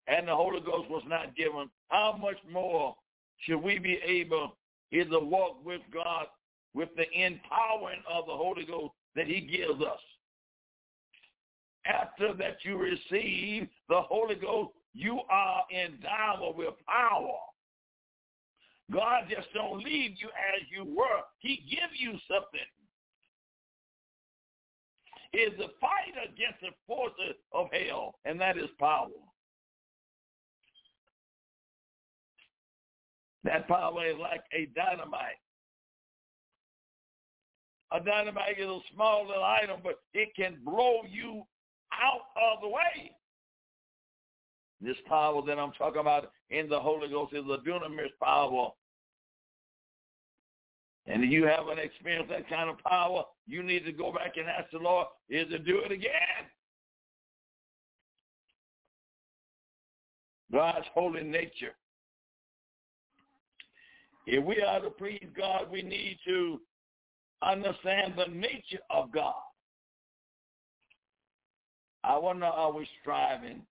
and 0.09 0.27
the 0.27 0.35
Holy 0.35 0.61
Ghost 0.61 0.91
was 0.91 1.03
not 1.07 1.37
given, 1.37 1.71
how 1.89 2.19
much 2.21 2.39
more 2.51 2.97
should 3.39 3.63
we 3.63 3.79
be 3.79 3.99
able 4.05 4.57
to 4.93 5.19
walk 5.19 5.65
with 5.65 5.81
God 5.93 6.27
with 6.75 6.89
the 6.97 7.09
empowering 7.13 8.03
of 8.11 8.27
the 8.27 8.33
Holy 8.33 8.65
Ghost 8.65 8.93
that 9.15 9.27
he 9.27 9.41
gives 9.41 9.81
us? 9.81 10.01
After 11.87 12.33
that 12.35 12.59
you 12.63 12.77
receive 12.77 13.69
the 13.89 14.03
Holy 14.03 14.37
Ghost, 14.37 14.71
you 14.95 15.21
are 15.31 15.65
endowed 15.73 16.57
with 16.57 16.75
power. 16.87 17.39
God 18.93 19.25
just 19.29 19.49
don't 19.55 19.83
leave 19.83 20.13
you 20.21 20.29
as 20.29 20.63
you 20.71 20.85
were. 20.85 21.23
He 21.39 21.65
give 21.69 21.91
you 21.95 22.13
something 22.29 22.61
is 25.33 25.53
the 25.57 25.69
fight 25.81 26.13
against 26.23 26.61
the 26.61 26.69
forces 26.87 27.37
of 27.53 27.69
hell, 27.73 28.17
and 28.25 28.41
that 28.41 28.59
is 28.59 28.69
power. 28.79 29.09
That 33.45 33.67
power 33.67 34.07
is 34.07 34.17
like 34.21 34.43
a 34.53 34.67
dynamite. 34.77 35.41
A 37.93 38.01
dynamite 38.01 38.59
is 38.59 38.67
a 38.69 38.79
small 38.95 39.27
little 39.27 39.45
item, 39.45 39.81
but 39.83 40.01
it 40.15 40.35
can 40.37 40.59
blow 40.65 41.01
you 41.11 41.43
out 42.01 42.27
of 42.37 42.61
the 42.61 42.69
way. 42.69 43.13
This 44.81 44.97
power 45.09 45.43
that 45.47 45.59
I'm 45.59 45.73
talking 45.73 46.01
about 46.01 46.33
in 46.51 46.69
the 46.69 46.79
Holy 46.79 47.09
Ghost 47.09 47.33
is 47.35 47.45
a 47.45 47.59
dunamis 47.69 48.11
power. 48.21 48.71
And 51.07 51.25
if 51.25 51.31
you 51.31 51.45
haven't 51.45 51.79
experienced 51.79 52.31
that 52.31 52.49
kind 52.49 52.71
of 52.71 52.79
power, 52.79 53.25
you 53.47 53.63
need 53.63 53.85
to 53.85 53.93
go 53.93 54.13
back 54.13 54.37
and 54.37 54.49
ask 54.49 54.71
the 54.73 54.79
Lord, 54.79 55.07
is 55.29 55.49
to 55.51 55.59
do 55.59 55.81
it 55.81 55.93
again? 55.93 56.11
God's 60.53 60.87
holy 60.95 61.23
nature. 61.23 61.75
If 64.27 64.45
we 64.45 64.61
are 64.63 64.81
to 64.81 64.91
please 64.91 65.27
God, 65.37 65.71
we 65.71 65.83
need 65.83 66.19
to 66.27 66.61
understand 67.43 68.15
the 68.17 68.33
nature 68.33 68.79
of 68.91 69.11
God. 69.13 69.35
I 72.05 72.19
wonder 72.19 72.47
are 72.47 72.73
we 72.73 72.89
striving 73.01 73.63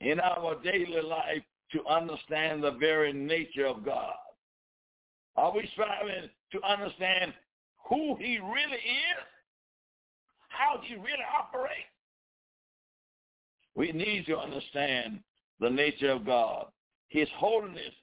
in 0.00 0.20
our 0.20 0.60
daily 0.62 1.02
life 1.02 1.42
to 1.72 1.86
understand 1.86 2.62
the 2.62 2.72
very 2.72 3.12
nature 3.12 3.66
of 3.66 3.84
God? 3.84 4.14
Are 5.36 5.54
we 5.54 5.68
striving 5.72 6.28
to 6.52 6.62
understand 6.62 7.32
who 7.88 8.16
he 8.16 8.38
really 8.38 8.76
is? 8.76 9.26
How 10.48 10.80
he 10.84 10.94
really 10.94 11.24
operates? 11.38 11.74
We 13.74 13.92
need 13.92 14.26
to 14.26 14.36
understand 14.36 15.20
the 15.60 15.70
nature 15.70 16.10
of 16.10 16.26
God. 16.26 16.66
His 17.08 17.28
holiness 17.36 17.94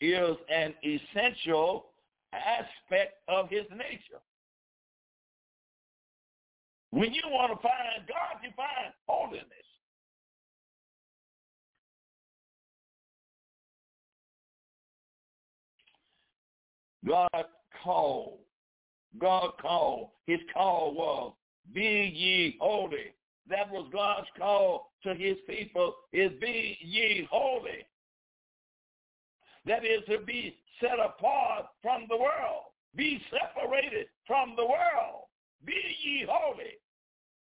is 0.00 0.36
an 0.48 0.74
essential 0.82 1.86
aspect 2.32 3.14
of 3.28 3.50
his 3.50 3.64
nature. 3.70 4.22
When 6.90 7.12
you 7.12 7.22
want 7.26 7.52
to 7.52 7.62
find 7.62 8.06
God, 8.08 8.42
you 8.42 8.50
find 8.56 8.92
holiness. 9.06 9.44
God 17.06 17.44
called. 17.82 18.38
God 19.18 19.52
called. 19.60 20.10
His 20.26 20.40
call 20.52 20.94
was, 20.94 21.32
be 21.74 22.12
ye 22.14 22.56
holy. 22.60 23.14
That 23.48 23.70
was 23.70 23.88
God's 23.92 24.28
call 24.38 24.92
to 25.04 25.14
his 25.14 25.36
people, 25.46 25.94
is 26.12 26.32
be 26.40 26.76
ye 26.80 27.26
holy. 27.30 27.86
That 29.66 29.84
is 29.84 30.02
to 30.08 30.18
be 30.24 30.56
set 30.80 30.98
apart 30.98 31.66
from 31.82 32.06
the 32.08 32.16
world. 32.16 32.64
Be 32.94 33.20
separated 33.30 34.06
from 34.26 34.54
the 34.56 34.64
world. 34.64 35.27
Be 35.64 35.74
ye 36.02 36.26
holy, 36.28 36.78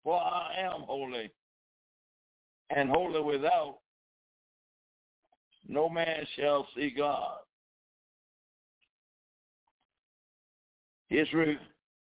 for 0.04 0.20
I 0.20 0.56
am 0.58 0.82
holy. 0.82 1.32
And 2.70 2.90
holy 2.90 3.22
without, 3.22 3.80
no 5.68 5.90
man 5.90 6.26
shall 6.36 6.68
see 6.76 6.94
God. 6.96 7.38
His 11.08 11.32
re- 11.34 11.58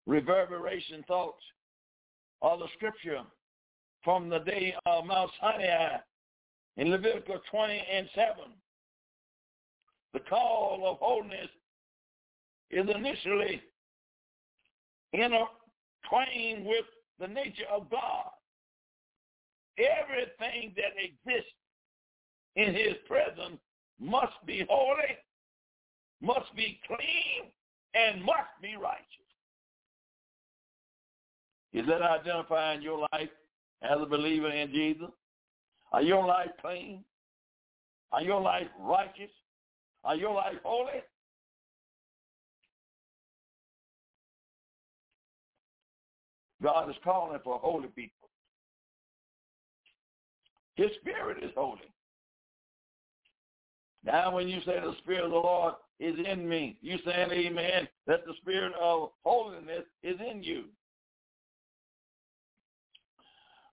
reverberation 0.07 1.05
thoughts 1.07 1.43
of 2.43 2.59
the 2.59 2.67
scripture 2.77 3.23
from 4.03 4.29
the 4.29 4.39
day 4.41 4.75
of 4.87 5.05
Mount 5.05 5.31
Sinai 5.41 5.99
in 6.77 6.91
Leviticus 6.91 7.41
20 7.51 7.83
and 7.93 8.09
7. 8.15 8.35
The 10.13 10.21
call 10.21 10.83
of 10.87 10.99
holiness 11.01 11.51
is 12.71 12.87
initially 12.89 13.63
intertwined 16.03 16.67
with 16.67 16.85
the 17.19 17.27
nature 17.27 17.69
of 17.73 17.91
God. 17.91 18.31
Everything 19.79 20.75
that 20.77 20.93
exists 20.99 21.53
in 22.57 22.75
his 22.75 22.95
presence 23.07 23.61
must 23.99 24.35
be 24.47 24.67
holy, 24.69 25.17
must 26.21 26.55
be 26.57 26.81
clean, 26.87 27.51
and 27.95 28.23
must 28.23 28.51
be 28.61 28.77
righteous. 28.77 29.07
Is 31.73 31.87
that 31.87 32.03
identifying 32.03 32.83
your 32.83 33.07
life 33.13 33.31
as 33.83 33.99
a 34.01 34.07
believer 34.07 34.51
in 34.51 34.71
Jesus? 34.71 35.11
Are 35.93 36.03
your 36.03 36.27
life 36.27 36.51
clean? 36.61 37.05
Are 38.13 38.23
your 38.23 38.41
life 38.41 38.67
righteous? 38.79 39.31
Are 40.05 40.17
your 40.17 40.35
life 40.35 40.57
holy? 40.65 41.03
God 46.63 46.91
is 46.91 46.97
calling 47.03 47.39
for 47.43 47.59
holy 47.59 47.89
people. 47.89 48.29
His 50.75 50.91
spirit 51.01 51.43
is 51.43 51.51
holy. 51.57 51.93
Now 54.05 54.35
when 54.35 54.49
you 54.49 54.61
say 54.61 54.81
the 54.81 54.95
spirit 55.03 55.25
of 55.25 55.31
the 55.31 55.37
Lord 55.37 55.75
is 55.99 56.15
in 56.27 56.49
me, 56.49 56.79
you 56.81 56.99
saying 57.05 57.31
amen, 57.31 57.89
that 58.07 58.25
the 58.27 58.33
spirit 58.41 58.73
of 58.81 59.11
holiness 59.25 59.85
is 60.03 60.17
in 60.21 60.43
you. 60.43 60.65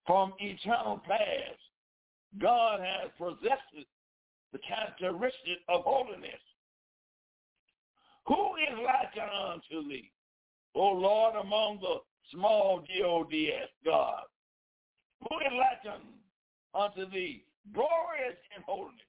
From 0.06 0.34
eternal 0.40 1.02
past, 1.08 1.60
God 2.40 2.80
has 2.80 3.10
possessed 3.18 3.88
the 4.54 4.60
characteristic 4.60 5.60
of 5.70 5.84
holiness. 5.84 6.42
Who 8.28 8.56
is 8.56 8.78
like 8.86 9.14
unto 9.18 9.88
thee, 9.88 10.12
O 10.76 10.92
Lord, 10.92 11.36
among 11.36 11.80
the 11.80 11.98
small 12.32 12.84
G-O-D-S, 12.88 13.70
God? 13.86 14.24
Who 15.22 15.38
is 15.40 15.54
like 15.58 15.96
unto 16.74 17.10
thee, 17.10 17.44
glorious 17.74 18.38
in 18.56 18.64
holiness, 18.64 19.02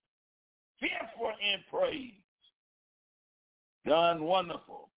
fearful 0.81 1.33
in 1.41 1.61
praise, 1.71 2.13
done 3.87 4.25
wonderful? 4.25 4.89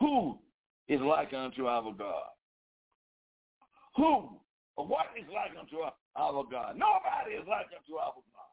Who 0.00 0.38
is 0.88 1.00
like 1.00 1.32
unto 1.32 1.66
our 1.66 1.92
God? 1.92 2.30
Who 3.96 4.40
or 4.76 4.86
what 4.86 5.06
is 5.18 5.26
like 5.32 5.58
unto 5.58 5.76
our 6.16 6.44
God? 6.50 6.76
Nobody 6.76 7.36
is 7.36 7.46
like 7.48 7.66
unto 7.76 7.98
our 7.98 8.14
God. 8.14 8.50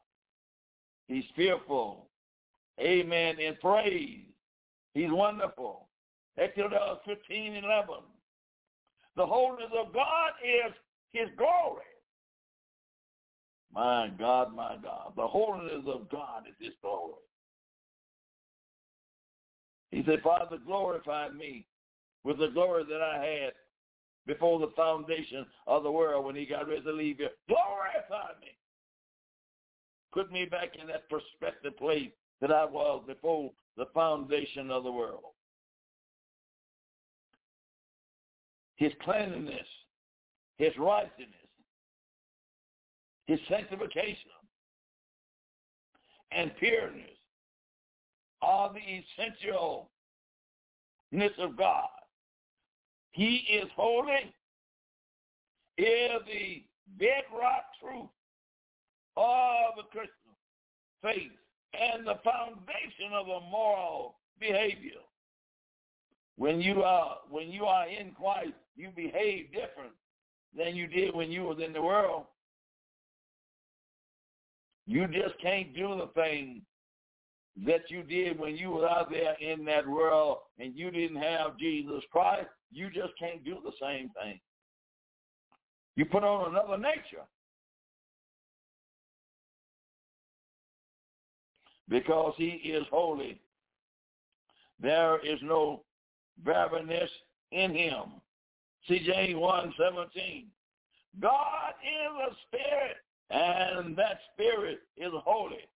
He's 1.07 1.23
fearful. 1.35 2.09
Amen. 2.79 3.39
In 3.39 3.55
praise. 3.55 4.25
He's 4.93 5.11
wonderful. 5.11 5.87
Exodus 6.37 6.99
15, 7.05 7.55
11. 7.55 7.95
The 9.17 9.25
holiness 9.25 9.71
of 9.77 9.91
God 9.93 10.31
is 10.43 10.71
his 11.11 11.27
glory. 11.37 11.83
My 13.73 14.09
God, 14.17 14.55
my 14.55 14.77
God. 14.81 15.13
The 15.15 15.27
holiness 15.27 15.83
of 15.87 16.07
God 16.09 16.43
is 16.47 16.55
his 16.59 16.75
glory. 16.83 17.13
He 19.89 20.03
said, 20.05 20.21
Father, 20.21 20.57
glorify 20.63 21.29
me 21.29 21.65
with 22.23 22.37
the 22.37 22.49
glory 22.49 22.83
that 22.89 23.01
I 23.01 23.25
had 23.25 23.53
before 24.27 24.59
the 24.59 24.71
foundation 24.75 25.47
of 25.65 25.81
the 25.81 25.91
world 25.91 26.23
when 26.23 26.35
he 26.35 26.45
got 26.45 26.67
ready 26.67 26.81
to 26.81 26.91
leave 26.91 27.17
here. 27.17 27.29
Glorify 27.47 28.33
me. 28.39 28.55
Put 30.13 30.31
me 30.31 30.45
back 30.45 30.75
in 30.79 30.87
that 30.87 31.09
perspective 31.09 31.75
place 31.77 32.11
that 32.41 32.51
I 32.51 32.65
was 32.65 33.03
before 33.07 33.51
the 33.77 33.87
foundation 33.93 34.69
of 34.69 34.83
the 34.83 34.91
world. 34.91 35.33
His 38.77 38.93
cleanliness, 39.03 39.67
his 40.57 40.71
righteousness, 40.77 41.27
his 43.25 43.39
sanctification, 43.49 44.31
and 46.31 46.55
pureness 46.57 47.17
are 48.41 48.71
the 48.73 48.79
essentialness 48.79 49.87
of 51.39 51.57
God. 51.57 51.89
He 53.11 53.47
is 53.51 53.69
holy, 53.75 54.33
is 55.77 56.21
the 56.27 56.63
bedrock 56.99 57.65
truth 57.81 58.09
of 59.15 59.75
the 59.75 59.83
Christian 59.91 60.11
faith 61.01 61.31
and 61.73 62.05
the 62.05 62.19
foundation 62.23 63.11
of 63.13 63.27
a 63.27 63.41
moral 63.49 64.17
behavior. 64.39 65.01
When 66.37 66.61
you 66.61 66.83
are 66.83 67.17
when 67.29 67.49
you 67.49 67.65
are 67.65 67.87
in 67.87 68.11
Christ, 68.11 68.53
you 68.77 68.89
behave 68.95 69.51
different 69.51 69.93
than 70.55 70.75
you 70.75 70.87
did 70.87 71.13
when 71.13 71.31
you 71.31 71.43
was 71.43 71.57
in 71.63 71.73
the 71.73 71.81
world. 71.81 72.23
You 74.85 75.07
just 75.07 75.37
can't 75.41 75.75
do 75.75 75.97
the 75.97 76.09
thing 76.15 76.61
that 77.65 77.89
you 77.89 78.03
did 78.03 78.39
when 78.39 78.55
you 78.55 78.69
were 78.69 78.87
out 78.87 79.09
there 79.09 79.35
in 79.41 79.65
that 79.65 79.85
world 79.85 80.37
and 80.59 80.73
you 80.75 80.91
didn't 80.91 81.21
have 81.21 81.57
Jesus 81.57 82.03
Christ. 82.11 82.47
You 82.71 82.89
just 82.89 83.13
can't 83.19 83.43
do 83.43 83.57
the 83.63 83.73
same 83.81 84.09
thing. 84.21 84.39
You 85.95 86.05
put 86.05 86.23
on 86.23 86.51
another 86.51 86.77
nature. 86.77 87.25
because 91.89 92.33
he 92.37 92.49
is 92.49 92.85
holy. 92.91 93.39
There 94.79 95.19
is 95.25 95.39
no 95.41 95.83
barrenness 96.39 97.09
in 97.51 97.73
him. 97.73 98.03
See 98.87 98.99
James 99.05 99.35
1, 99.35 99.73
17. 99.77 100.47
God 101.19 101.73
is 101.83 102.31
a 102.31 102.35
spirit, 102.47 102.97
and 103.29 103.97
that 103.97 104.19
spirit 104.33 104.79
is 104.95 105.11
holy. 105.25 105.67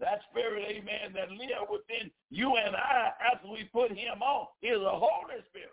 That 0.00 0.20
spirit, 0.30 0.64
amen, 0.68 1.14
that 1.14 1.30
live 1.30 1.68
within 1.70 2.10
you 2.30 2.56
and 2.56 2.76
I 2.76 3.10
after 3.32 3.48
we 3.48 3.68
put 3.72 3.90
him 3.90 4.22
on 4.22 4.46
is 4.62 4.80
a 4.80 4.90
holy 4.90 5.40
spirit. 5.48 5.70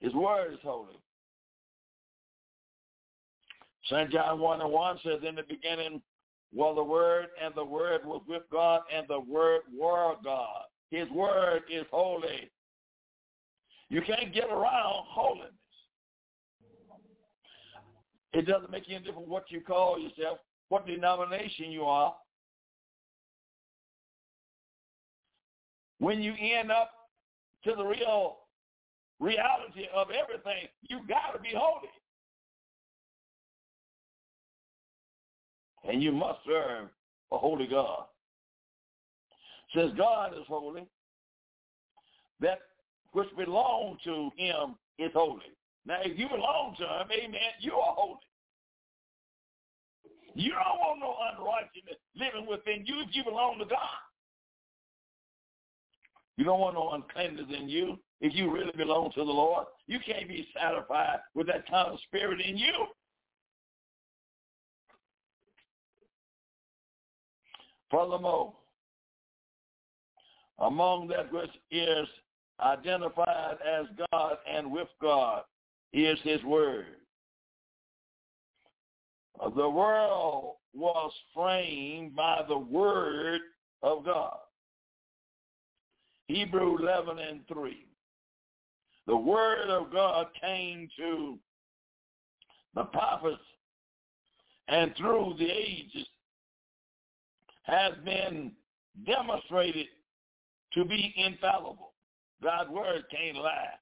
His 0.00 0.14
word 0.14 0.52
is 0.52 0.60
holy. 0.62 1.00
St. 3.90 4.10
John 4.10 4.38
1 4.38 4.60
and 4.60 4.70
1 4.70 4.98
says, 5.02 5.20
In 5.26 5.34
the 5.34 5.42
beginning 5.48 6.02
was 6.52 6.76
the 6.76 6.84
Word, 6.84 7.26
and 7.42 7.54
the 7.54 7.64
Word 7.64 8.04
was 8.04 8.22
with 8.28 8.42
God, 8.50 8.82
and 8.94 9.06
the 9.08 9.20
Word 9.20 9.62
were 9.76 10.14
God. 10.24 10.62
His 10.90 11.08
Word 11.10 11.62
is 11.70 11.84
holy. 11.90 12.50
You 13.88 14.02
can't 14.02 14.32
get 14.32 14.44
around 14.44 15.04
holiness. 15.08 15.52
It 18.32 18.46
doesn't 18.46 18.70
make 18.70 18.84
any 18.88 18.98
difference 18.98 19.28
what 19.28 19.44
you 19.50 19.60
call 19.60 19.98
yourself, 19.98 20.38
what 20.68 20.86
denomination 20.86 21.70
you 21.70 21.84
are. 21.84 22.14
When 25.98 26.20
you 26.20 26.34
end 26.38 26.70
up 26.70 26.90
to 27.64 27.74
the 27.74 27.84
real 27.84 28.38
reality 29.20 29.86
of 29.94 30.08
everything, 30.10 30.68
you 30.82 31.00
got 31.08 31.32
to 31.32 31.40
be 31.40 31.52
holy. 31.56 31.88
And 35.88 36.02
you 36.02 36.12
must 36.12 36.40
serve 36.46 36.88
a 37.32 37.38
holy 37.38 37.66
God. 37.66 38.04
Since 39.74 39.92
God 39.96 40.32
is 40.32 40.44
holy, 40.48 40.86
that 42.40 42.58
which 43.12 43.28
belongs 43.36 43.98
to 44.04 44.30
him 44.36 44.76
is 44.98 45.10
holy. 45.14 45.52
Now, 45.86 45.98
if 46.02 46.18
you 46.18 46.28
belong 46.28 46.74
to 46.78 46.84
him, 46.84 47.08
amen, 47.10 47.40
you 47.60 47.72
are 47.72 47.94
holy. 47.94 48.18
You 50.34 50.50
don't 50.50 50.78
want 50.78 51.00
no 51.00 51.16
unrighteousness 51.32 51.96
living 52.14 52.46
within 52.48 52.84
you 52.84 53.00
if 53.00 53.08
you 53.12 53.24
belong 53.24 53.58
to 53.58 53.64
God. 53.64 53.78
You 56.36 56.44
don't 56.44 56.60
want 56.60 56.74
no 56.74 56.90
uncleanness 56.90 57.46
in 57.58 57.68
you 57.68 57.98
if 58.20 58.34
you 58.34 58.52
really 58.52 58.72
belong 58.76 59.12
to 59.12 59.24
the 59.24 59.30
Lord. 59.30 59.66
You 59.86 59.98
can't 60.04 60.28
be 60.28 60.46
satisfied 60.54 61.20
with 61.34 61.46
that 61.46 61.68
kind 61.70 61.88
of 61.88 61.98
spirit 62.00 62.40
in 62.40 62.58
you. 62.58 62.86
Furthermore, 67.90 68.52
among 70.58 71.08
that 71.08 71.32
which 71.32 71.50
is 71.70 72.08
identified 72.60 73.58
as 73.66 73.86
God 74.12 74.38
and 74.50 74.70
with 74.70 74.88
God 75.00 75.42
is 75.92 76.18
his 76.22 76.42
word. 76.44 76.86
The 79.54 79.68
world 79.68 80.54
was 80.74 81.12
framed 81.34 82.16
by 82.16 82.42
the 82.48 82.58
word 82.58 83.40
of 83.82 84.04
God. 84.04 84.38
Hebrew 86.28 86.78
11 86.78 87.18
and 87.18 87.40
3. 87.46 87.86
The 89.06 89.16
word 89.16 89.68
of 89.68 89.92
God 89.92 90.26
came 90.40 90.88
to 90.96 91.38
the 92.74 92.84
prophets 92.84 93.40
and 94.68 94.94
through 94.96 95.34
the 95.38 95.48
ages 95.48 96.06
has 97.66 97.92
been 98.04 98.52
demonstrated 99.06 99.86
to 100.72 100.84
be 100.84 101.14
infallible. 101.16 101.92
God's 102.42 102.70
word 102.70 103.04
can't 103.10 103.36
lie. 103.36 103.74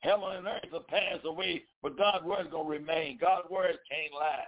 Heaven 0.00 0.36
and 0.36 0.46
earth 0.46 0.70
will 0.72 0.84
pass 0.88 1.18
away, 1.24 1.62
but 1.82 1.98
God's 1.98 2.24
word 2.24 2.46
is 2.46 2.52
going 2.52 2.66
to 2.66 2.70
remain. 2.70 3.18
God's 3.20 3.50
word 3.50 3.78
can't 3.90 4.14
lie. 4.14 4.44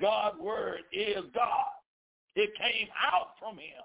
God's 0.00 0.38
word 0.40 0.80
is 0.92 1.24
God. 1.34 1.66
It 2.36 2.50
came 2.56 2.88
out 3.12 3.30
from 3.38 3.56
him. 3.56 3.82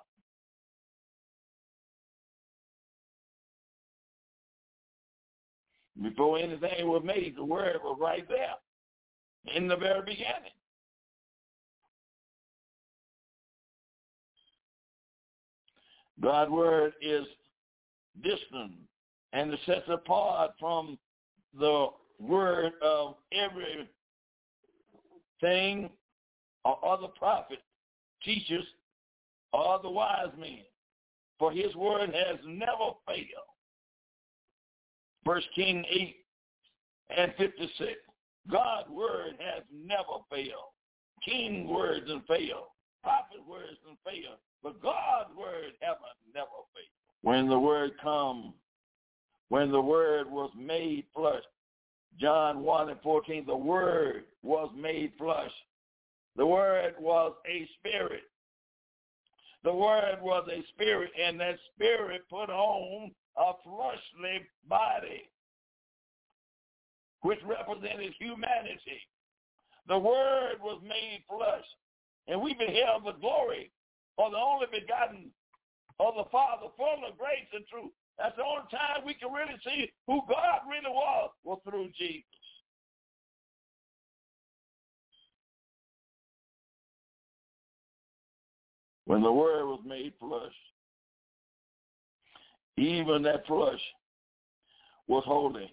Before 6.03 6.37
anything 6.37 6.87
was 6.87 7.03
made, 7.05 7.35
the 7.37 7.45
word 7.45 7.77
was 7.83 7.97
right 7.99 8.27
there 8.27 9.55
in 9.55 9.67
the 9.67 9.77
very 9.77 10.01
beginning. 10.01 10.51
God's 16.21 16.51
word 16.51 16.93
is 17.01 17.25
distant 18.23 18.73
and 19.33 19.53
set 19.65 19.87
apart 19.89 20.51
from 20.59 20.97
the 21.59 21.87
word 22.19 22.73
of 22.81 23.15
every 23.31 23.89
thing 25.41 25.89
or 26.63 26.77
other 26.85 27.07
prophet, 27.17 27.59
teachers, 28.23 28.65
or 29.53 29.79
the 29.81 29.89
wise 29.89 30.31
men. 30.39 30.59
For 31.37 31.51
his 31.51 31.75
word 31.75 32.13
has 32.13 32.39
never 32.45 32.93
failed. 33.05 33.51
First 35.25 35.47
King 35.53 35.83
8 35.89 36.15
and 37.17 37.33
56. 37.37 37.91
God's 38.49 38.89
word 38.89 39.33
has 39.39 39.63
never 39.73 40.23
failed. 40.29 40.71
King 41.23 41.67
words 41.67 42.05
and 42.07 42.23
fail. 42.25 42.67
Prophet 43.03 43.39
words 43.47 43.77
and 43.87 43.97
fail. 44.05 44.37
But 44.65 44.81
God's 44.81 45.29
word 45.37 45.73
haven't 45.79 46.17
never 46.33 46.47
failed. 46.73 47.21
When 47.21 47.47
the 47.47 47.59
word 47.59 47.91
come, 48.01 48.55
when 49.49 49.71
the 49.71 49.79
word 49.79 50.27
was 50.27 50.49
made 50.57 51.03
flesh, 51.15 51.43
John 52.19 52.63
1 52.63 52.89
and 52.89 52.99
14, 53.01 53.45
the 53.45 53.55
word 53.55 54.23
was 54.41 54.71
made 54.75 55.11
flesh. 55.19 55.51
The 56.35 56.47
word 56.47 56.95
was 56.99 57.33
a 57.47 57.69
spirit. 57.77 58.23
The 59.63 59.71
word 59.71 60.17
was 60.23 60.47
a 60.51 60.63
spirit, 60.73 61.11
and 61.23 61.39
that 61.39 61.59
spirit 61.75 62.23
put 62.27 62.49
on 62.49 63.11
a 63.37 63.51
fleshly 63.63 64.47
body, 64.67 65.29
which 67.21 67.39
represented 67.45 68.13
humanity. 68.17 68.99
The 69.87 69.99
Word 69.99 70.55
was 70.59 70.81
made 70.81 71.23
flesh, 71.29 71.65
and 72.27 72.41
we 72.41 72.55
beheld 72.55 73.05
the 73.05 73.19
glory 73.21 73.69
of 74.17 74.31
the 74.31 74.37
only 74.37 74.67
begotten 74.71 75.31
of 75.99 76.15
the 76.15 76.29
Father, 76.31 76.67
full 76.77 77.01
of 77.07 77.17
grace 77.17 77.49
and 77.53 77.65
truth. 77.67 77.91
That's 78.17 78.35
the 78.35 78.43
only 78.43 78.67
time 78.71 79.05
we 79.05 79.13
can 79.13 79.31
really 79.31 79.59
see 79.65 79.91
who 80.07 80.21
God 80.27 80.59
really 80.69 80.89
was, 80.89 81.31
was 81.43 81.59
through 81.63 81.89
Jesus. 81.97 82.23
When 89.05 89.21
the 89.21 89.31
Word 89.31 89.65
was 89.65 89.81
made 89.85 90.13
flesh, 90.19 90.53
even 92.77 93.21
that 93.23 93.45
flesh 93.45 93.79
was 95.07 95.23
holy 95.25 95.71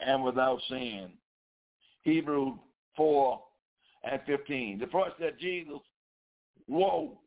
and 0.00 0.22
without 0.22 0.60
sin. 0.68 1.10
Hebrew 2.02 2.58
4 2.96 3.40
and 4.04 4.20
15. 4.26 4.78
The 4.78 4.86
flesh 4.86 5.12
that 5.20 5.38
Jesus 5.38 5.78
whoa, 6.68 7.18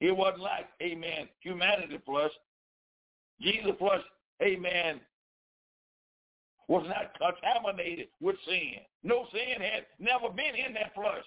it 0.00 0.16
wasn't 0.16 0.42
like, 0.42 0.68
amen, 0.82 1.28
humanity 1.40 1.98
flesh. 2.04 2.30
Jesus 3.40 3.72
flesh, 3.78 4.02
amen, 4.42 5.00
was 6.68 6.86
not 6.88 7.16
contaminated 7.18 8.08
with 8.20 8.36
sin. 8.46 8.80
No 9.02 9.26
sin 9.32 9.60
had 9.60 9.86
never 9.98 10.28
been 10.28 10.54
in 10.54 10.74
that 10.74 10.94
flesh. 10.94 11.24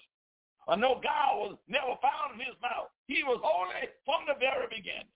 Or 0.66 0.76
no 0.76 1.00
God 1.02 1.36
was 1.36 1.56
never 1.68 1.98
found 2.02 2.34
in 2.34 2.46
his 2.46 2.54
mouth. 2.62 2.88
He 3.06 3.22
was 3.24 3.40
holy 3.42 3.88
from 4.04 4.26
the 4.26 4.38
very 4.38 4.66
beginning. 4.68 5.08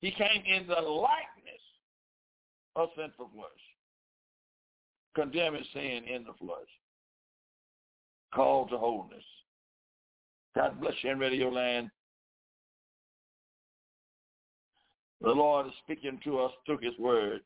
He 0.00 0.10
came 0.12 0.42
in 0.46 0.66
the 0.66 0.80
likeness 0.80 1.64
of 2.76 2.90
sinful 2.96 3.30
flesh, 3.34 3.48
condemning 5.14 5.64
sin 5.72 6.04
in 6.04 6.24
the 6.24 6.34
flesh, 6.34 6.70
called 8.32 8.70
to 8.70 8.78
wholeness. 8.78 9.24
God 10.56 10.80
bless 10.80 10.94
you 11.02 11.10
in 11.10 11.18
radio 11.18 11.48
land. 11.48 11.90
The 15.20 15.30
Lord 15.30 15.66
is 15.66 15.72
speaking 15.84 16.18
to 16.24 16.38
us 16.40 16.52
through 16.64 16.78
his 16.82 16.98
word. 16.98 17.40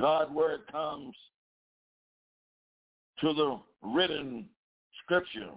God's 0.00 0.30
word 0.32 0.60
comes 0.70 1.14
to 3.20 3.32
the 3.34 3.58
written 3.82 4.46
scripture 5.02 5.50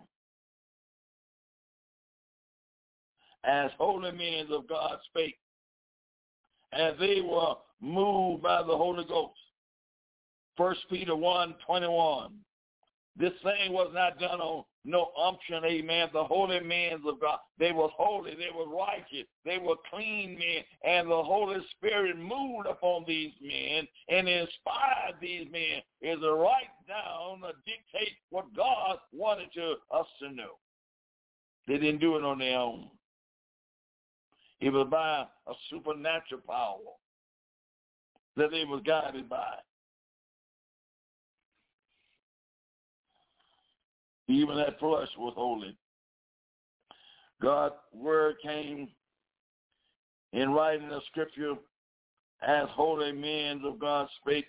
as 3.43 3.71
holy 3.77 4.11
men 4.11 4.45
of 4.51 4.67
God 4.67 4.97
spake, 5.09 5.37
and 6.73 6.95
they 6.99 7.21
were 7.21 7.55
moved 7.79 8.43
by 8.43 8.61
the 8.61 8.75
Holy 8.75 9.05
Ghost. 9.05 9.33
First 10.57 10.81
Peter 10.89 11.15
1, 11.15 11.55
21. 11.65 12.33
This 13.17 13.33
thing 13.43 13.73
was 13.73 13.91
not 13.93 14.19
done 14.19 14.39
on 14.39 14.63
no 14.83 15.11
unction, 15.21 15.63
amen. 15.63 16.09
The 16.11 16.23
holy 16.23 16.59
men 16.59 16.93
of 17.05 17.19
God, 17.19 17.39
they 17.59 17.71
was 17.71 17.91
holy, 17.95 18.31
they 18.35 18.49
were 18.55 18.67
righteous, 18.67 19.27
they 19.45 19.59
were 19.59 19.75
clean 19.91 20.39
men, 20.39 20.63
and 20.83 21.09
the 21.09 21.23
Holy 21.23 21.59
Spirit 21.71 22.17
moved 22.17 22.67
upon 22.67 23.03
these 23.07 23.33
men 23.41 23.87
and 24.09 24.27
inspired 24.27 25.15
these 25.21 25.47
men 25.51 25.81
is 26.01 26.19
to 26.19 26.33
write 26.33 26.71
down, 26.87 27.41
to 27.41 27.53
dictate 27.65 28.15
what 28.31 28.55
God 28.55 28.97
wanted 29.13 29.53
to 29.53 29.75
us 29.93 30.07
to 30.21 30.31
know. 30.31 30.57
They 31.67 31.77
didn't 31.77 32.01
do 32.01 32.15
it 32.15 32.23
on 32.23 32.39
their 32.39 32.57
own. 32.57 32.89
It 34.61 34.71
was 34.71 34.87
by 34.89 35.25
a 35.47 35.53
supernatural 35.69 36.41
power 36.47 36.77
that 38.37 38.51
they 38.51 38.65
was 38.65 38.81
guided 38.85 39.29
by. 39.29 39.55
Even 44.31 44.55
that 44.55 44.79
flesh 44.79 45.09
was 45.17 45.33
holy. 45.35 45.75
God's 47.41 47.75
word 47.93 48.35
came 48.41 48.87
in 50.31 50.51
writing 50.51 50.87
the 50.87 51.01
scripture 51.07 51.55
as 52.41 52.67
holy 52.69 53.11
men 53.11 53.61
of 53.65 53.77
God 53.79 54.07
spake 54.21 54.45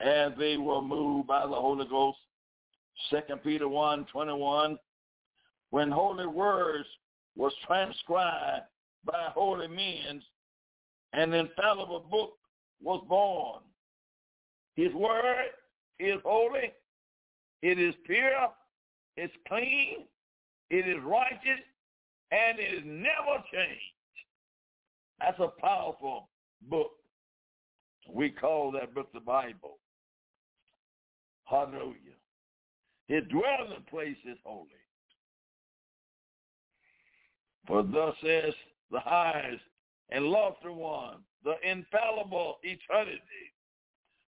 as 0.00 0.32
they 0.38 0.56
were 0.56 0.82
moved 0.82 1.28
by 1.28 1.42
the 1.42 1.54
Holy 1.54 1.86
Ghost. 1.88 2.18
Second 3.10 3.44
Peter 3.44 3.68
1, 3.68 4.06
21. 4.12 4.76
When 5.70 5.90
holy 5.90 6.26
words 6.26 6.88
was 7.36 7.52
transcribed 7.64 8.64
by 9.04 9.28
holy 9.34 9.68
men, 9.68 10.20
an 11.12 11.32
infallible 11.32 12.06
book 12.10 12.32
was 12.82 13.04
born. 13.08 13.60
His 14.74 14.92
word 14.94 15.46
is 16.00 16.20
holy. 16.24 16.72
It 17.62 17.78
is 17.78 17.94
pure. 18.04 18.50
It's 19.16 19.34
clean. 19.48 20.06
It 20.70 20.88
is 20.88 21.02
righteous. 21.02 21.62
And 22.32 22.58
it 22.58 22.74
is 22.74 22.82
never 22.84 23.42
changed. 23.52 23.82
That's 25.20 25.38
a 25.38 25.52
powerful 25.60 26.28
book. 26.68 26.92
We 28.12 28.30
call 28.30 28.70
that 28.72 28.94
book 28.94 29.12
the 29.12 29.20
Bible. 29.20 29.78
Hallelujah. 31.44 32.16
His 33.08 33.22
dwelling 33.30 33.84
place 33.88 34.16
is 34.28 34.38
holy. 34.44 34.68
For 37.66 37.82
thus 37.82 38.14
says 38.22 38.54
the 38.90 39.00
highest 39.00 39.62
and 40.10 40.26
lofty 40.26 40.68
one, 40.68 41.18
the 41.44 41.54
infallible 41.68 42.58
eternity, 42.62 43.20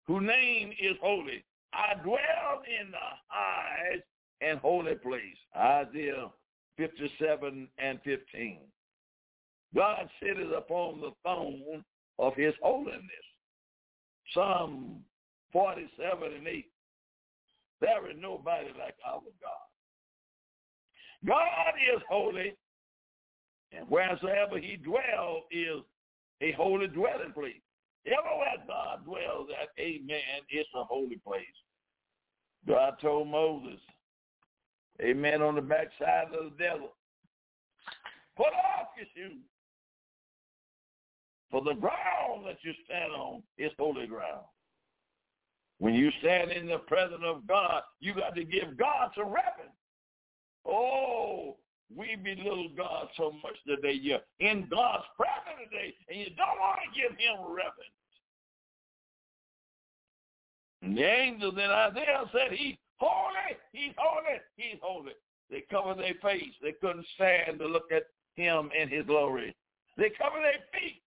whose 0.07 0.27
name 0.27 0.73
is 0.81 0.97
holy. 1.01 1.45
I 1.73 1.95
dwell 2.03 2.63
in 2.81 2.91
the 2.91 3.09
highest 3.29 4.05
and 4.41 4.59
holy 4.59 4.95
place. 4.95 5.37
Isaiah 5.57 6.29
57 6.77 7.69
and 7.79 8.01
15. 8.05 8.59
God 9.75 10.09
sitteth 10.23 10.53
upon 10.57 11.01
the 11.01 11.11
throne 11.23 11.85
of 12.19 12.35
his 12.35 12.55
holiness. 12.63 13.03
Psalm 14.33 15.03
47 15.53 16.33
and 16.33 16.47
8. 16.47 16.65
There 17.81 18.11
is 18.11 18.17
nobody 18.21 18.69
like 18.79 18.97
our 19.07 19.21
God. 19.41 19.69
God 21.27 21.75
is 21.95 22.03
holy, 22.09 22.57
and 23.73 23.89
wheresoever 23.89 24.59
he 24.59 24.77
dwells 24.77 25.45
is 25.51 25.83
a 26.41 26.53
holy 26.53 26.87
dwelling 26.89 27.33
place. 27.35 27.61
Everywhere 28.07 28.65
God 28.67 29.05
dwells 29.05 29.49
at, 29.61 29.69
amen, 29.79 30.21
it's 30.49 30.69
a 30.75 30.85
holy 30.85 31.21
place. 31.27 31.45
God 32.67 32.95
told 33.01 33.29
Moses, 33.29 33.81
amen, 35.03 35.43
on 35.43 35.55
the 35.55 35.61
backside 35.61 36.27
of 36.35 36.53
the 36.53 36.65
devil. 36.65 36.95
put 38.37 38.47
off 38.47 38.89
your 38.97 39.07
shoes. 39.15 39.43
For 41.51 41.63
the 41.63 41.75
ground 41.75 42.47
that 42.47 42.59
you 42.63 42.73
stand 42.85 43.13
on 43.13 43.43
is 43.57 43.73
holy 43.79 44.07
ground. 44.07 44.45
When 45.79 45.95
you 45.95 46.11
stand 46.21 46.51
in 46.51 46.67
the 46.67 46.79
presence 46.79 47.23
of 47.25 47.47
God, 47.47 47.83
you 48.01 48.15
got 48.15 48.35
to 48.35 48.45
give 48.45 48.77
God 48.77 49.11
some 49.15 49.27
reverence. 49.27 49.77
Oh, 50.67 51.57
we 51.97 52.17
belittle 52.17 52.71
God 52.77 53.09
so 53.17 53.33
much 53.43 53.57
today. 53.67 53.93
You're 53.93 54.21
in 54.41 54.67
God's 54.71 55.05
presence 55.17 55.71
today, 55.71 55.95
and 56.11 56.19
you 56.19 56.27
don't 56.37 56.59
want 56.59 56.81
to 56.83 57.01
give 57.01 57.17
him 57.19 57.41
reverence. 57.47 57.97
And 60.83 60.97
the 60.97 61.05
angels 61.05 61.55
in 61.55 61.71
Isaiah 61.71 62.25
said, 62.33 62.53
he's 62.53 62.77
holy, 62.99 63.57
he's 63.79 63.95
holy, 63.97 64.41
he's 64.57 64.79
holy. 64.83 65.13
They 65.51 65.65
covered 65.71 65.99
their 65.99 66.15
face. 66.23 66.55
They 66.63 66.73
couldn't 66.73 67.07
stand 67.15 67.59
to 67.59 67.67
look 67.67 67.91
at 67.95 68.05
him 68.37 68.71
in 68.79 68.89
his 68.89 69.07
glory. 69.07 69.55
They 69.97 70.11
covered 70.11 70.43
their 70.43 70.61
feet. 70.73 71.03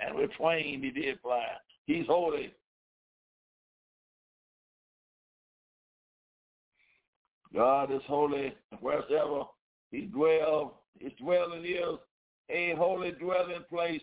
And 0.00 0.14
with 0.14 0.30
twain 0.36 0.82
he 0.82 0.90
did 0.90 1.20
fly. 1.20 1.46
He's 1.86 2.06
holy. 2.06 2.52
God 7.54 7.90
is 7.90 8.02
holy 8.06 8.54
wherever 8.80 9.44
he 9.90 10.02
dwells. 10.02 10.72
His 11.00 11.12
dwelling 11.18 11.64
is 11.64 11.98
a 12.50 12.74
holy 12.76 13.12
dwelling 13.12 13.64
place 13.70 14.02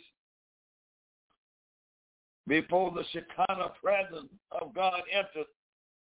before 2.48 2.92
the 2.92 3.04
Shekinah 3.12 3.74
presence 3.82 4.30
of 4.52 4.74
God 4.74 5.02
entered 5.12 5.48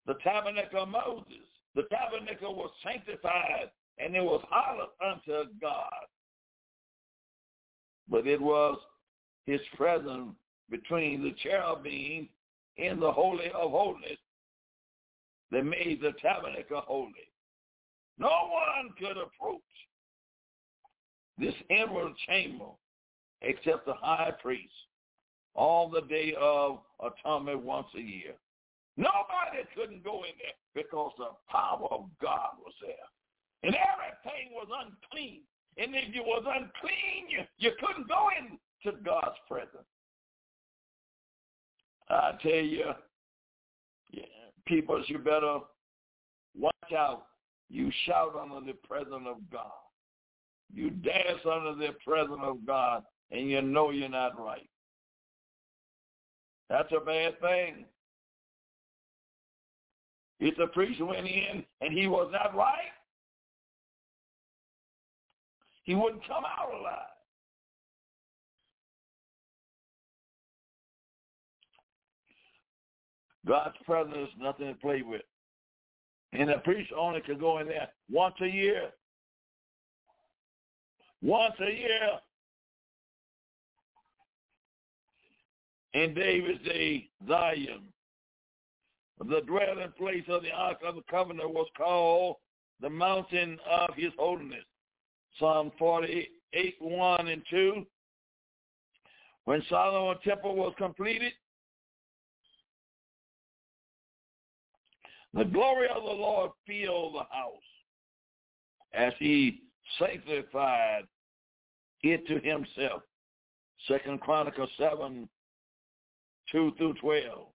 the 0.06 0.14
tabernacle 0.22 0.82
of 0.82 0.88
Moses. 0.88 1.46
The 1.74 1.82
tabernacle 1.84 2.54
was 2.54 2.70
sanctified 2.82 3.70
and 3.98 4.16
it 4.16 4.22
was 4.22 4.44
hallowed 4.50 4.90
unto 5.04 5.50
God. 5.60 6.06
But 8.08 8.26
it 8.26 8.40
was 8.40 8.78
his 9.46 9.60
presence 9.76 10.34
between 10.70 11.22
the 11.22 11.34
cherubim 11.42 12.28
in 12.76 13.00
the 13.00 13.12
Holy 13.12 13.46
of 13.46 13.70
Holies 13.70 14.18
that 15.50 15.64
made 15.64 16.00
the 16.00 16.12
tabernacle 16.22 16.82
holy. 16.86 17.30
No 18.18 18.28
one 18.28 18.90
could 18.98 19.16
approach 19.16 19.60
this 21.38 21.54
inward 21.68 22.12
chamber 22.28 22.66
except 23.42 23.86
the 23.86 23.94
high 23.94 24.32
priest 24.42 24.72
all 25.54 25.88
the 25.88 26.02
day 26.02 26.34
of 26.40 26.78
atonement 27.00 27.62
once 27.62 27.86
a 27.96 28.00
year. 28.00 28.34
Nobody 28.96 29.66
couldn't 29.74 30.04
go 30.04 30.22
in 30.24 30.34
there 30.38 30.58
because 30.74 31.12
the 31.18 31.30
power 31.48 31.86
of 31.90 32.06
God 32.20 32.50
was 32.64 32.74
there. 32.80 32.92
And 33.62 33.74
everything 33.74 34.52
was 34.52 34.68
unclean. 34.68 35.42
And 35.76 35.94
if 35.94 36.14
you 36.14 36.22
was 36.22 36.44
unclean, 36.46 37.28
you, 37.28 37.40
you 37.58 37.70
couldn't 37.80 38.08
go 38.08 38.28
into 38.38 38.98
God's 39.02 39.36
presence. 39.48 39.86
I 42.08 42.32
tell 42.42 42.52
you, 42.52 42.92
yeah, 44.10 44.24
people, 44.66 45.02
you 45.06 45.18
better 45.18 45.58
watch 46.58 46.92
out 46.96 47.26
you 47.70 47.90
shout 48.04 48.34
under 48.34 48.66
the 48.66 48.76
presence 48.86 49.26
of 49.26 49.36
God. 49.50 49.70
You 50.74 50.90
dance 50.90 51.40
under 51.50 51.74
the 51.74 51.94
presence 52.04 52.40
of 52.42 52.66
God, 52.66 53.04
and 53.30 53.48
you 53.48 53.62
know 53.62 53.90
you're 53.90 54.08
not 54.08 54.38
right. 54.38 54.68
That's 56.68 56.90
a 56.92 57.04
bad 57.04 57.40
thing. 57.40 57.84
If 60.40 60.56
the 60.56 60.68
priest 60.68 61.00
went 61.02 61.26
in 61.26 61.64
and 61.82 61.92
he 61.92 62.06
was 62.06 62.30
not 62.32 62.54
right, 62.56 62.92
he 65.84 65.94
wouldn't 65.94 66.26
come 66.26 66.44
out 66.44 66.72
alive. 66.72 66.96
God's 73.46 73.76
presence 73.84 74.16
is 74.16 74.40
nothing 74.40 74.68
to 74.68 74.74
play 74.74 75.02
with. 75.02 75.22
And 76.32 76.48
the 76.48 76.58
priest 76.64 76.90
only 76.96 77.20
could 77.20 77.40
go 77.40 77.58
in 77.58 77.66
there 77.66 77.88
once 78.10 78.36
a 78.40 78.46
year. 78.46 78.90
Once 81.22 81.54
a 81.60 81.70
year. 81.70 82.08
In 85.92 86.14
David's 86.14 86.64
day, 86.64 87.08
Zion, 87.26 87.82
the 89.28 89.42
dwelling 89.46 89.92
place 89.98 90.24
of 90.28 90.42
the 90.42 90.50
Ark 90.50 90.78
of 90.84 90.94
the 90.94 91.02
Covenant 91.10 91.52
was 91.52 91.68
called 91.76 92.36
the 92.80 92.90
mountain 92.90 93.58
of 93.68 93.90
his 93.94 94.12
holiness. 94.18 94.64
Psalm 95.38 95.70
48, 95.78 96.76
1 96.80 97.28
and 97.28 97.42
2. 97.50 97.86
When 99.44 99.62
Solomon's 99.68 100.20
temple 100.24 100.56
was 100.56 100.74
completed, 100.78 101.32
The 105.32 105.44
glory 105.44 105.88
of 105.88 106.02
the 106.02 106.08
Lord 106.08 106.50
filled 106.66 107.14
the 107.14 107.26
house 107.30 107.62
as 108.92 109.12
he 109.18 109.62
sanctified 109.98 111.04
it 112.02 112.26
to 112.26 112.40
himself. 112.40 113.02
Second 113.86 114.20
Chronicles 114.20 114.70
7, 114.76 115.28
2 116.50 116.72
through 116.76 116.94
12. 116.94 117.46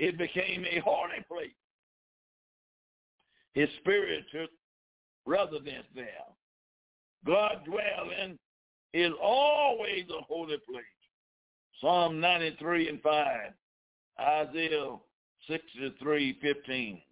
It 0.00 0.16
became 0.16 0.64
a 0.64 0.80
holy 0.80 1.22
place. 1.28 1.50
His 3.52 3.68
spirit 3.80 4.24
took 4.32 4.48
residence 5.26 5.84
there. 5.94 6.24
God 7.26 7.60
dwelling 7.66 8.38
is 8.94 9.12
always 9.22 10.04
a 10.08 10.22
holy 10.22 10.56
place. 10.66 10.84
Psalm 11.82 12.18
93 12.18 12.88
and 12.88 13.02
5. 13.02 13.52
Isaiah 14.18 14.96
63:15. 15.46 17.02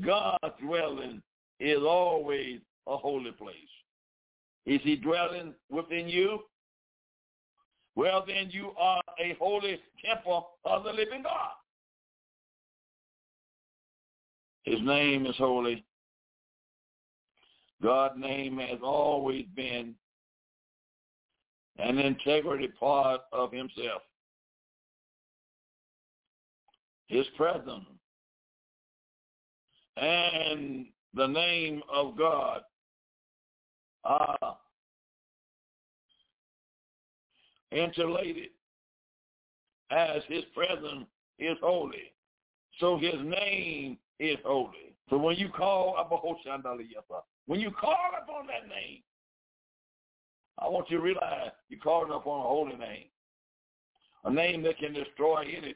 God's 0.00 0.58
dwelling 0.58 1.22
is 1.58 1.82
always 1.82 2.60
a 2.86 2.96
holy 2.96 3.32
place. 3.32 3.54
Is 4.64 4.80
he 4.84 4.96
dwelling 4.96 5.54
within 5.68 6.08
you? 6.08 6.44
Well, 7.94 8.24
then 8.26 8.48
you 8.50 8.72
are 8.78 9.02
a 9.18 9.34
holy 9.34 9.82
temple 10.02 10.52
of 10.64 10.84
the 10.84 10.92
living 10.94 11.24
God. 11.24 11.59
His 14.70 14.80
name 14.82 15.26
is 15.26 15.34
holy. 15.36 15.84
God's 17.82 18.14
name 18.20 18.58
has 18.58 18.78
always 18.84 19.46
been 19.56 19.96
an 21.78 21.98
integrity 21.98 22.68
part 22.78 23.22
of 23.32 23.50
himself. 23.50 24.02
His 27.08 27.26
presence 27.36 27.84
and 29.96 30.86
the 31.14 31.26
name 31.26 31.82
of 31.92 32.16
God 32.16 32.60
ah. 34.04 34.36
are 34.40 34.56
interrelated 37.72 38.50
as 39.90 40.22
his 40.28 40.44
presence 40.54 41.06
is 41.40 41.56
holy. 41.60 42.12
So 42.78 42.98
his 42.98 43.16
name 43.24 43.98
is 44.20 44.36
holy. 44.44 44.94
So 45.08 45.18
when 45.18 45.36
you 45.36 45.48
call 45.48 45.96
when 47.46 47.58
you 47.58 47.70
call 47.72 48.10
upon 48.22 48.46
that 48.46 48.68
name, 48.68 49.02
I 50.58 50.68
want 50.68 50.90
you 50.90 50.98
to 50.98 51.02
realize 51.02 51.50
you're 51.68 51.80
calling 51.80 52.12
upon 52.12 52.40
a 52.40 52.42
holy 52.42 52.76
name. 52.76 53.06
A 54.24 54.30
name 54.30 54.62
that 54.64 54.78
can 54.78 54.92
destroy 54.92 55.40
anything. 55.40 55.74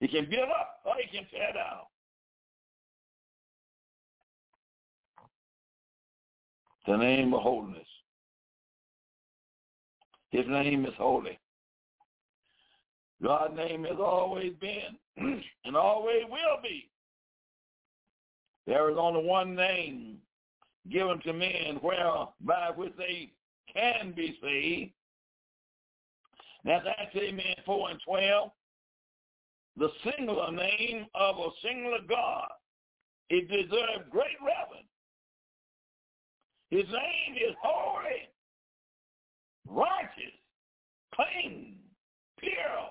He 0.00 0.08
can 0.08 0.28
build 0.28 0.48
up 0.48 0.80
or 0.84 0.94
he 0.98 1.16
can 1.16 1.26
tear 1.30 1.52
down. 1.52 1.84
The 6.86 6.96
name 6.96 7.32
of 7.34 7.42
holiness. 7.42 7.86
His 10.30 10.46
name 10.48 10.84
is 10.84 10.92
holy. 10.98 11.38
God's 13.22 13.56
name 13.56 13.84
has 13.84 13.98
always 13.98 14.52
been 14.60 14.98
and 15.64 15.76
always 15.76 16.24
will 16.28 16.60
be. 16.62 16.90
There 18.66 18.90
is 18.90 18.96
only 18.98 19.24
one 19.24 19.54
name 19.54 20.18
given 20.90 21.20
to 21.20 21.32
men 21.32 21.76
whereby 21.80 22.70
which 22.74 22.92
they 22.96 23.32
can 23.72 24.12
be 24.12 24.38
saved. 24.42 24.92
That's 26.64 26.86
Amen 27.16 27.56
4 27.66 27.90
and 27.90 28.00
12. 28.06 28.50
The 29.76 29.88
singular 30.04 30.52
name 30.52 31.06
of 31.14 31.36
a 31.36 31.48
singular 31.62 31.98
God. 32.08 32.48
It 33.28 33.48
deserves 33.48 34.08
great 34.10 34.36
reverence. 34.40 34.88
His 36.70 36.84
name 36.86 37.36
is 37.36 37.54
holy, 37.62 38.28
righteous, 39.68 40.34
clean, 41.14 41.76
pure, 42.38 42.90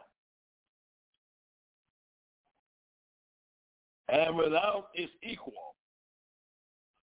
and 4.13 4.37
without 4.37 4.89
its 4.93 5.11
equal. 5.23 5.75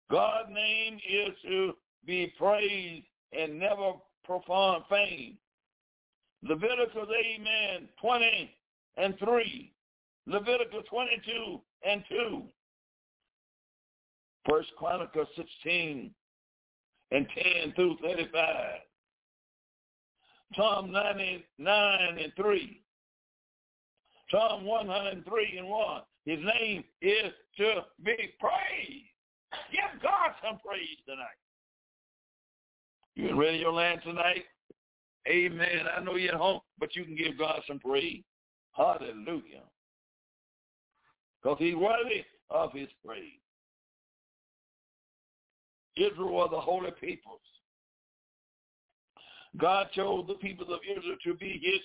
God's 0.09 0.49
name 0.51 0.99
is 1.07 1.35
to 1.47 1.73
be 2.05 2.33
praised 2.37 3.05
and 3.31 3.59
never 3.59 3.93
profound 4.23 4.83
fame. 4.89 5.37
Leviticus, 6.43 7.07
amen, 7.25 7.87
20 8.01 8.55
and 8.97 9.17
3. 9.19 9.71
Leviticus 10.27 10.83
22 10.89 11.61
and 11.87 12.03
2. 12.09 12.43
First 14.49 14.69
Chronicles 14.77 15.27
16 15.35 16.11
and 17.11 17.27
10 17.63 17.73
through 17.75 17.97
35. 18.01 18.55
Psalm 20.55 20.91
99 20.91 22.17
and 22.23 22.33
3. 22.35 22.81
Psalm 24.31 24.65
103 24.65 25.57
and 25.57 25.67
1. 25.67 26.01
His 26.26 26.39
name 26.39 26.84
is 27.01 27.32
to 27.57 27.86
be 28.03 28.15
praised. 28.39 29.05
Give 29.71 30.01
God 30.01 30.32
some 30.43 30.59
praise 30.65 30.97
tonight. 31.05 31.28
You 33.15 33.39
ready 33.39 33.57
your 33.57 33.71
land 33.71 34.01
tonight? 34.03 34.43
Amen. 35.28 35.86
I 35.95 36.01
know 36.01 36.15
you're 36.15 36.34
at 36.34 36.39
home, 36.39 36.59
but 36.80 36.95
you 36.95 37.03
can 37.05 37.15
give 37.15 37.38
God 37.38 37.61
some 37.67 37.80
praise. 37.80 38.23
Hallelujah. 38.73 39.63
Because 41.41 41.57
he's 41.59 41.76
worthy 41.76 42.23
of 42.49 42.73
his 42.73 42.89
praise. 43.05 43.39
Israel 45.95 46.34
were 46.34 46.49
the 46.49 46.59
holy 46.59 46.91
peoples. 46.99 47.39
God 49.57 49.88
chose 49.93 50.26
the 50.28 50.34
people 50.36 50.73
of 50.73 50.82
Israel 50.89 51.15
to 51.23 51.34
be 51.36 51.61
his 51.63 51.80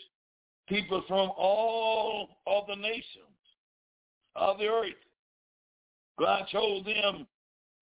people 0.69 1.05
from 1.07 1.31
all 1.37 2.41
of 2.47 2.65
the 2.67 2.75
nations 2.75 3.30
of 4.37 4.59
the 4.59 4.67
earth. 4.67 4.95
God 6.19 6.47
chose 6.51 6.85
them 6.85 7.27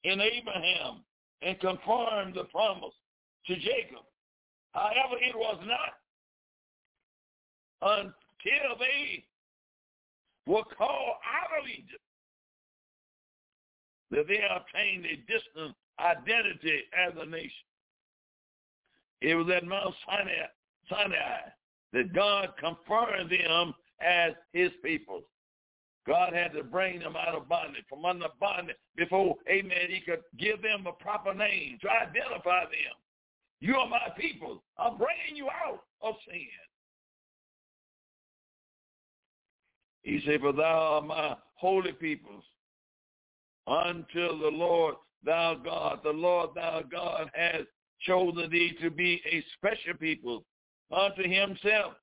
in 0.04 0.20
Abraham 0.20 1.04
and 1.42 1.58
confirmed 1.60 2.34
the 2.34 2.44
promise 2.44 2.94
to 3.46 3.54
Jacob. 3.56 4.04
However, 4.72 5.16
it 5.20 5.34
was 5.34 5.58
not 5.66 5.94
until 7.82 8.78
they 8.78 9.24
were 10.46 10.64
called 10.76 11.16
out 11.24 11.62
of 11.62 11.68
Egypt 11.68 12.02
that 14.10 14.26
they 14.26 14.40
obtained 14.50 15.04
a 15.04 15.16
distant 15.30 15.76
identity 16.00 16.82
as 16.96 17.12
a 17.20 17.26
nation. 17.26 17.50
It 19.20 19.34
was 19.34 19.48
at 19.54 19.64
Mount 19.64 19.94
Sinai, 20.06 20.46
Sinai 20.88 21.40
that 21.92 22.12
God 22.14 22.50
confirmed 22.58 23.30
them 23.30 23.74
as 24.00 24.32
his 24.52 24.70
people. 24.82 25.22
God 26.08 26.32
had 26.32 26.54
to 26.54 26.64
bring 26.64 27.00
them 27.00 27.14
out 27.16 27.34
of 27.34 27.48
bondage, 27.48 27.84
from 27.86 28.06
under 28.06 28.28
bondage, 28.40 28.76
before, 28.96 29.36
amen, 29.48 29.90
he 29.90 30.00
could 30.00 30.22
give 30.38 30.62
them 30.62 30.86
a 30.86 30.92
proper 30.92 31.34
name 31.34 31.78
to 31.82 31.90
identify 31.90 32.62
them. 32.64 32.96
You 33.60 33.76
are 33.76 33.88
my 33.88 34.08
people. 34.18 34.62
I'm 34.78 34.96
bringing 34.96 35.36
you 35.36 35.48
out 35.48 35.84
of 36.02 36.14
sin. 36.26 36.40
He 40.02 40.22
said, 40.24 40.40
for 40.40 40.52
thou 40.52 40.62
art 40.94 41.06
my 41.06 41.36
holy 41.56 41.92
peoples 41.92 42.44
until 43.66 44.38
the 44.38 44.48
Lord 44.50 44.94
thou 45.24 45.56
God, 45.62 46.00
the 46.02 46.10
Lord 46.10 46.50
thou 46.54 46.82
God 46.90 47.30
has 47.34 47.66
chosen 48.00 48.48
thee 48.50 48.74
to 48.80 48.90
be 48.90 49.20
a 49.30 49.44
special 49.56 49.98
people 49.98 50.44
unto 50.90 51.22
himself. 51.22 51.94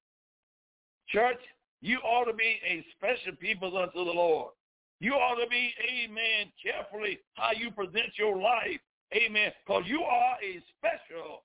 Church, 1.07 1.39
you 1.81 1.97
ought 1.99 2.25
to 2.25 2.33
be 2.33 2.59
a 2.65 2.85
special 2.97 3.35
people 3.39 3.77
unto 3.77 4.03
the 4.03 4.11
Lord. 4.11 4.51
You 4.99 5.13
ought 5.13 5.41
to 5.43 5.49
be, 5.49 5.73
amen, 5.87 6.51
carefully 6.63 7.19
how 7.33 7.51
you 7.51 7.71
present 7.71 8.17
your 8.17 8.37
life. 8.37 8.79
Amen. 9.13 9.51
Because 9.65 9.83
you 9.85 10.01
are 10.01 10.35
a 10.43 10.63
special 10.77 11.43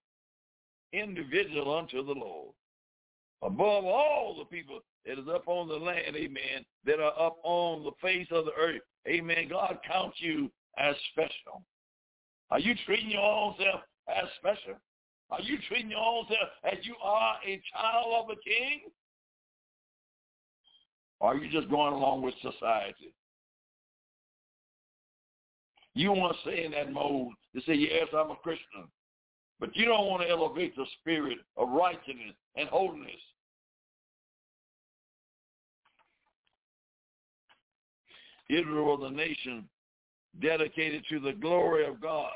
individual 0.93 1.76
unto 1.76 2.05
the 2.05 2.12
Lord. 2.12 2.55
Above 3.43 3.85
all 3.85 4.37
the 4.39 4.45
people 4.45 4.81
that 5.07 5.18
is 5.18 5.28
up 5.28 5.45
on 5.47 5.68
the 5.68 5.74
land, 5.74 6.14
amen, 6.14 6.64
that 6.85 7.01
are 7.01 7.18
up 7.18 7.39
on 7.43 7.85
the 7.85 7.93
face 8.03 8.28
of 8.31 8.45
the 8.45 8.53
earth. 8.53 8.83
Amen. 9.09 9.49
God 9.49 9.78
counts 9.87 10.16
you 10.20 10.51
as 10.78 10.95
special. 11.12 11.62
Are 12.51 12.61
you 12.61 12.74
treating 12.87 13.11
your 13.11 13.20
own 13.20 13.55
self 13.59 13.81
as 14.09 14.28
special? 14.39 14.78
Are 15.31 15.41
you 15.41 15.59
treating 15.68 15.91
your 15.91 16.01
own 16.01 16.24
self 16.28 16.51
as 16.64 16.85
you 16.85 16.97
are 17.03 17.37
a 17.47 17.62
child 17.72 18.24
of 18.24 18.31
a 18.31 18.41
king? 18.41 18.91
Or 21.21 21.33
are 21.33 21.37
you 21.37 21.51
just 21.51 21.71
going 21.71 21.93
along 21.93 22.23
with 22.23 22.35
society? 22.41 23.12
You 25.95 26.12
want 26.12 26.35
to 26.35 26.43
stay 26.43 26.64
in 26.64 26.73
that 26.73 26.93
mode 26.93 27.33
to 27.55 27.61
say, 27.62 27.75
yes, 27.75 28.09
I'm 28.16 28.31
a 28.31 28.37
Christian. 28.37 28.89
But 29.59 29.77
you 29.77 29.85
don't 29.85 30.07
want 30.07 30.23
to 30.23 30.31
elevate 30.31 30.75
the 30.75 30.87
spirit 31.01 31.39
of 31.57 31.68
righteousness 31.68 32.35
and 32.57 32.68
holiness. 32.68 33.11
Israel 38.49 38.97
was 38.97 39.12
a 39.12 39.14
nation 39.14 39.68
dedicated 40.41 41.05
to 41.11 41.21
the 41.21 41.33
glory 41.33 41.87
of 41.87 42.01
God. 42.01 42.31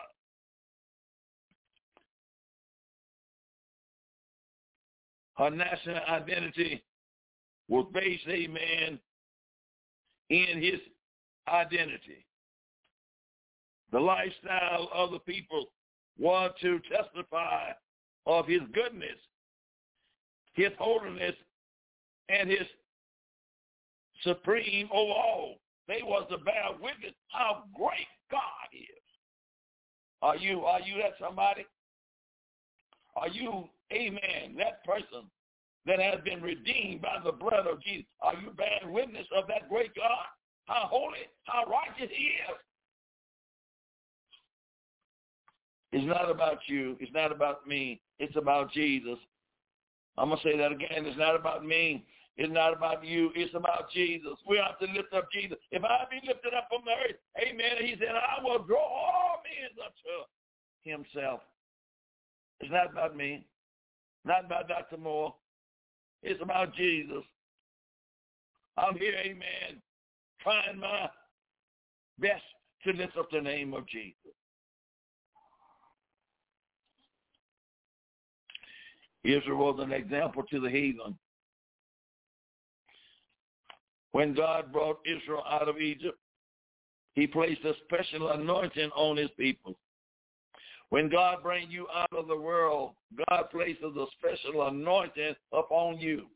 Her 5.37 5.51
national 5.51 5.99
identity 6.09 6.85
was 7.69 7.87
based, 7.93 8.27
amen, 8.29 8.99
in 10.31 10.63
his 10.63 10.81
identity. 11.49 12.27
The 13.93 14.01
lifestyle 14.01 14.89
of 14.93 15.13
the 15.13 15.21
people 15.21 15.67
was 16.19 16.51
to 16.63 16.81
testify 16.91 17.71
of 18.27 18.47
his 18.47 18.63
goodness, 18.73 19.19
his 20.55 20.71
holiness, 20.79 21.35
and 22.29 22.51
his 22.51 22.67
supreme 24.23 24.89
over 24.93 25.13
all. 25.13 25.55
They 25.87 26.01
was 26.03 26.27
to 26.31 26.39
bear 26.39 26.71
witness 26.81 27.13
how 27.29 27.65
great 27.77 28.09
God 28.31 28.41
is. 28.73 28.89
Are 30.23 30.37
you 30.37 30.65
are 30.65 30.81
you 30.81 30.97
that 31.03 31.13
somebody? 31.21 31.67
Are 33.17 33.29
you, 33.29 33.69
amen, 33.93 34.57
that 34.59 34.85
person 34.85 35.31
that 35.87 36.01
has 36.01 36.21
been 36.25 36.43
redeemed 36.43 37.03
by 37.03 37.19
the 37.25 37.33
blood 37.33 37.67
of 37.67 37.83
Jesus? 37.83 38.07
Are 38.23 38.35
you 38.35 38.51
bearing 38.57 38.93
witness 38.95 39.27
of 39.37 39.47
that 39.49 39.69
great 39.69 39.95
God? 39.95 40.27
How 40.67 40.87
holy, 40.91 41.29
how 41.45 41.65
righteous 41.65 42.11
he 42.15 42.25
is? 42.25 42.59
It's 45.93 46.07
not 46.07 46.31
about 46.31 46.59
you. 46.67 46.97
It's 47.01 47.13
not 47.13 47.31
about 47.31 47.67
me. 47.69 48.01
It's 48.19 48.37
about 48.37 48.73
Jesus. 48.73 49.19
I'm 50.19 50.29
going 50.29 50.41
to 50.41 50.49
say 50.49 50.57
that 50.57 50.73
again. 50.73 51.07
It's 51.07 51.19
not 51.19 51.37
about 51.37 51.65
me. 51.65 52.05
It's 52.37 52.53
not 52.53 52.73
about 52.73 53.05
you. 53.05 53.31
It's 53.37 53.55
about 53.55 53.91
Jesus. 53.93 54.33
We 54.49 54.57
have 54.57 54.79
to 54.81 54.93
lift 54.93 55.13
up 55.15 55.31
Jesus. 55.31 55.57
If 55.71 55.85
I 55.85 56.05
be 56.11 56.27
lifted 56.27 56.53
up 56.53 56.67
from 56.69 56.83
the 56.85 56.91
earth, 56.91 57.21
amen, 57.39 57.87
he 57.87 57.95
said, 57.99 58.09
I 58.11 58.43
will 58.43 58.65
draw 58.65 58.83
all 58.83 59.43
men 59.45 59.71
unto 59.85 60.25
himself. 60.83 61.41
It's 62.61 62.73
not 62.73 62.91
about 62.91 63.17
me. 63.17 63.47
Not 64.25 64.47
about 64.47 64.67
Dr. 64.69 64.97
Moore. 64.97 65.35
It's 66.25 66.41
about 66.43 66.75
Jesus. 66.75 67.23
I'm 68.79 68.97
here, 68.97 69.15
amen, 69.23 69.81
trying 70.43 70.81
my 70.81 71.09
best 72.19 72.43
to 72.85 72.93
lift 72.93 73.17
up 73.19 73.29
the 73.31 73.43
name 73.43 73.75
of 73.75 73.87
Jesus. 73.87 74.17
Israel 79.23 79.75
was 79.75 79.81
an 79.81 79.93
example 79.93 80.43
to 80.51 80.61
the 80.61 80.71
heathen. 80.71 81.17
When 84.13 84.35
God 84.35 84.73
brought 84.73 85.01
Israel 85.07 85.45
out 85.49 85.69
of 85.69 85.79
Egypt, 85.79 86.19
he 87.15 87.27
placed 87.27 87.65
a 87.65 87.75
special 87.85 88.31
anointing 88.31 88.91
on 88.97 89.17
his 89.19 89.31
people. 89.39 89.77
When 90.95 91.09
God 91.09 91.43
brings 91.43 91.73
you 91.73 91.89
out 91.93 92.17
of 92.17 92.29
the 92.29 92.39
world, 92.39 92.93
God 93.29 93.51
places 93.51 93.97
a 93.99 94.07
special 94.17 94.69
anointing 94.69 95.35
upon 95.53 95.99
you. 95.99 96.27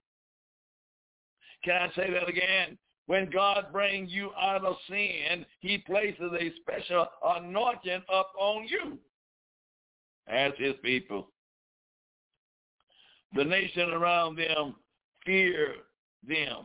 Can 1.64 1.76
I 1.76 1.86
say 1.94 2.11
that 2.11 2.28
again? 2.28 2.76
When 3.06 3.30
God 3.30 3.66
brings 3.70 4.11
you 4.11 4.32
out 4.36 4.64
of 4.64 4.74
sin, 4.88 5.46
he 5.61 5.78
places 5.78 6.32
a 6.32 6.52
special 6.61 7.06
anointing 7.24 8.02
upon 8.09 8.66
you 8.66 8.98
as 10.26 10.50
his 10.59 10.74
people. 10.82 11.28
The 13.36 13.44
nation 13.44 13.90
around 13.90 14.38
them 14.38 14.74
fear 15.24 15.74
them 16.26 16.64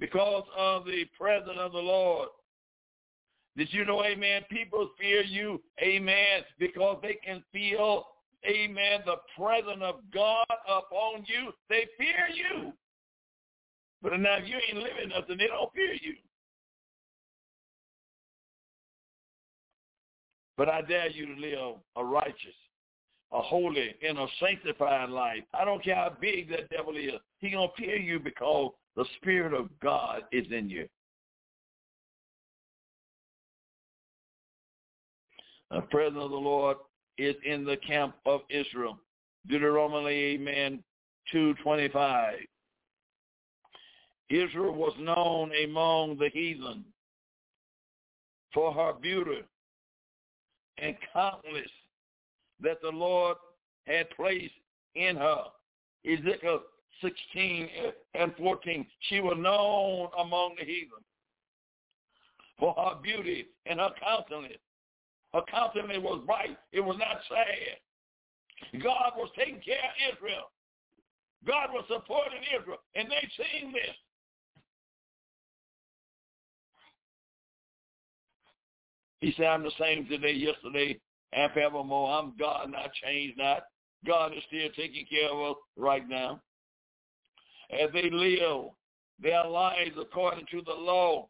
because 0.00 0.42
of 0.58 0.86
the 0.86 1.04
presence 1.16 1.56
of 1.56 1.70
the 1.70 1.78
Lord. 1.78 2.30
Did 3.56 3.68
you 3.72 3.84
know, 3.84 4.02
amen, 4.04 4.42
people 4.50 4.88
fear 4.98 5.22
you, 5.22 5.60
amen, 5.82 6.42
because 6.58 6.98
they 7.02 7.18
can 7.24 7.42
feel, 7.52 8.06
amen, 8.46 9.00
the 9.04 9.16
presence 9.36 9.82
of 9.82 9.96
God 10.12 10.46
upon 10.66 11.24
you. 11.26 11.52
They 11.68 11.86
fear 11.98 12.28
you. 12.34 12.72
But 14.02 14.18
now 14.18 14.36
if 14.36 14.48
you 14.48 14.56
ain't 14.56 14.78
living 14.78 15.10
nothing, 15.10 15.36
they 15.36 15.48
don't 15.48 15.72
fear 15.74 15.92
you. 15.92 16.14
But 20.56 20.68
I 20.68 20.82
dare 20.82 21.10
you 21.10 21.34
to 21.34 21.40
live 21.40 21.76
a 21.96 22.04
righteous, 22.04 22.56
a 23.32 23.40
holy, 23.40 23.94
and 24.06 24.18
a 24.18 24.26
sanctified 24.40 25.10
life. 25.10 25.42
I 25.54 25.64
don't 25.64 25.82
care 25.82 25.94
how 25.94 26.16
big 26.20 26.50
that 26.50 26.70
devil 26.70 26.96
is. 26.96 27.20
He 27.38 27.50
going 27.50 27.68
to 27.68 27.82
fear 27.82 27.96
you 27.96 28.18
because 28.18 28.72
the 28.96 29.04
Spirit 29.16 29.54
of 29.54 29.68
God 29.80 30.22
is 30.32 30.46
in 30.50 30.68
you. 30.68 30.88
The 35.72 35.80
presence 35.82 36.18
of 36.20 36.30
the 36.30 36.36
Lord 36.36 36.76
is 37.16 37.34
in 37.44 37.64
the 37.64 37.78
camp 37.78 38.14
of 38.26 38.42
Israel. 38.50 38.98
Deuteronomy, 39.46 40.34
amen, 40.34 40.84
225. 41.32 42.34
Israel 44.28 44.74
was 44.74 44.92
known 44.98 45.50
among 45.64 46.18
the 46.18 46.28
heathen 46.28 46.84
for 48.52 48.72
her 48.72 48.92
beauty 48.92 49.42
and 50.76 50.94
countless 51.12 51.70
that 52.60 52.82
the 52.82 52.90
Lord 52.90 53.38
had 53.86 54.10
placed 54.10 54.52
in 54.94 55.16
her. 55.16 55.44
Ezekiel 56.04 56.60
16 57.00 57.68
and 58.14 58.34
14. 58.36 58.86
She 59.08 59.20
was 59.20 59.36
known 59.38 60.08
among 60.18 60.54
the 60.58 60.66
heathen 60.66 61.02
for 62.58 62.74
her 62.74 63.00
beauty 63.02 63.46
and 63.66 63.80
her 63.80 63.90
countenance. 64.02 64.58
Her 65.34 65.42
countenance 65.50 66.02
was 66.02 66.22
bright. 66.26 66.56
It 66.72 66.80
was 66.80 66.96
not 66.98 67.18
sad. 67.28 68.82
God 68.82 69.12
was 69.16 69.30
taking 69.36 69.60
care 69.60 69.76
of 69.76 70.14
Israel. 70.14 70.50
God 71.46 71.70
was 71.72 71.84
supporting 71.88 72.42
Israel. 72.58 72.78
And 72.94 73.08
they 73.10 73.28
seen 73.36 73.72
this. 73.72 73.96
He 79.20 79.32
said, 79.36 79.46
I'm 79.46 79.62
the 79.62 79.70
same 79.78 80.06
today, 80.06 80.32
yesterday, 80.32 80.98
and 81.32 81.52
forevermore. 81.52 82.18
I'm 82.18 82.34
God, 82.38 82.70
not 82.70 82.92
changed 83.02 83.38
not. 83.38 83.62
God 84.04 84.32
is 84.32 84.42
still 84.48 84.68
taking 84.76 85.06
care 85.06 85.30
of 85.30 85.52
us 85.52 85.56
right 85.76 86.06
now 86.08 86.40
as 87.70 87.88
they 87.92 88.10
live 88.10 88.70
their 89.22 89.44
lives 89.44 89.92
according 90.00 90.46
to 90.50 90.60
the 90.66 90.72
law 90.72 91.28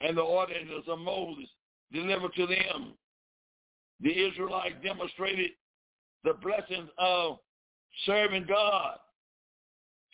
and 0.00 0.16
the 0.16 0.22
ordinances 0.22 0.84
of 0.88 0.98
Moses 0.98 1.48
delivered 1.92 2.34
to 2.34 2.46
them. 2.46 2.94
The 4.00 4.10
Israelites 4.10 4.76
demonstrated 4.82 5.52
the 6.24 6.34
blessings 6.34 6.88
of 6.98 7.38
serving 8.04 8.46
God 8.48 8.98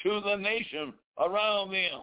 to 0.03 0.21
the 0.25 0.37
nation 0.37 0.93
around 1.19 1.73
them. 1.73 2.03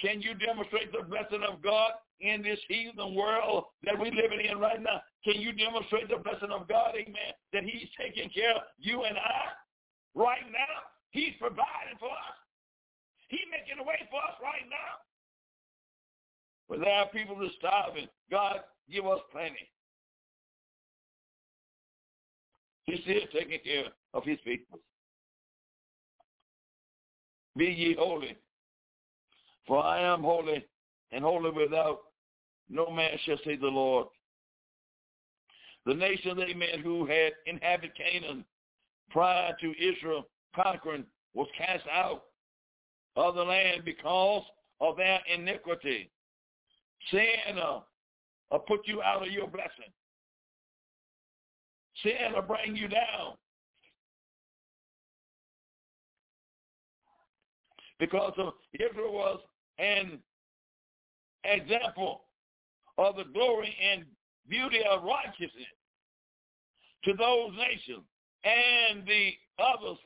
Can 0.00 0.20
you 0.20 0.34
demonstrate 0.34 0.92
the 0.92 1.02
blessing 1.02 1.42
of 1.42 1.62
God 1.62 1.92
in 2.20 2.42
this 2.42 2.58
heathen 2.68 3.14
world 3.14 3.64
that 3.84 3.98
we're 3.98 4.12
living 4.12 4.46
in 4.48 4.58
right 4.58 4.80
now? 4.80 5.02
Can 5.24 5.40
you 5.40 5.52
demonstrate 5.52 6.08
the 6.08 6.18
blessing 6.18 6.50
of 6.50 6.68
God, 6.68 6.94
amen, 6.94 7.34
that 7.52 7.64
he's 7.64 7.88
taking 7.98 8.30
care 8.30 8.54
of 8.54 8.62
you 8.78 9.02
and 9.04 9.16
I 9.18 9.50
right 10.14 10.46
now? 10.52 10.86
He's 11.10 11.34
providing 11.40 11.98
for 11.98 12.10
us. 12.10 12.38
He's 13.28 13.40
making 13.50 13.80
a 13.80 13.86
way 13.86 13.98
for 14.10 14.20
us 14.22 14.36
right 14.42 14.64
now. 14.70 15.02
When 16.68 16.80
there 16.80 16.92
are 16.92 17.08
people 17.08 17.36
that 17.38 17.46
are 17.46 17.58
starving, 17.58 18.08
God 18.30 18.60
give 18.90 19.06
us 19.06 19.20
plenty. 19.32 19.68
He's 22.88 23.00
still 23.02 23.20
taking 23.34 23.58
care 23.62 23.84
of 24.14 24.24
his 24.24 24.38
people. 24.44 24.78
Be 27.54 27.66
ye 27.66 27.94
holy, 27.98 28.34
for 29.66 29.84
I 29.84 30.00
am 30.00 30.22
holy, 30.22 30.64
and 31.12 31.22
holy 31.22 31.50
without 31.50 31.98
no 32.70 32.88
man 32.90 33.10
shall 33.24 33.36
see 33.44 33.56
the 33.56 33.66
Lord. 33.66 34.06
The 35.84 35.92
nation, 35.92 36.38
amen, 36.40 36.80
who 36.82 37.04
had 37.04 37.32
inhabited 37.44 37.92
Canaan 37.94 38.46
prior 39.10 39.54
to 39.60 39.74
Israel 39.78 40.26
conquering 40.54 41.04
was 41.34 41.48
cast 41.58 41.84
out 41.92 42.22
of 43.16 43.34
the 43.34 43.44
land 43.44 43.82
because 43.84 44.44
of 44.80 44.96
their 44.96 45.20
iniquity. 45.34 46.10
Sin 47.10 47.58
uh, 47.62 47.80
will 48.50 48.60
put 48.60 48.86
you 48.86 49.02
out 49.02 49.26
of 49.26 49.32
your 49.32 49.46
blessing. 49.46 49.92
Sin 52.02 52.32
will 52.34 52.42
bring 52.42 52.76
you 52.76 52.88
down. 52.88 53.34
Because 57.98 58.32
of 58.38 58.52
Israel 58.74 59.12
was 59.12 59.40
an 59.78 60.20
example 61.44 62.22
of 62.96 63.16
the 63.16 63.24
glory 63.32 63.74
and 63.92 64.04
beauty 64.48 64.80
of 64.88 65.02
righteousness 65.02 65.66
to 67.04 67.12
those 67.14 67.52
nations 67.56 68.04
and 68.44 69.06
the 69.06 69.32
others 69.58 69.98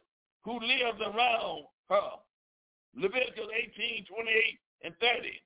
who 0.45 0.55
lived 0.55 1.01
around 1.01 1.65
her. 1.89 2.11
Leviticus 2.97 3.47
18, 3.79 4.07
28, 4.07 4.59
and 4.85 4.95
30. 5.01 5.41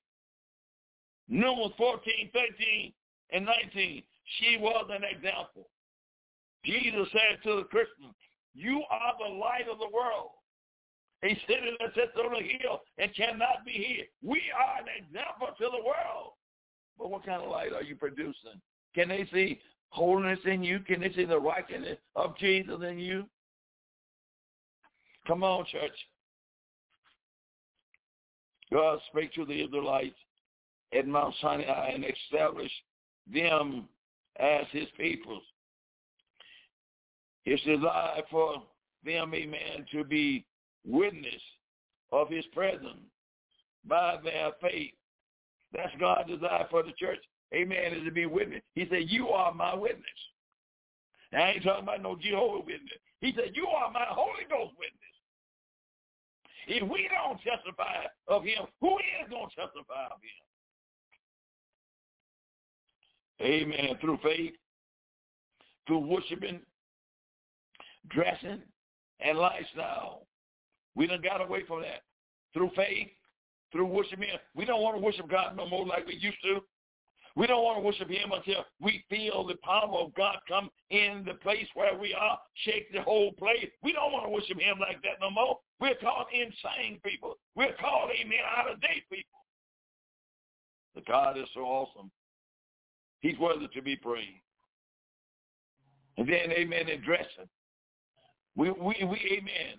Numbers 1.29 1.73
14, 1.77 2.31
13, 2.33 2.93
and 3.33 3.45
19. 3.45 4.03
She 4.39 4.57
was 4.59 4.87
an 4.91 5.03
example. 5.05 5.69
Jesus 6.67 7.09
said 7.13 7.43
to 7.45 7.57
the 7.57 7.65
Christians, 7.65 8.15
you 8.55 8.83
are 8.91 9.13
the 9.19 9.35
light 9.35 9.69
of 9.71 9.79
the 9.79 9.89
world. 9.95 10.31
A 11.25 11.29
city 11.47 11.71
that 11.81 11.95
sits 11.95 12.13
on 12.19 12.35
a 12.35 12.43
hill 12.43 12.81
and 12.99 13.15
cannot 13.15 13.65
be 13.65 13.73
hid. 13.73 14.07
We 14.23 14.43
are 14.57 14.81
an 14.81 14.89
example 14.99 15.49
to 15.59 15.65
the 15.65 15.85
world. 15.85 16.33
But 16.99 17.11
what 17.11 17.25
kind 17.25 17.43
of 17.43 17.51
light 17.51 17.73
are 17.73 17.83
you 17.83 17.97
producing? 17.97 18.61
Can 18.95 19.09
they 19.09 19.29
see 19.33 19.61
holiness 19.91 20.39
in 20.45 20.63
you? 20.63 20.81
Can 20.81 21.01
they 21.01 21.13
see 21.13 21.25
the 21.25 21.39
righteousness 21.39 21.99
of 22.17 22.37
Jesus 22.39 22.81
in 22.83 22.99
you? 22.99 23.25
Come 25.27 25.43
on, 25.43 25.65
church. 25.67 25.93
God 28.73 28.99
spake 29.11 29.33
to 29.35 29.45
the 29.45 29.65
Israelites 29.65 30.17
at 30.97 31.07
Mount 31.07 31.35
Sinai 31.41 31.91
and 31.95 32.05
established 32.05 32.75
them 33.33 33.89
as 34.39 34.65
his 34.71 34.87
people. 34.97 35.41
It's 37.47 37.63
desire 37.63 38.23
for 38.31 38.63
them, 39.05 39.33
amen, 39.33 39.87
to 39.93 40.05
be 40.05 40.45
witness 40.85 41.41
of 42.13 42.29
his 42.29 42.45
presence 42.47 43.01
by 43.87 44.17
their 44.23 44.51
faith. 44.61 44.93
That's 45.73 45.93
God's 45.99 46.29
desire 46.29 46.67
for 46.71 46.83
the 46.83 46.93
church. 46.99 47.21
Amen, 47.55 47.95
is 47.95 48.05
to 48.05 48.11
be 48.11 48.27
witness. 48.27 48.63
He 48.75 48.87
said, 48.91 49.05
you 49.07 49.29
are 49.29 49.55
my 49.55 49.75
witness. 49.75 50.05
I 51.33 51.53
ain't 51.53 51.63
talking 51.63 51.85
about 51.85 52.03
no 52.03 52.17
Jehovah 52.17 52.65
Witness. 52.65 52.99
He 53.21 53.33
said, 53.37 53.53
you 53.55 53.67
are 53.67 53.91
my 53.93 54.07
Holy 54.09 54.45
Ghost 54.49 54.75
witness. 54.79 55.03
If 56.69 56.89
we 56.89 57.09
don't 57.13 57.39
testify 57.43 58.07
of 58.29 58.43
him, 58.45 58.67
who 58.81 58.97
is 58.99 59.29
going 59.31 59.49
to 59.51 59.57
testify 59.57 60.07
of 60.07 60.21
him? 63.41 63.47
Amen. 63.47 63.99
Through 64.01 64.19
faith, 64.23 64.55
through 65.87 66.07
worshiping, 66.07 66.61
dressing, 68.11 68.63
and 69.21 69.39
lifestyle. 69.39 70.27
We 70.95 71.07
done 71.07 71.23
got 71.23 71.41
away 71.41 71.63
from 71.67 71.83
that. 71.83 72.03
Through 72.53 72.71
faith, 72.75 73.09
through 73.73 73.87
worshiping. 73.87 74.29
We 74.55 74.65
don't 74.65 74.83
want 74.83 74.97
to 74.97 75.03
worship 75.03 75.29
God 75.29 75.57
no 75.57 75.69
more 75.69 75.87
like 75.87 76.07
we 76.07 76.15
used 76.15 76.43
to. 76.45 76.61
We 77.37 77.47
don't 77.47 77.63
want 77.63 77.77
to 77.77 77.85
worship 77.85 78.09
him 78.09 78.33
until 78.33 78.65
we 78.81 79.05
feel 79.11 79.47
the 79.47 79.57
power 79.63 79.99
of 79.99 80.15
God 80.15 80.37
come 80.49 80.71
in 80.89 81.23
the 81.27 81.35
place 81.35 81.67
where 81.75 81.97
we 81.97 82.15
are, 82.15 82.39
shake 82.65 82.91
the 82.93 83.03
whole 83.03 83.33
place. 83.33 83.69
We 83.83 83.93
don't 83.93 84.11
want 84.11 84.25
to 84.25 84.31
worship 84.31 84.59
him 84.59 84.79
like 84.81 85.03
that 85.03 85.21
no 85.21 85.31
more. 85.31 85.59
We're 85.79 85.97
called 85.97 86.29
insane 86.33 86.99
people. 87.05 87.37
We're 87.55 87.75
called, 87.75 88.11
amen, 88.19 88.39
out 88.57 88.71
of 88.71 88.81
date 88.81 89.05
people. 89.13 89.39
The 90.95 91.03
God 91.03 91.37
is 91.37 91.47
so 91.53 91.61
awesome. 91.61 92.11
He's 93.21 93.39
worthy 93.39 93.69
to 93.69 93.83
be 93.83 93.97
praised. 93.97 94.31
And 96.17 96.27
then, 96.27 96.53
amen, 96.53 96.89
in 96.89 97.03
dressing. 97.03 97.51
We, 98.57 98.71
we, 98.71 98.97
we, 99.05 99.19
amen. 99.39 99.77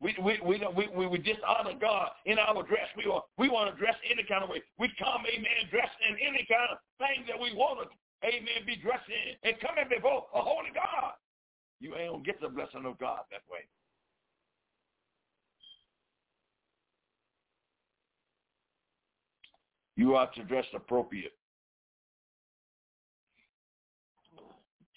We 0.00 0.14
we 0.22 0.38
we 0.44 0.60
we, 0.76 0.88
we, 0.94 1.06
we 1.06 1.18
dishonor 1.18 1.78
God 1.80 2.10
in 2.26 2.38
our 2.38 2.62
dress. 2.62 2.88
We 2.96 3.06
want 3.06 3.24
we 3.38 3.48
want 3.48 3.74
to 3.74 3.80
dress 3.80 3.94
any 4.10 4.22
kind 4.22 4.44
of 4.44 4.50
way. 4.50 4.62
We 4.78 4.90
come, 4.98 5.22
amen, 5.26 5.70
dressed 5.70 5.96
in 6.08 6.16
any 6.20 6.46
kind 6.50 6.70
of 6.72 6.78
thing 6.98 7.24
that 7.26 7.40
we 7.40 7.54
want 7.54 7.88
to, 7.88 8.26
amen, 8.26 8.66
be 8.66 8.76
dressed 8.76 9.08
in 9.08 9.48
and 9.48 9.58
coming 9.60 9.84
before 9.88 10.26
a 10.34 10.40
holy 10.40 10.70
God. 10.74 11.12
You 11.80 11.94
ain't 11.96 12.10
gonna 12.10 12.22
get 12.22 12.40
the 12.40 12.48
blessing 12.48 12.84
of 12.84 12.98
God 12.98 13.20
that 13.30 13.42
way. 13.50 13.60
You 19.96 20.16
are 20.16 20.30
to 20.32 20.42
dress 20.44 20.66
appropriate. 20.74 21.32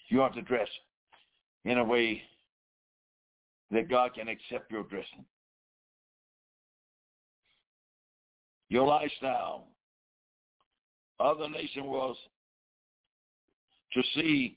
You 0.08 0.22
are 0.22 0.30
to 0.30 0.42
dress 0.42 0.68
in 1.64 1.78
a 1.78 1.84
way 1.84 2.22
that 3.70 3.88
God 3.88 4.14
can 4.14 4.28
accept 4.28 4.70
your 4.70 4.84
dressing. 4.84 5.24
Your 8.68 8.86
lifestyle. 8.86 9.66
Other 11.20 11.48
nation 11.48 11.84
was 11.84 12.16
to 13.92 14.02
see 14.14 14.56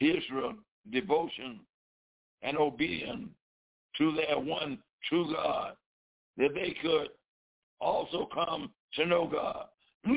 Israel 0.00 0.54
devotion 0.90 1.60
and 2.42 2.56
obedience 2.56 3.28
to 3.98 4.12
their 4.12 4.38
one 4.38 4.78
true 5.08 5.32
God, 5.32 5.72
that 6.36 6.54
they 6.54 6.76
could 6.82 7.08
also 7.80 8.28
come 8.32 8.70
to 8.94 9.06
know 9.06 9.26
God. 9.26 9.66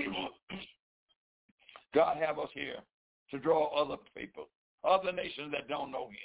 God 1.94 2.18
have 2.18 2.40
us 2.40 2.50
here 2.54 2.78
to 3.32 3.40
draw 3.40 3.68
other 3.68 3.98
people, 4.16 4.48
other 4.84 5.12
nations 5.12 5.52
that 5.52 5.68
don't 5.68 5.92
know 5.92 6.08
him. 6.08 6.16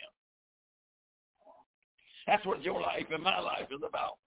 That's 2.27 2.45
what 2.47 2.63
your 2.63 2.81
life 2.81 3.07
and 3.13 3.23
my 3.23 3.39
life 3.39 3.69
is 3.71 3.81
about. 3.87 4.19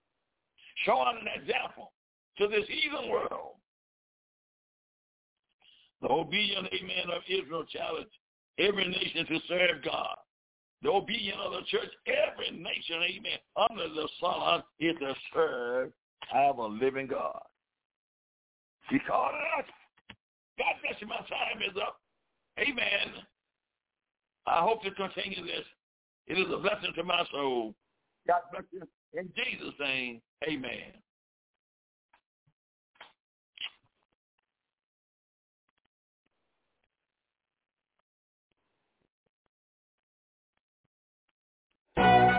Showing 0.85 1.17
an 1.21 1.41
example 1.41 1.91
to 2.37 2.47
this 2.47 2.67
heathen 2.67 3.09
world. 3.09 3.55
The 6.01 6.09
obedient 6.09 6.67
amen 6.67 7.09
of 7.15 7.23
Israel 7.27 7.65
challenged 7.65 8.11
every 8.59 8.87
nation 8.87 9.25
to 9.25 9.39
serve 9.47 9.83
God. 9.83 10.15
The 10.83 10.89
obedient 10.89 11.39
of 11.39 11.53
the 11.53 11.61
church, 11.67 11.89
every 12.05 12.51
nation, 12.51 13.01
amen, 13.01 13.39
under 13.55 13.89
the 13.89 14.07
sun 14.21 14.61
is 14.79 14.95
to 14.99 15.15
serve 15.33 15.91
our 16.33 16.69
living 16.69 17.07
God. 17.07 17.41
He 18.89 18.99
called 18.99 19.33
us. 19.57 19.65
God 20.57 20.73
bless 20.81 21.01
you. 21.01 21.07
My 21.07 21.17
time 21.17 21.61
is 21.67 21.75
up. 21.81 21.99
Amen. 22.59 23.23
I 24.45 24.61
hope 24.61 24.83
to 24.83 24.91
continue 24.91 25.45
this. 25.45 25.65
It 26.27 26.37
is 26.37 26.47
a 26.53 26.57
blessing 26.57 26.93
to 26.95 27.03
my 27.03 27.23
soul. 27.31 27.73
God 28.27 28.41
bless 28.51 28.63
you. 28.71 28.81
In 29.13 29.29
Jesus' 29.35 29.73
name, 29.79 30.21
amen. 30.47 30.93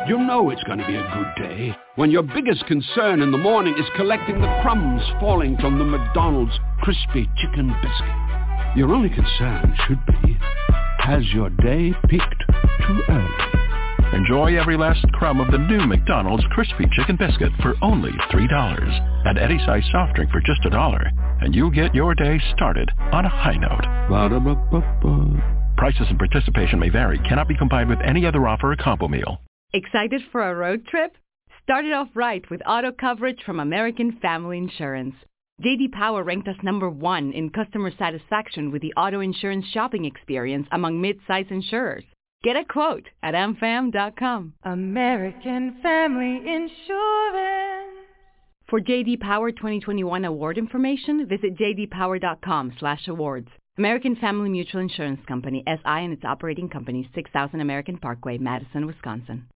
You 0.07 0.19
know 0.19 0.49
it's 0.49 0.63
going 0.65 0.79
to 0.79 0.87
be 0.87 0.97
a 0.97 1.03
good 1.03 1.49
day 1.49 1.77
when 1.97 2.11
your 2.11 2.23
biggest 2.23 2.65
concern 2.67 3.21
in 3.21 3.31
the 3.31 3.37
morning 3.37 3.75
is 3.79 3.85
collecting 3.95 4.41
the 4.41 4.61
crumbs 4.63 5.03
falling 5.21 5.57
from 5.59 5.79
the 5.79 5.85
McDonald's 5.85 6.59
crispy 6.81 7.29
chicken 7.37 7.75
biscuit. 7.83 8.77
Your 8.77 8.95
only 8.95 9.11
concern 9.11 9.75
should 9.87 10.05
be, 10.07 10.39
has 11.01 11.25
your 11.35 11.51
day 11.51 11.93
peaked 12.09 12.45
too 12.87 13.03
early? 13.11 13.58
Enjoy 14.13 14.59
every 14.59 14.79
last 14.79 15.05
crumb 15.13 15.39
of 15.39 15.53
the 15.53 15.59
new 15.59 15.87
McDonald's 15.87 16.45
Crispy 16.53 16.87
Chicken 16.93 17.17
Biscuit 17.17 17.53
for 17.61 17.75
only 17.83 18.11
$3. 18.33 19.27
Add 19.27 19.37
any 19.37 19.59
size 19.67 19.83
soft 19.93 20.15
drink 20.15 20.31
for 20.31 20.41
just 20.41 20.65
a 20.65 20.71
dollar, 20.71 21.11
and 21.43 21.55
you 21.55 21.71
get 21.71 21.95
your 21.95 22.15
day 22.15 22.41
started 22.55 22.91
on 23.13 23.27
a 23.27 23.29
high 23.29 23.59
note. 23.59 23.85
Ba-da-ba-ba-ba. 24.09 25.75
Prices 25.77 26.07
and 26.09 26.19
participation 26.19 26.79
may 26.79 26.89
vary. 26.89 27.19
Cannot 27.19 27.49
be 27.49 27.57
combined 27.57 27.91
with 27.91 28.01
any 28.01 28.25
other 28.25 28.49
offer 28.49 28.73
or 28.73 28.77
combo 28.77 29.09
meal. 29.09 29.43
Excited 29.75 30.23
for 30.33 30.41
a 30.41 30.55
road 30.55 30.87
trip? 30.87 31.15
Start 31.63 31.85
it 31.85 31.93
off 31.93 32.09
right 32.15 32.49
with 32.51 32.63
auto 32.67 32.91
coverage 32.91 33.43
from 33.45 33.61
American 33.61 34.19
Family 34.23 34.57
Insurance. 34.57 35.17
JD 35.63 35.93
Power 35.93 36.25
ranked 36.25 36.49
us 36.49 36.57
number 36.63 36.89
one 36.89 37.33
in 37.33 37.51
customer 37.51 37.91
satisfaction 37.99 38.71
with 38.71 38.81
the 38.81 38.95
auto 38.95 39.21
insurance 39.21 39.67
shopping 39.67 40.07
experience 40.07 40.67
among 40.73 40.99
mid-size 40.99 41.47
insurers. 41.51 42.05
Get 42.45 42.57
a 42.57 42.65
quote 42.65 43.09
at 43.23 43.35
amfam.com. 43.35 44.55
American 44.63 45.79
Family 45.83 46.37
Insurance. 46.37 47.99
For 48.69 48.81
JD 48.81 49.19
Power 49.21 49.51
2021 49.51 50.25
award 50.25 50.57
information, 50.57 51.27
visit 51.27 51.57
jdpower.com/awards. 51.57 53.49
American 53.77 54.15
Family 54.17 54.51
Mutual 54.51 54.81
Insurance 54.83 55.25
Company, 55.27 55.65
SI 55.67 55.81
and 56.05 56.13
its 56.13 56.25
operating 56.25 56.69
company, 56.69 57.09
6000 57.13 57.61
American 57.61 57.99
Parkway, 57.99 58.39
Madison, 58.39 58.87
Wisconsin. 58.87 59.49